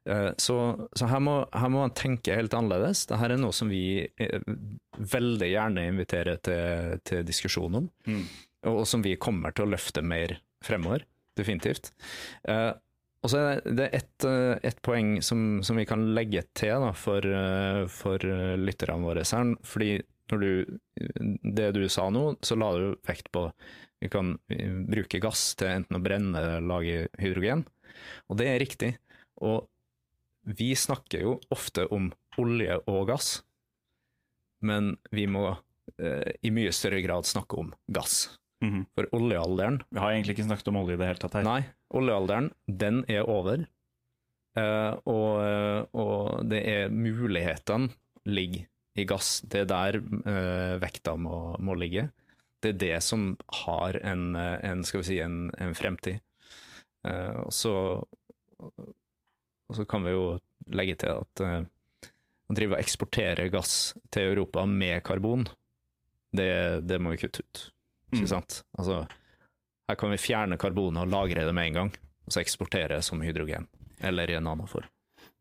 Eh, 0.04 0.30
så, 0.42 0.56
så 0.96 1.06
her, 1.06 1.20
må, 1.22 1.36
her, 1.52 1.70
må, 1.70 1.84
man 1.84 1.94
tenke 1.94 2.34
helt 2.34 2.54
annerledes. 2.56 3.04
Dette 3.06 3.28
er 3.28 3.38
noe 3.38 3.54
som 3.54 3.70
vi 3.70 4.02
eh, 4.02 4.48
veldig 4.98 5.50
gjerne 5.52 5.86
inviterer 5.92 6.40
til, 6.42 6.98
til 7.06 7.22
diskusjon 7.28 7.78
om, 7.82 7.86
mm. 8.08 8.24
og 8.72 8.82
som 8.90 9.04
vi 9.06 9.14
kommer 9.22 9.54
til 9.54 9.68
å 9.68 9.74
løfte 9.76 10.02
mer 10.02 10.38
fremover. 10.66 11.06
Definitivt. 11.36 11.92
Og 13.26 13.32
så 13.32 13.40
er 13.42 13.62
det 13.74 13.88
ett 13.96 14.26
et 14.62 14.76
poeng 14.86 15.16
som, 15.24 15.64
som, 15.66 15.78
vi 15.80 15.86
kan 15.88 16.04
legge 16.14 16.44
til 16.54 16.84
da, 16.84 16.92
for, 16.94 17.26
for 17.90 18.22
lytterne 18.60 19.02
våre. 19.02 19.24
her, 19.26 19.50
fordi 19.66 19.96
du, 20.30 20.78
det 21.42 21.72
du 21.74 21.82
sa 21.90 22.06
nå, 22.10 22.36
så 22.42 22.54
la 22.58 22.70
du 22.78 22.94
vekt 23.06 23.32
på 23.34 23.48
vi 23.98 24.10
kan 24.12 24.34
bruke 24.86 25.20
gass 25.22 25.54
til 25.56 25.72
enten 25.72 25.98
å 25.98 26.02
brenne 26.04 26.38
eller 26.38 26.64
lage 26.64 27.06
hydrogen. 27.20 27.64
Og 28.28 28.38
det 28.40 28.50
er 28.50 28.60
riktig. 28.60 28.92
Og 29.40 29.66
vi 30.46 30.74
snakker 30.78 31.24
jo 31.24 31.36
ofte 31.50 31.86
om 31.92 32.10
olje 32.38 32.76
og 32.86 33.06
gass, 33.10 33.30
men 34.64 34.94
vi 35.10 35.26
må 35.30 35.48
eh, 35.98 36.36
i 36.44 36.52
mye 36.54 36.72
større 36.76 37.00
grad 37.04 37.26
snakke 37.28 37.58
om 37.60 37.72
gass. 37.92 38.36
Mm 38.64 38.72
-hmm. 38.72 38.84
For 38.94 39.14
oljealderen 39.14 39.82
Vi 39.90 39.98
har 39.98 40.10
egentlig 40.10 40.32
ikke 40.36 40.48
snakket 40.48 40.68
om 40.68 40.76
olje 40.76 40.94
i 40.94 40.96
det 40.96 41.06
hele 41.06 41.18
tatt 41.18 41.34
her. 41.34 41.42
Nei, 41.42 41.62
oljealderen, 41.90 42.50
den 42.66 43.04
er 43.08 43.28
over. 43.28 43.66
Uh, 44.56 44.96
og, 45.04 45.44
eh, 45.44 45.82
og, 45.92 46.48
det 46.48 46.62
er 46.64 46.88
mulighetene 46.88 47.90
ligger 48.24 48.64
i 48.96 49.04
gass. 49.04 49.42
Det 49.44 49.60
er 49.60 49.68
der 49.68 49.98
uh, 50.00 50.80
vekta 50.80 51.12
må, 51.16 51.56
må, 51.60 51.74
ligge. 51.74 52.08
Det 52.62 52.70
er 52.72 52.78
det 52.80 53.02
som 53.04 53.36
har 53.66 54.00
en, 54.00 54.34
en 54.36 54.84
skal 54.84 55.02
vi 55.02 55.04
si, 55.10 55.18
en, 55.20 55.50
en 55.60 55.74
fremtid. 55.76 56.22
Uh, 57.04 57.44
og, 57.44 57.52
så, 57.52 57.74
og, 58.56 59.76
så, 59.76 59.84
kan 59.84 60.02
vi 60.08 60.16
jo 60.16 60.40
legge 60.72 60.96
til 61.04 61.20
at 61.20 61.44
å 62.46 62.54
drive 62.56 62.76
og 62.76 62.80
eksportere 62.80 63.50
gass 63.52 63.94
til 64.14 64.32
Europa 64.32 64.64
med 64.66 65.02
karbon, 65.04 65.44
det, 66.32 66.86
det 66.86 66.98
må 67.02 67.12
vi 67.12 67.20
kutte 67.26 67.44
ut. 67.44 67.66
Ikke 68.14 68.30
sant? 68.30 68.60
Altså, 68.78 69.04
her 69.90 69.98
kan 69.98 70.12
vi 70.12 70.20
fjerne 70.20 70.58
karbonet 70.60 71.06
og 71.06 71.14
lagre 71.14 71.46
det 71.46 71.54
med 71.54 71.70
en 71.70 71.80
gang, 71.80 71.94
og 72.26 72.34
så 72.34 72.42
eksportere 72.42 72.96
det 72.96 73.06
som 73.06 73.22
hydrogen, 73.22 73.66
eller 74.04 74.30
i 74.30 74.38
en 74.38 74.46
annen 74.46 74.70
form. 74.70 74.86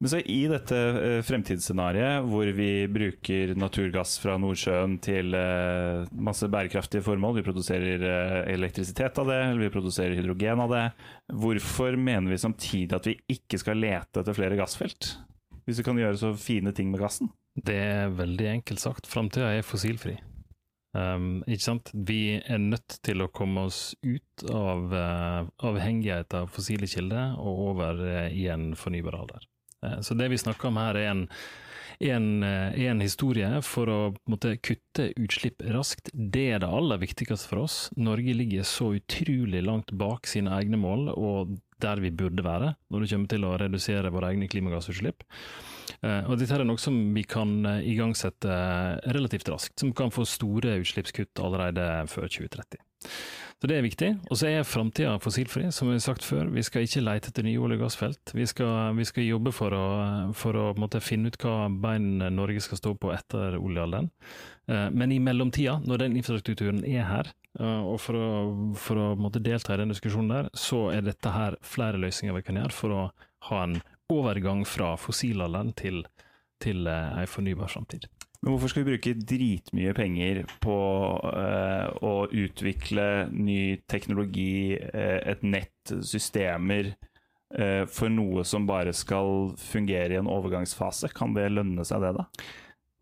Men 0.03 0.11
så 0.11 0.19
i 0.19 0.41
dette 0.51 0.75
eh, 0.75 1.21
fremtidsscenarioet 1.23 2.25
hvor 2.27 2.49
vi 2.57 2.69
bruker 2.91 3.53
naturgass 3.55 4.17
fra 4.19 4.35
Nordsjøen 4.41 4.97
til 5.03 5.31
eh, 5.39 6.03
masse 6.27 6.49
bærekraftige 6.51 7.05
formål, 7.05 7.37
vi 7.39 7.45
produserer 7.45 8.03
eh, 8.03 8.41
elektrisitet 8.57 9.21
av 9.21 9.31
det, 9.31 9.39
eller 9.45 9.63
vi 9.63 9.71
produserer 9.71 10.17
hydrogen 10.19 10.65
av 10.65 10.75
det, 10.75 10.83
hvorfor 11.31 11.95
mener 11.95 12.35
vi 12.35 12.41
samtidig 12.43 12.97
at 12.97 13.07
vi 13.07 13.15
ikke 13.37 13.61
skal 13.61 13.79
lete 13.79 14.19
etter 14.19 14.35
flere 14.35 14.59
gassfelt? 14.59 15.13
Hvis 15.65 15.79
vi 15.79 15.87
kan 15.87 15.97
gjøre 16.03 16.19
så 16.19 16.35
fine 16.37 16.75
ting 16.75 16.91
med 16.91 17.01
gassen? 17.01 17.31
Det 17.55 17.79
er 17.79 18.11
veldig 18.13 18.51
enkelt 18.57 18.83
sagt. 18.83 19.07
Framtida 19.07 19.53
er 19.55 19.65
fossilfri. 19.65 20.19
Um, 20.95 21.41
ikke 21.43 21.65
sant? 21.65 21.89
Vi 22.07 22.37
er 22.39 22.61
nødt 22.61 22.99
til 23.03 23.19
å 23.25 23.31
komme 23.35 23.65
oss 23.67 23.97
ut 24.05 24.45
av 24.47 24.93
uh, 24.95 25.43
avhengighet 25.67 26.31
av 26.39 26.47
fossile 26.55 26.87
kilder 26.87 27.35
og 27.35 27.61
over 27.71 27.99
uh, 27.99 28.29
i 28.31 28.47
en 28.53 28.69
fornybar 28.79 29.17
alder. 29.19 29.43
Uh, 29.83 29.99
så 30.05 30.15
det 30.15 30.29
vi 30.31 30.39
snakker 30.39 30.69
om 30.69 30.79
her, 30.79 30.95
er 30.95 31.11
en, 31.11 31.25
en, 31.99 32.29
en 32.45 33.03
historie 33.03 33.49
for 33.67 33.91
å 33.91 33.99
måtte, 34.31 34.55
kutte 34.63 35.09
utslipp 35.19 35.67
raskt. 35.75 36.13
Det 36.13 36.47
er 36.55 36.63
det 36.63 36.71
aller 36.79 37.03
viktigste 37.03 37.51
for 37.51 37.65
oss. 37.65 37.79
Norge 37.99 38.37
ligger 38.39 38.63
så 38.63 38.93
utrolig 38.95 39.65
langt 39.67 39.91
bak 39.99 40.31
sine 40.31 40.55
egne 40.55 40.79
mål, 40.79 41.09
og 41.11 41.57
der 41.83 41.99
vi 41.99 42.13
burde 42.15 42.45
være 42.45 42.77
når 42.87 43.03
det 43.03 43.11
kommer 43.11 43.35
til 43.35 43.49
å 43.49 43.55
redusere 43.59 44.15
våre 44.15 44.31
egne 44.31 44.47
klimagassutslipp. 44.47 45.27
Uh, 46.01 46.25
og 46.29 46.39
Dette 46.39 46.57
er 46.57 46.65
noe 46.67 46.81
som 46.81 46.97
vi 47.15 47.25
kan 47.27 47.57
uh, 47.67 47.79
igangsette 47.85 48.49
uh, 48.49 48.97
relativt 49.15 49.49
raskt, 49.51 49.77
som 49.81 49.93
kan 49.95 50.13
få 50.13 50.25
store 50.29 50.79
utslippskutt 50.81 51.41
allerede 51.43 52.05
før 52.11 52.29
2030. 52.29 52.81
Så 53.55 53.69
Det 53.69 53.77
er 53.77 53.85
viktig. 53.85 54.09
Og 54.29 54.37
så 54.37 54.49
er 54.49 54.67
framtida 54.67 55.15
fossilfri, 55.23 55.69
som 55.71 55.87
vi 55.87 55.95
har 55.95 56.03
sagt 56.03 56.25
før. 56.27 56.49
Vi 56.53 56.63
skal 56.65 56.83
ikke 56.85 57.05
lete 57.05 57.31
etter 57.31 57.45
nye 57.45 57.61
olje- 57.61 57.77
og 57.79 57.85
gassfelt. 57.85 58.33
Vi 58.35 58.45
skal, 58.49 58.97
vi 58.97 59.05
skal 59.07 59.29
jobbe 59.29 59.53
for 59.55 59.73
å, 59.73 59.85
for 60.35 60.59
å 60.59 60.65
måtte, 60.77 60.99
finne 61.01 61.31
ut 61.31 61.39
hva 61.39 61.69
bein 61.69 62.19
Norge 62.35 62.61
skal 62.65 62.81
stå 62.81 62.93
på 62.99 63.13
etter 63.15 63.55
oljealderen. 63.55 64.11
Men 64.67 65.13
i 65.13 65.21
mellomtida, 65.23 65.79
når 65.85 66.03
den 66.03 66.19
infrastrukturen 66.19 66.83
er 66.83 67.07
her, 67.07 67.31
og 67.63 67.95
for 68.03 68.19
å, 68.19 68.29
for 68.75 68.99
å 68.99 69.07
måtte, 69.15 69.39
delta 69.39 69.73
i 69.73 69.79
den 69.79 69.93
diskusjonen 69.93 70.33
der, 70.33 70.51
så 70.57 70.89
er 70.91 71.05
dette 71.05 71.31
her 71.31 71.55
flere 71.63 72.01
løsninger 72.01 72.35
vi 72.35 72.45
kan 72.49 72.59
gjøre 72.59 72.75
for 72.75 72.97
å 72.97 73.03
ha 73.49 73.63
en 73.63 73.79
overgang 74.13 74.65
fra 74.67 74.93
fossilalderen 74.99 75.73
til, 75.77 76.03
til 76.61 76.85
uh, 76.87 77.17
en 77.19 77.29
fornybar 77.29 77.71
samtid. 77.73 78.07
Men 78.45 78.53
hvorfor 78.53 78.69
skal 78.69 78.83
vi 78.85 78.93
bruke 78.93 79.15
dritmye 79.25 79.93
penger 79.97 80.43
på 80.61 80.75
uh, 81.17 81.87
å 82.05 82.13
utvikle 82.29 83.25
ny 83.33 83.79
teknologi, 83.89 84.75
uh, 84.77 85.21
et 85.25 85.41
nett, 85.41 85.95
systemer, 86.05 86.91
uh, 87.57 87.87
for 87.89 88.13
noe 88.13 88.43
som 88.45 88.67
bare 88.69 88.93
skal 88.93 89.55
fungere 89.57 90.13
i 90.13 90.19
en 90.21 90.29
overgangsfase? 90.29 91.09
Kan 91.17 91.33
det 91.37 91.47
lønne 91.55 91.87
seg, 91.87 92.05
det, 92.05 92.13
da? 92.19 92.27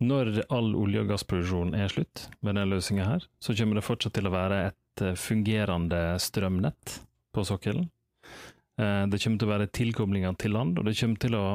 Når 0.04 0.46
all 0.48 0.72
olje- 0.80 1.04
og 1.04 1.12
gassproduksjon 1.12 1.76
er 1.76 1.92
slutt 1.92 2.30
med 2.40 2.56
denne 2.56 2.78
løsninga 2.78 3.10
her, 3.10 3.28
så 3.44 3.56
kommer 3.56 3.80
det 3.80 3.88
fortsatt 3.88 4.16
til 4.16 4.32
å 4.32 4.34
være 4.34 4.62
et 4.72 5.04
fungerende 5.20 6.02
strømnett 6.24 7.02
på 7.36 7.44
sokkelen. 7.48 7.90
Eh, 8.82 9.06
det 9.06 9.20
kommer 9.22 9.38
til 9.38 9.48
å 9.50 9.52
være 9.52 9.70
tilkoblinger 9.70 10.38
til 10.42 10.56
land, 10.56 10.80
og 10.82 10.88
det 10.88 10.96
kommer 10.98 11.20
til 11.22 11.36
å, 11.38 11.48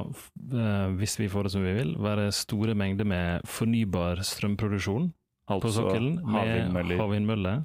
eh, 0.54 0.90
hvis 1.00 1.18
vi 1.18 1.30
får 1.30 1.48
det 1.48 1.52
som 1.54 1.64
vi 1.66 1.72
vil, 1.74 1.96
være 1.98 2.28
store 2.34 2.76
mengder 2.78 3.08
med 3.08 3.48
fornybar 3.48 4.22
strømproduksjon 4.22 5.08
altså 5.50 5.64
på 5.64 5.72
sokkelen. 5.74 6.20
Med 6.22 6.94
havvindmøller. 7.00 7.64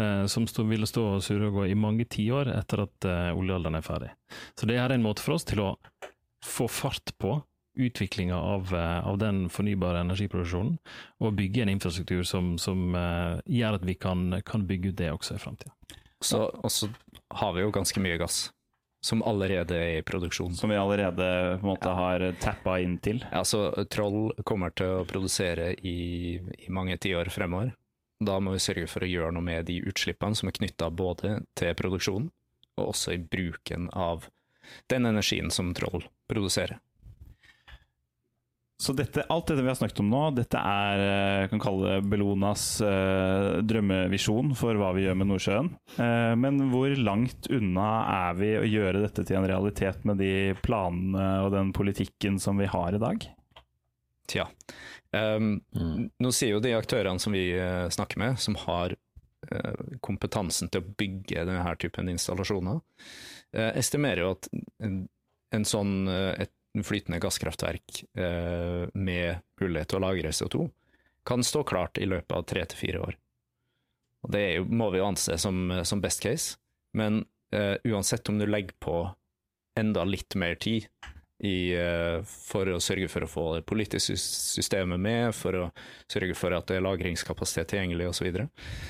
Eh, 0.00 0.24
som 0.26 0.46
vil 0.66 0.86
stå 0.88 1.04
og 1.16 1.22
surre 1.22 1.50
og 1.50 1.60
gå 1.60 1.68
i 1.70 1.78
mange 1.78 2.08
tiår 2.08 2.50
etter 2.56 2.86
at 2.86 3.06
oljealderen 3.36 3.76
er 3.76 3.84
ferdig. 3.84 4.10
Så 4.58 4.66
det 4.66 4.78
er 4.80 4.90
en 4.90 5.04
måte 5.04 5.22
for 5.22 5.36
oss 5.36 5.44
til 5.44 5.60
å 5.60 5.76
få 6.42 6.66
fart 6.66 7.12
på 7.20 7.36
utviklinga 7.80 8.34
av, 8.34 8.72
av, 8.74 9.18
den 9.20 9.44
fornybare 9.48 10.00
energiproduksjonen, 10.02 10.78
og 11.20 11.36
bygge 11.36 11.62
en 11.62 11.70
infrastruktur 11.70 12.24
som, 12.26 12.56
som 12.58 12.96
gjør 13.46 13.78
at 13.78 13.84
vi 13.86 13.94
kan, 13.94 14.40
kan, 14.44 14.66
bygge 14.66 14.90
ut 14.90 14.98
det 14.98 15.12
også 15.12 15.36
i 15.36 15.38
framtida. 15.38 15.70
Så 16.20 16.50
har 17.30 17.52
vi 17.54 17.62
jo 17.62 17.70
ganske 17.70 18.02
mye 18.02 18.18
gass. 18.18 18.48
Som 19.00 19.22
allerede 19.24 19.76
er 19.76 19.98
i 19.98 20.02
produksjon. 20.04 20.52
Som 20.54 20.70
vi 20.70 20.76
allerede 20.76 21.26
på 21.60 21.64
en 21.64 21.70
måte 21.70 21.88
ja. 21.88 21.94
har 21.96 22.24
tappa 22.40 22.76
inn 22.84 22.98
til? 23.00 23.22
Ja, 23.32 23.40
så 23.48 23.70
Troll 23.88 24.34
kommer 24.44 24.74
til 24.76 25.00
å 25.00 25.06
produsere 25.08 25.72
i, 25.72 26.36
i 26.36 26.68
mange 26.68 26.98
tiår 27.00 27.32
fremover. 27.32 27.72
Da 28.20 28.36
må 28.44 28.52
vi 28.52 28.60
sørge 28.60 28.90
for 28.92 29.06
å 29.06 29.08
gjøre 29.08 29.32
noe 29.32 29.46
med 29.46 29.64
de 29.70 29.78
utslippene 29.88 30.36
som 30.36 30.50
er 30.50 30.58
knytta 30.58 30.90
både 30.92 31.38
til 31.56 31.72
produksjonen, 31.78 32.28
og 32.76 32.92
også 32.92 33.16
i 33.16 33.22
bruken 33.22 33.88
av 33.96 34.28
den 34.92 35.08
energien 35.08 35.48
som 35.50 35.72
Troll 35.74 36.04
produserer. 36.28 36.76
Så 38.80 38.94
dette, 38.96 39.26
alt 39.28 39.50
dette 39.50 39.60
vi 39.60 39.68
har 39.68 39.76
snakket 39.76 39.98
om 40.00 40.08
nå, 40.08 40.20
dette 40.32 40.56
er 40.56 41.00
jeg 41.02 41.40
eh, 41.42 41.48
kan 41.52 41.60
kalle 41.60 41.88
det 41.90 42.08
Bellonas 42.08 42.62
eh, 42.80 43.58
drømmevisjon 43.68 44.54
for 44.56 44.78
hva 44.80 44.94
vi 44.96 45.02
gjør 45.04 45.18
med 45.20 45.28
Nordsjøen. 45.28 45.68
Eh, 46.00 46.32
men 46.40 46.62
hvor 46.72 46.94
langt 46.96 47.50
unna 47.52 47.88
er 48.14 48.38
vi 48.38 48.54
å 48.56 48.64
gjøre 48.64 49.02
dette 49.02 49.26
til 49.28 49.36
en 49.36 49.48
realitet 49.50 50.06
med 50.08 50.16
de 50.22 50.32
planene 50.64 51.26
og 51.44 51.52
den 51.52 51.74
politikken 51.76 52.40
som 52.40 52.56
vi 52.56 52.70
har 52.72 52.96
i 52.96 53.02
dag? 53.02 53.26
Tja. 54.30 54.46
Um, 55.12 55.58
mm. 55.76 56.06
Nå 56.22 56.30
sier 56.32 56.54
jo 56.54 56.62
de 56.64 56.72
aktørene 56.78 57.20
som 57.20 57.36
vi 57.36 57.50
uh, 57.58 57.84
snakker 57.92 58.20
med, 58.22 58.38
som 58.40 58.56
har 58.62 58.94
uh, 58.94 59.82
kompetansen 60.00 60.70
til 60.70 60.80
å 60.80 60.94
bygge 61.02 61.44
denne 61.50 61.76
typen 61.82 62.08
installasjoner, 62.12 62.80
uh, 62.80 63.70
estimerer 63.74 64.22
jo 64.24 64.32
at 64.38 64.48
en, 64.86 65.02
en 65.52 65.68
sånn, 65.68 66.08
et 66.08 66.54
flytende 66.86 67.18
gasskraftverk 67.22 68.04
eh, 68.14 68.86
med 68.94 69.42
mulighet 69.60 69.90
til 69.90 70.00
å 70.00 70.04
lagre 70.06 70.32
CO2 70.34 70.68
kan 71.26 71.44
stå 71.44 71.64
klart 71.68 71.98
i 71.98 72.08
løpet 72.08 72.32
av 72.36 72.46
tre 72.48 72.64
til 72.70 72.80
fire 72.80 73.02
år. 73.04 73.16
Og 74.24 74.32
Det 74.32 74.44
jo, 74.54 74.66
må 74.68 74.90
vi 74.92 75.00
jo 75.00 75.08
anse 75.08 75.36
som, 75.40 75.80
som 75.84 76.00
best 76.00 76.22
case, 76.22 76.58
men 76.96 77.24
eh, 77.54 77.76
uansett 77.88 78.28
om 78.28 78.38
du 78.38 78.46
legger 78.46 78.76
på 78.80 79.02
enda 79.78 80.04
litt 80.04 80.34
mer 80.38 80.54
tid 80.60 80.88
i, 81.40 81.72
uh, 81.72 82.20
for 82.26 82.68
å 82.68 82.80
sørge 82.84 83.08
for 83.08 83.24
å 83.24 83.30
få 83.30 83.44
det 83.56 83.64
politiske 83.68 84.16
systemet 84.20 85.00
med, 85.00 85.32
for 85.36 85.56
å 85.56 85.66
sørge 86.10 86.36
for 86.36 86.52
at 86.52 86.68
det 86.68 86.76
er 86.76 86.84
lagringskapasitet 86.84 87.72
tilgjengelig 87.72 88.10
osv., 88.10 88.28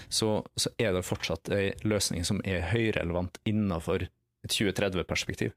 så, 0.09 0.33
så 0.57 0.65
så 0.65 0.73
er 0.83 0.97
det 0.97 1.07
fortsatt 1.07 1.53
en 1.55 1.87
løsning 1.87 2.27
som 2.27 2.41
er 2.43 2.67
høyrelevant 2.73 3.39
innenfor 3.49 4.09
et 4.09 4.57
2030-perspektiv. 4.57 5.55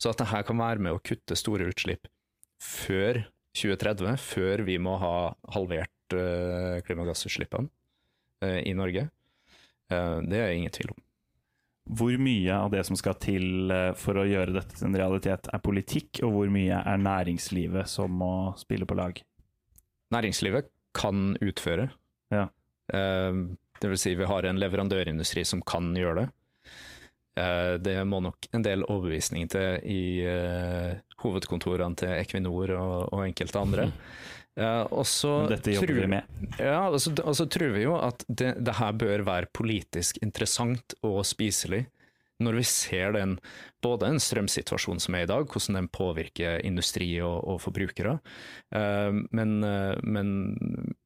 Så 0.00 0.12
at 0.12 0.22
dette 0.22 0.44
kan 0.48 0.60
være 0.60 0.80
med 0.80 0.96
å 0.96 1.02
kutte 1.04 1.36
store 1.36 1.68
utslipp 1.68 2.08
før 2.60 3.22
2030, 3.56 4.16
før 4.20 4.64
vi 4.64 4.78
må 4.80 4.96
ha 5.00 5.32
halvert 5.54 6.16
uh, 6.16 6.80
klimagassutslippene 6.86 7.68
uh, 8.44 8.60
i 8.62 8.74
Norge, 8.76 9.08
uh, 9.92 10.18
det 10.24 10.40
er 10.40 10.54
ingen 10.54 10.72
tvil 10.72 10.92
om. 10.94 11.00
Hvor 11.90 12.14
mye 12.22 12.54
av 12.54 12.70
det 12.70 12.84
som 12.86 12.94
skal 12.98 13.16
til 13.18 13.72
for 13.98 14.20
å 14.20 14.26
gjøre 14.28 14.54
dette 14.54 14.76
til 14.76 14.86
en 14.86 14.98
realitet, 15.00 15.48
er 15.50 15.64
politikk, 15.64 16.20
og 16.22 16.36
hvor 16.36 16.52
mye 16.52 16.76
er 16.86 17.00
næringslivet 17.02 17.90
som 17.90 18.12
må 18.20 18.52
spille 18.60 18.86
på 18.86 18.94
lag? 18.94 19.18
Næringslivet 20.14 20.68
kan 20.94 21.32
utføre. 21.42 21.88
Ja. 22.30 22.44
Det 22.86 23.90
vil 23.90 23.98
si 23.98 24.12
vi 24.14 24.28
har 24.28 24.46
en 24.46 24.60
leverandørindustri 24.62 25.42
som 25.48 25.64
kan 25.66 25.90
gjøre 25.98 26.20
det. 26.20 26.28
Eh, 27.40 27.74
det 27.82 27.96
må 28.08 28.20
nok 28.24 28.50
en 28.56 28.64
del 28.64 28.84
overbevisning 28.86 29.48
til 29.52 29.78
i 29.88 30.02
uh, 30.26 30.98
hovedkontorene 31.22 31.98
til 32.00 32.16
Equinor 32.18 32.74
og, 32.76 32.96
og 33.14 33.24
enkelte 33.26 33.62
andre. 33.62 33.88
Og 34.90 35.06
så 35.08 35.46
dette 35.48 35.72
jobber 35.72 35.88
tror, 35.88 36.00
vi 36.02 36.08
med. 36.10 36.40
Ja, 36.58 36.80
og 36.90 36.98
så, 37.00 37.12
og 37.22 37.36
så 37.38 37.46
tror 37.48 37.70
vi 37.72 37.84
jo 37.86 37.94
at 37.96 38.24
det, 38.28 38.50
det, 38.60 38.74
her 38.76 38.96
bør 38.98 39.22
være 39.24 39.48
politisk 39.56 40.18
interessant 40.26 40.96
og 41.06 41.22
spiselig. 41.24 41.86
Når 42.44 42.58
vi 42.58 42.64
ser 42.68 43.14
den, 43.14 43.36
både 43.84 44.10
en 44.10 44.20
strømsituasjon 44.20 45.00
som 45.00 45.16
er 45.16 45.24
i 45.24 45.30
dag, 45.30 45.46
hvordan 45.48 45.78
den 45.78 45.88
påvirker 45.92 46.60
industri 46.66 47.08
og, 47.24 47.38
og 47.54 47.60
forbrukere, 47.62 48.18
men, 49.32 49.56
men, 50.02 50.30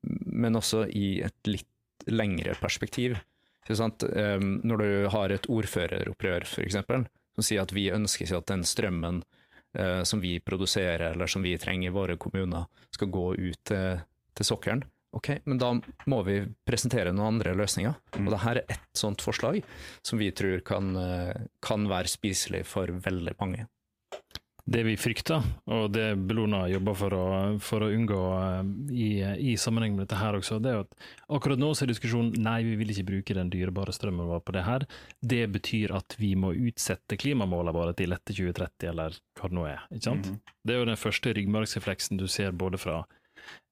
men 0.02 0.58
også 0.58 0.86
i 0.90 1.20
et 1.26 1.50
litt 1.50 2.08
lengre 2.10 2.56
perspektiv. 2.58 3.18
Um, 3.68 4.60
når 4.66 4.82
du 4.82 4.88
har 5.14 5.32
et 5.32 5.46
ordføreropprør 5.48 6.44
f.eks., 6.44 6.76
som 7.34 7.46
sier 7.46 7.64
at 7.64 7.72
vi 7.74 7.88
ønsker 7.90 8.26
ikke 8.26 8.40
at 8.42 8.50
den 8.52 8.64
strømmen 8.68 9.22
uh, 9.78 10.02
som 10.06 10.20
vi 10.20 10.36
produserer 10.44 11.12
eller 11.12 11.30
som 11.30 11.42
vi 11.42 11.56
trenger 11.58 11.88
i 11.88 11.94
våre 11.94 12.18
kommuner, 12.20 12.68
skal 12.94 13.12
gå 13.14 13.30
ut 13.34 13.62
til, 13.64 14.02
til 14.36 14.48
sokkelen. 14.50 14.84
Ok, 15.14 15.30
men 15.46 15.60
da 15.62 15.70
må 16.10 16.22
vi 16.26 16.40
presentere 16.66 17.12
noen 17.14 17.36
andre 17.36 17.52
løsninger. 17.54 17.94
Og 18.18 18.30
dette 18.32 18.50
er 18.50 18.62
ett 18.64 18.98
sånt 18.98 19.22
forslag 19.22 19.60
som 20.02 20.18
vi 20.18 20.32
tror 20.34 20.60
kan, 20.66 20.90
uh, 20.98 21.46
kan 21.62 21.86
være 21.90 22.10
spiselig 22.10 22.64
for 22.68 22.90
veldig 22.90 23.36
mange. 23.40 23.68
Det 24.64 24.80
vi 24.86 24.94
frykter, 24.96 25.44
og 25.68 25.90
det 25.92 26.06
Bellona 26.24 26.62
jobber 26.72 26.94
for 26.96 27.16
å, 27.16 27.24
for 27.60 27.84
å 27.84 27.90
unngå 27.92 28.20
eh, 28.38 28.70
i, 28.96 29.08
i 29.52 29.56
sammenheng 29.60 29.92
med 29.92 30.06
dette 30.06 30.16
her 30.16 30.38
også, 30.38 30.56
det 30.64 30.70
er 30.72 30.78
at 30.86 30.94
akkurat 31.36 31.60
nå 31.60 31.68
så 31.76 31.84
er 31.84 31.92
diskusjonen 31.92 32.38
nei, 32.40 32.62
vi 32.64 32.78
vil 32.80 32.94
ikke 32.94 33.04
bruke 33.10 33.36
den 33.36 33.52
dyrebare 33.52 33.92
strømmen 33.92 34.30
vår 34.30 34.40
på 34.40 34.54
det 34.56 34.64
her. 34.64 34.86
Det 35.20 35.42
betyr 35.52 35.92
at 35.98 36.16
vi 36.16 36.32
må 36.40 36.54
utsette 36.56 37.20
klimamålene 37.20 37.76
våre 37.76 37.92
til 37.98 38.16
etter 38.16 38.40
2030, 38.40 38.88
eller 38.94 39.20
hva 39.36 39.52
det 39.52 39.58
nå 39.60 39.68
er. 39.68 39.84
ikke 39.92 40.08
sant? 40.08 40.32
Det 40.64 40.72
er 40.72 40.80
jo 40.80 40.88
den 40.94 41.02
første 41.04 41.36
ryggmargsrefleksen 41.36 42.22
du 42.22 42.24
ser 42.32 42.56
både 42.56 42.80
fra 42.80 43.02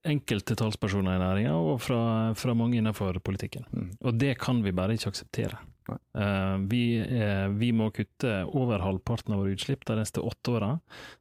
enkelte 0.05 0.57
talspersoner 0.59 1.17
i 1.17 1.23
næringa 1.23 1.53
og 1.57 1.77
fra, 1.81 2.01
fra 2.37 2.55
mange 2.59 2.81
innenfor 2.81 3.17
politikken. 3.25 3.65
Og 4.03 4.19
det 4.19 4.35
kan 4.43 4.61
vi 4.65 4.75
bare 4.77 4.99
ikke 4.99 5.13
akseptere. 5.15 5.61
Eh, 5.91 6.57
vi, 6.71 6.83
uh, 7.03 7.49
vi 7.59 7.73
må 7.77 7.91
kutte 7.95 8.43
over 8.49 8.85
halvparten 8.85 9.35
av 9.35 9.43
våre 9.43 9.57
utslipp 9.57 9.87
de 9.89 9.99
neste 9.99 10.23
åtte 10.23 10.57
åra, 10.57 10.73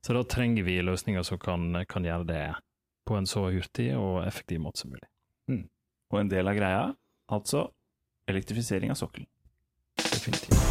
så 0.06 0.16
da 0.18 0.24
trenger 0.28 0.68
vi 0.68 0.82
løsninger 0.86 1.26
som 1.28 1.42
kan, 1.42 1.84
kan 1.90 2.06
gjøre 2.08 2.28
det 2.30 2.44
på 3.08 3.18
en 3.18 3.30
så 3.30 3.48
hurtig 3.50 3.92
og 3.98 4.22
effektiv 4.26 4.62
måte 4.64 4.84
som 4.84 4.94
mulig. 4.94 5.08
Og 6.12 6.20
en 6.20 6.32
del 6.32 6.52
av 6.52 6.58
greia, 6.58 6.84
altså 7.32 7.70
elektrifisering 8.32 8.92
av 8.92 9.00
sokkelen. 9.00 9.30
Definitivt. 9.98 10.71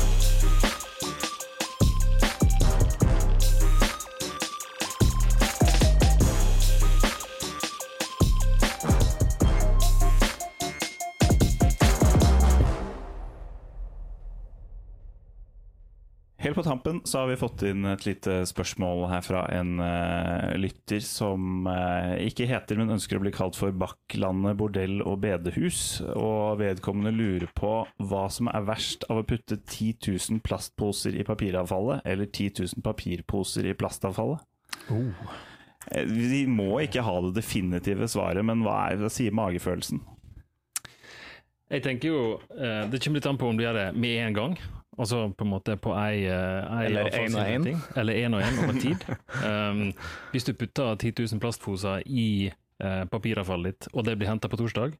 Helt 16.51 16.57
på 16.57 16.63
tampen 16.63 17.01
så 17.05 17.19
har 17.19 17.29
vi 17.31 17.37
fått 17.39 17.63
inn 17.63 17.85
et 17.87 18.03
lite 18.03 18.41
spørsmål 18.51 19.05
her 19.13 19.21
fra 19.23 19.45
en 19.55 19.77
uh, 19.79 20.51
lytter 20.59 20.99
som 20.99 21.69
uh, 21.71 22.17
ikke 22.19 22.49
heter, 22.51 22.75
men 22.75 22.91
ønsker 22.91 23.21
å 23.21 23.23
bli 23.23 23.31
kalt 23.31 23.55
for 23.55 23.71
Bakklandet 23.71 24.59
bordell 24.59 24.97
og 25.05 25.21
bedehus. 25.23 26.01
Og 26.11 26.59
vedkommende 26.59 27.13
lurer 27.15 27.47
på 27.55 27.71
hva 28.03 28.25
som 28.35 28.51
er 28.51 28.67
verst 28.67 29.07
av 29.07 29.21
å 29.21 29.27
putte 29.31 29.61
10 29.61 30.01
000 30.09 30.43
plastposer 30.43 31.21
i 31.21 31.29
papiravfallet, 31.29 32.03
eller 32.03 32.27
10 32.27 32.65
000 32.65 32.83
papirposer 32.83 33.71
i 33.71 33.77
plastavfallet. 33.79 34.43
Oh. 34.91 35.39
Vi 36.03 36.43
må 36.51 36.81
ikke 36.83 37.07
ha 37.07 37.15
det 37.29 37.37
definitive 37.39 38.11
svaret, 38.11 38.43
men 38.43 38.67
hva, 38.67 38.89
er, 38.89 38.99
hva 38.99 39.13
sier 39.15 39.39
magefølelsen? 39.39 40.03
Jeg 41.71 41.87
tenker 41.87 42.11
jo, 42.11 42.21
eh, 42.59 42.91
Det 42.91 42.99
kommer 42.99 43.23
litt 43.23 43.31
an 43.31 43.39
på 43.39 43.47
om 43.47 43.55
du 43.55 43.63
gjør 43.63 43.79
det 43.79 43.89
med 43.95 44.19
en 44.25 44.35
gang, 44.35 44.61
altså 45.01 45.23
på 45.33 45.47
en 45.47 45.53
måte 45.53 45.77
på 45.81 45.95
ei, 45.97 46.25
eh, 46.29 46.79
ei 46.79 46.87
Eller 46.89 47.15
en 47.19 47.37
og 47.37 47.53
en. 47.53 47.69
Eller 47.97 48.23
én 48.23 48.37
og 48.37 48.43
én 48.45 48.59
over 48.65 48.81
tid. 48.81 49.07
um, 49.49 49.85
hvis 50.33 50.47
du 50.47 50.53
putter 50.55 50.95
10 50.95 51.15
000 51.33 51.43
plastposer 51.43 52.03
i 52.07 52.51
eh, 52.85 53.05
papiravfallet 53.11 53.73
ditt, 53.73 53.89
og 53.95 54.05
det 54.07 54.17
blir 54.21 54.31
henta 54.31 54.51
på 54.51 54.59
torsdag, 54.61 54.97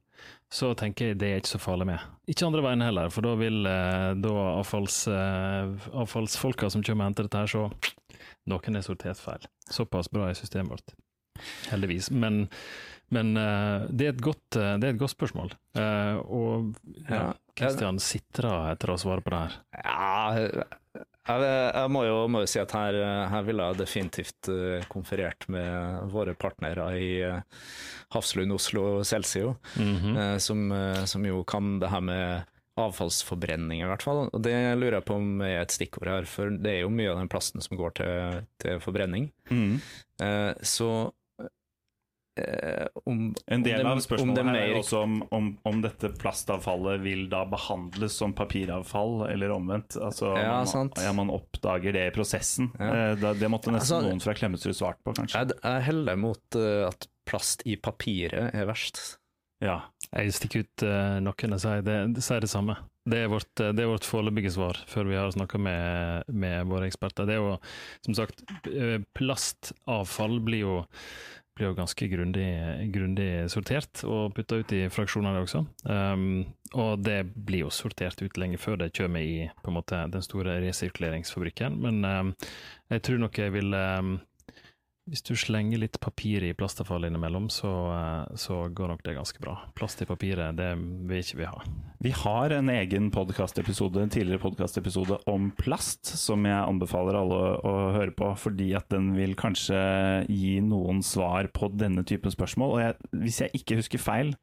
så 0.51 0.73
tenker 0.77 1.11
jeg 1.11 1.19
det 1.21 1.31
er 1.31 1.41
ikke 1.41 1.53
så 1.55 1.61
farlig 1.61 1.89
med. 1.91 2.09
Ikke 2.29 2.47
andre 2.47 2.63
veien 2.65 2.85
heller, 2.85 3.11
for 3.13 3.25
da 3.25 3.35
vil 3.39 3.65
eh, 3.69 4.11
da 4.21 4.35
avfalls, 4.57 5.03
eh, 5.11 5.91
avfallsfolka 6.03 6.71
som 6.73 6.85
kommer 6.85 7.05
og 7.05 7.11
henter 7.11 7.29
dette 7.29 7.43
her, 7.45 7.51
så 7.51 7.67
noen 8.51 8.77
er 8.77 8.85
sortert 8.85 9.21
feil. 9.21 9.47
Såpass 9.71 10.11
bra 10.11 10.29
er 10.29 10.37
systemet 10.37 10.75
vårt. 10.75 10.95
Heldigvis. 11.71 12.11
Men, 12.13 12.47
men 13.11 13.33
uh, 13.37 13.87
det, 13.91 14.07
er 14.11 14.19
godt, 14.23 14.57
uh, 14.57 14.75
det 14.81 14.87
er 14.89 14.95
et 14.95 15.01
godt 15.01 15.13
spørsmål. 15.15 15.53
Uh, 15.77 16.17
og 16.25 16.75
ja, 17.05 17.15
Ja. 17.15 17.23
Kristian 17.61 17.99
sitrer 17.99 18.71
etter 18.71 18.93
å 18.93 18.99
svare 18.99 19.21
på 19.21 19.33
det 19.33 19.41
her. 19.43 19.57
Ja, 19.83 21.01
jeg, 21.27 21.41
jeg 21.75 21.89
må, 21.93 22.05
jo, 22.07 22.21
må 22.31 22.41
jo 22.41 22.49
si 22.49 22.61
at 22.61 22.71
her, 22.73 22.95
her 23.29 23.43
ville 23.45 23.67
jeg 23.67 23.81
definitivt 23.83 24.49
konferert 24.89 25.45
med 25.51 26.07
våre 26.11 26.33
partnere 26.39 26.87
i 26.97 27.11
Hafslund, 28.15 28.55
Oslo 28.55 29.03
Celsio, 29.07 29.57
eh, 29.77 30.37
som, 30.41 30.63
eh, 30.71 31.03
som 31.05 31.27
jo 31.27 31.43
kan 31.47 31.77
det 31.83 31.91
her 31.93 32.01
med 32.01 32.49
avfallsforbrenning, 32.81 33.83
i 33.83 33.87
hvert 33.87 34.01
fall. 34.03 34.25
Og 34.33 34.41
det 34.43 34.55
lurer 34.79 34.97
jeg 34.99 35.05
på 35.11 35.19
om 35.19 35.41
er 35.45 35.59
et 35.61 35.75
stikkord 35.75 36.07
her, 36.09 36.25
for 36.25 36.49
det 36.51 36.71
er 36.77 36.81
jo 36.85 36.91
mye 36.91 37.11
av 37.13 37.19
den 37.21 37.29
plasten 37.31 37.61
som 37.63 37.77
går 37.77 37.95
til, 37.99 38.41
til 38.63 38.79
forbrenning. 38.83 39.29
Eh, 39.51 40.53
så 40.65 41.11
om 43.05 43.33
En 43.47 43.63
del 43.63 43.81
om 43.81 43.85
det- 43.85 43.91
av 43.91 43.99
spørsmålet 44.05 44.35
det 44.35 44.45
her 44.45 44.55
er 44.61 44.75
også 44.79 45.01
om, 45.03 45.15
om, 45.31 45.49
om 45.67 45.81
dette 45.83 46.09
plastavfallet 46.17 47.01
vil 47.03 47.25
da 47.29 47.43
behandles 47.45 48.15
som 48.17 48.33
papiravfall, 48.33 49.27
eller 49.29 49.51
omvendt. 49.51 49.97
Altså, 50.01 50.31
Ja, 50.37 50.63
man, 50.63 50.91
ja, 50.95 51.13
man 51.13 51.29
oppdager 51.29 51.91
det 51.93 52.05
i 52.07 52.15
prosessen. 52.15 52.71
Ja. 52.79 53.11
Eh, 53.11 53.15
Det 53.15 53.49
måtte 53.51 53.71
nesten 53.71 53.97
Altså- 53.97 54.01
noen 54.07 54.21
fra 54.23 54.33
Klemetsrud 54.33 54.75
svart 54.75 54.97
på, 55.03 55.13
kanskje. 55.13 55.35
Jeg, 55.43 55.57
jeg 55.63 55.83
heller 55.89 56.15
mot 56.17 56.55
eh, 56.55 56.87
at 56.87 57.07
plast 57.27 57.61
i 57.65 57.75
papiret 57.75 58.53
er 58.55 58.65
verst. 58.65 59.17
Ja. 59.61 59.81
Jeg 60.11 60.33
stikker 60.33 60.63
ut 60.65 60.83
uh, 60.83 61.19
noen 61.21 61.53
og 61.53 61.59
sier 61.61 61.83
det, 61.85 62.17
sier 62.25 62.41
det 62.41 62.49
samme. 62.49 62.73
Det 63.07 63.19
er 63.23 63.27
vårt, 63.29 63.59
eh, 63.61 63.71
det 63.77 63.83
er 63.83 63.91
vårt 63.91 64.07
foreløpige 64.09 64.51
svar, 64.55 64.73
før 64.89 65.05
vi 65.07 65.15
har 65.15 65.29
snakka 65.31 65.59
med, 65.61 66.23
med 66.33 66.65
våre 66.65 66.87
eksperter. 66.89 67.27
Det 67.29 67.35
er 67.35 67.43
jo, 67.43 67.59
som 68.05 68.13
sagt, 68.17 68.41
eh, 68.67 68.97
plastavfall 69.13 70.39
blir 70.43 70.63
jo, 70.65 70.75
blir 71.61 71.69
jo 71.69 71.77
ganske 71.77 72.07
grundig, 72.09 72.47
grundig 72.93 73.29
sortert 73.53 74.01
og 74.07 74.33
putta 74.33 74.57
ut 74.57 74.73
i 74.73 74.87
fraksjoner 74.89 75.37
også. 75.43 75.61
Um, 75.85 76.47
og 76.73 77.03
det 77.05 77.19
blir 77.35 77.67
jo 77.67 77.73
sortert 77.73 78.21
ut 78.23 78.39
lenge 78.41 78.57
før 78.57 78.79
det 78.81 78.93
kommer 78.97 79.21
i 79.21 79.45
måte, 79.69 79.99
den 80.09 80.25
store 80.25 80.57
resirkuleringsfabrikken. 80.63 81.77
Men 81.83 82.01
um, 82.05 82.33
jeg 82.89 83.05
tror 83.05 83.21
nok 83.21 83.37
jeg 83.37 83.53
vil 83.53 83.77
um, 83.77 84.15
hvis 85.11 85.25
du 85.27 85.33
slenger 85.35 85.81
litt 85.81 85.97
papir 85.99 86.43
i 86.47 86.53
plastavfall 86.55 87.03
innimellom, 87.09 87.49
så, 87.51 87.69
eh, 87.91 88.35
så 88.39 88.61
går 88.71 88.93
nok 88.93 89.01
det 89.03 89.17
ganske 89.17 89.41
bra. 89.43 89.57
Plast 89.75 90.01
i 90.01 90.07
papiret, 90.07 90.55
det 90.55 90.69
vil 90.79 91.19
ikke 91.19 91.41
vi 91.41 91.49
ha. 91.49 91.63
Vi 91.99 92.13
har 92.15 92.55
en 92.55 92.71
egen 92.71 93.09
podkastepisode, 93.11 93.99
en 93.99 94.13
tidligere 94.13 94.39
podkastepisode 94.39 95.19
om 95.27 95.51
plast, 95.59 96.05
som 96.05 96.47
jeg 96.47 96.63
anbefaler 96.63 97.19
alle 97.19 97.41
å 97.59 97.73
høre 97.97 98.15
på, 98.15 98.31
fordi 98.39 98.71
at 98.79 98.87
den 98.89 99.11
vil 99.17 99.35
kanskje 99.35 99.81
gi 100.31 100.61
noen 100.63 101.03
svar 101.03 101.51
på 101.51 101.67
denne 101.75 102.05
typen 102.07 102.31
spørsmål. 102.31 102.77
Og 102.77 102.81
jeg, 102.85 102.95
hvis 103.25 103.41
jeg 103.43 103.61
ikke 103.61 103.81
husker 103.81 103.99
feil, 103.99 104.33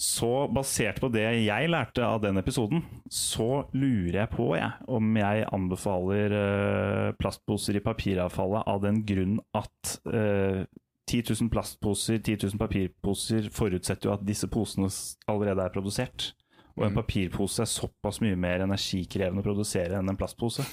så 0.00 0.48
basert 0.48 0.96
på 1.02 1.10
det 1.12 1.26
jeg 1.44 1.68
lærte 1.68 2.00
av 2.06 2.22
den 2.22 2.40
episoden, 2.40 2.80
så 3.12 3.66
lurer 3.76 4.22
jeg 4.22 4.30
på 4.32 4.46
jeg, 4.56 4.70
om 4.88 5.10
jeg 5.20 5.44
anbefaler 5.52 6.32
uh, 6.32 7.08
plastposer 7.20 7.76
i 7.76 7.82
papiravfallet 7.84 8.70
av 8.72 8.80
den 8.80 9.02
grunn 9.04 9.36
at 9.60 9.92
uh, 10.08 10.64
10 11.10 11.34
000 11.42 11.50
plastposer, 11.52 12.16
10 12.16 12.46
000 12.46 12.60
papirposer 12.62 13.50
forutsetter 13.52 14.08
jo 14.08 14.14
at 14.14 14.24
disse 14.24 14.48
posene 14.48 14.88
allerede 15.28 15.66
er 15.66 15.74
produsert. 15.74 16.30
Og 16.78 16.86
en 16.86 16.96
papirpose 16.96 17.60
er 17.60 17.68
såpass 17.68 18.22
mye 18.24 18.38
mer 18.40 18.64
energikrevende 18.64 19.42
å 19.42 19.48
produsere 19.50 19.98
enn 19.98 20.08
en 20.08 20.16
plastpose. 20.16 20.64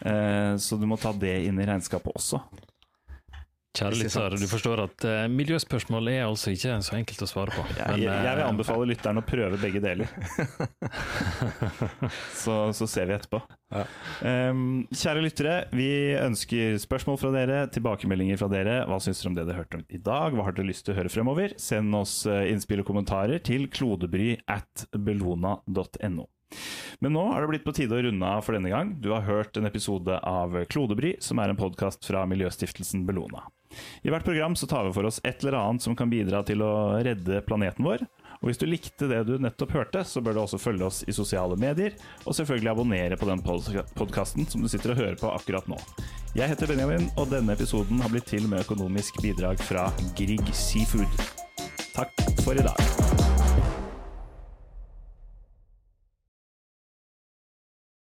uh, 0.00 0.54
så 0.64 0.80
du 0.80 0.88
må 0.88 0.96
ta 1.02 1.12
det 1.12 1.42
inn 1.44 1.60
i 1.60 1.68
regnskapet 1.68 2.16
også. 2.16 2.40
Kjære 3.76 3.98
lyttere, 3.98 4.30
lytter, 4.32 4.40
du 4.40 4.48
forstår 4.48 4.82
at 4.86 5.04
uh, 5.04 5.22
miljøspørsmål 5.28 6.08
er 6.14 6.22
altså 6.24 6.54
ikke 6.54 6.78
så 6.86 6.96
enkelt 6.96 7.24
å 7.26 7.28
svare 7.28 7.52
på. 7.52 7.64
Jeg, 7.76 8.06
jeg, 8.06 8.22
jeg 8.26 8.38
vil 8.38 8.44
anbefale 8.46 8.86
lytteren 8.88 9.20
å 9.20 9.24
prøve 9.26 9.58
begge 9.60 9.82
deler. 9.84 10.08
så, 12.42 12.56
så 12.76 12.88
ser 12.88 13.10
vi 13.10 13.16
etterpå. 13.18 13.42
Ja. 13.74 13.82
Um, 14.22 14.86
kjære 14.94 15.24
lyttere, 15.24 15.56
vi 15.76 15.90
ønsker 16.16 16.78
spørsmål 16.80 17.20
fra 17.20 17.32
dere, 17.34 17.58
tilbakemeldinger 17.74 18.40
fra 18.40 18.48
dere. 18.52 18.78
Hva 18.88 19.00
syns 19.02 19.20
dere 19.20 19.32
om 19.32 19.36
det 19.36 19.44
dere 19.50 19.60
hørte 19.60 19.80
om 19.80 19.84
i 19.88 20.00
dag? 20.00 20.36
Hva 20.36 20.46
har 20.48 20.56
dere 20.56 20.70
lyst 20.70 20.86
til 20.86 20.94
å 20.94 21.00
høre 21.00 21.12
fremover? 21.12 21.56
Send 21.60 21.92
oss 21.98 22.22
eh, 22.30 22.46
innspill 22.52 22.80
og 22.80 22.88
kommentarer 22.88 23.42
til 23.44 23.68
klodebry 23.72 24.38
at 24.48 24.86
bellona.no. 24.96 26.30
Men 27.02 27.12
nå 27.12 27.26
er 27.34 27.42
det 27.42 27.50
blitt 27.50 27.66
på 27.66 27.74
tide 27.76 27.96
å 27.98 28.04
runde 28.06 28.30
av 28.38 28.44
for 28.46 28.56
denne 28.56 28.72
gang. 28.72 28.94
Du 29.02 29.10
har 29.12 29.26
hørt 29.26 29.58
en 29.58 29.68
episode 29.68 30.16
av 30.22 30.54
Klodebry, 30.70 31.16
som 31.20 31.42
er 31.42 31.52
en 31.52 31.58
podkast 31.58 32.06
fra 32.06 32.22
miljøstiftelsen 32.30 33.04
Bellona. 33.08 33.44
I 34.02 34.12
hvert 34.12 34.24
program 34.26 34.56
så 34.56 34.68
tar 34.70 34.86
vi 34.86 34.94
for 34.96 35.08
oss 35.08 35.20
et 35.24 35.42
eller 35.42 35.58
annet 35.60 35.84
som 35.84 35.96
kan 35.98 36.10
bidra 36.10 36.42
til 36.46 36.62
å 36.64 36.72
redde 37.04 37.42
planeten 37.46 37.86
vår. 37.86 38.06
Og 38.40 38.50
hvis 38.50 38.60
du 38.60 38.66
likte 38.68 39.08
det 39.10 39.22
du 39.28 39.36
nettopp 39.40 39.72
hørte, 39.76 40.04
så 40.04 40.20
bør 40.20 40.36
du 40.36 40.42
også 40.44 40.60
følge 40.60 40.86
oss 40.86 41.02
i 41.08 41.14
sosiale 41.16 41.56
medier, 41.60 41.96
og 42.24 42.36
selvfølgelig 42.36 42.72
abonnere 42.74 43.18
på 43.18 43.28
den 43.30 43.42
podkasten 43.42 44.48
som 44.50 44.62
du 44.62 44.68
sitter 44.70 44.92
og 44.92 45.00
hører 45.00 45.16
på 45.20 45.32
akkurat 45.32 45.70
nå. 45.72 45.80
Jeg 46.36 46.52
heter 46.52 46.68
Benjamin, 46.68 47.08
og 47.16 47.30
denne 47.32 47.56
episoden 47.56 48.02
har 48.04 48.12
blitt 48.12 48.28
til 48.28 48.44
med 48.50 48.66
økonomisk 48.66 49.22
bidrag 49.24 49.62
fra 49.64 49.88
Grieg 50.18 50.52
Seafood. 50.52 51.24
Takk 51.96 52.12
for 52.44 52.52
i 52.60 52.66
dag. 52.66 53.25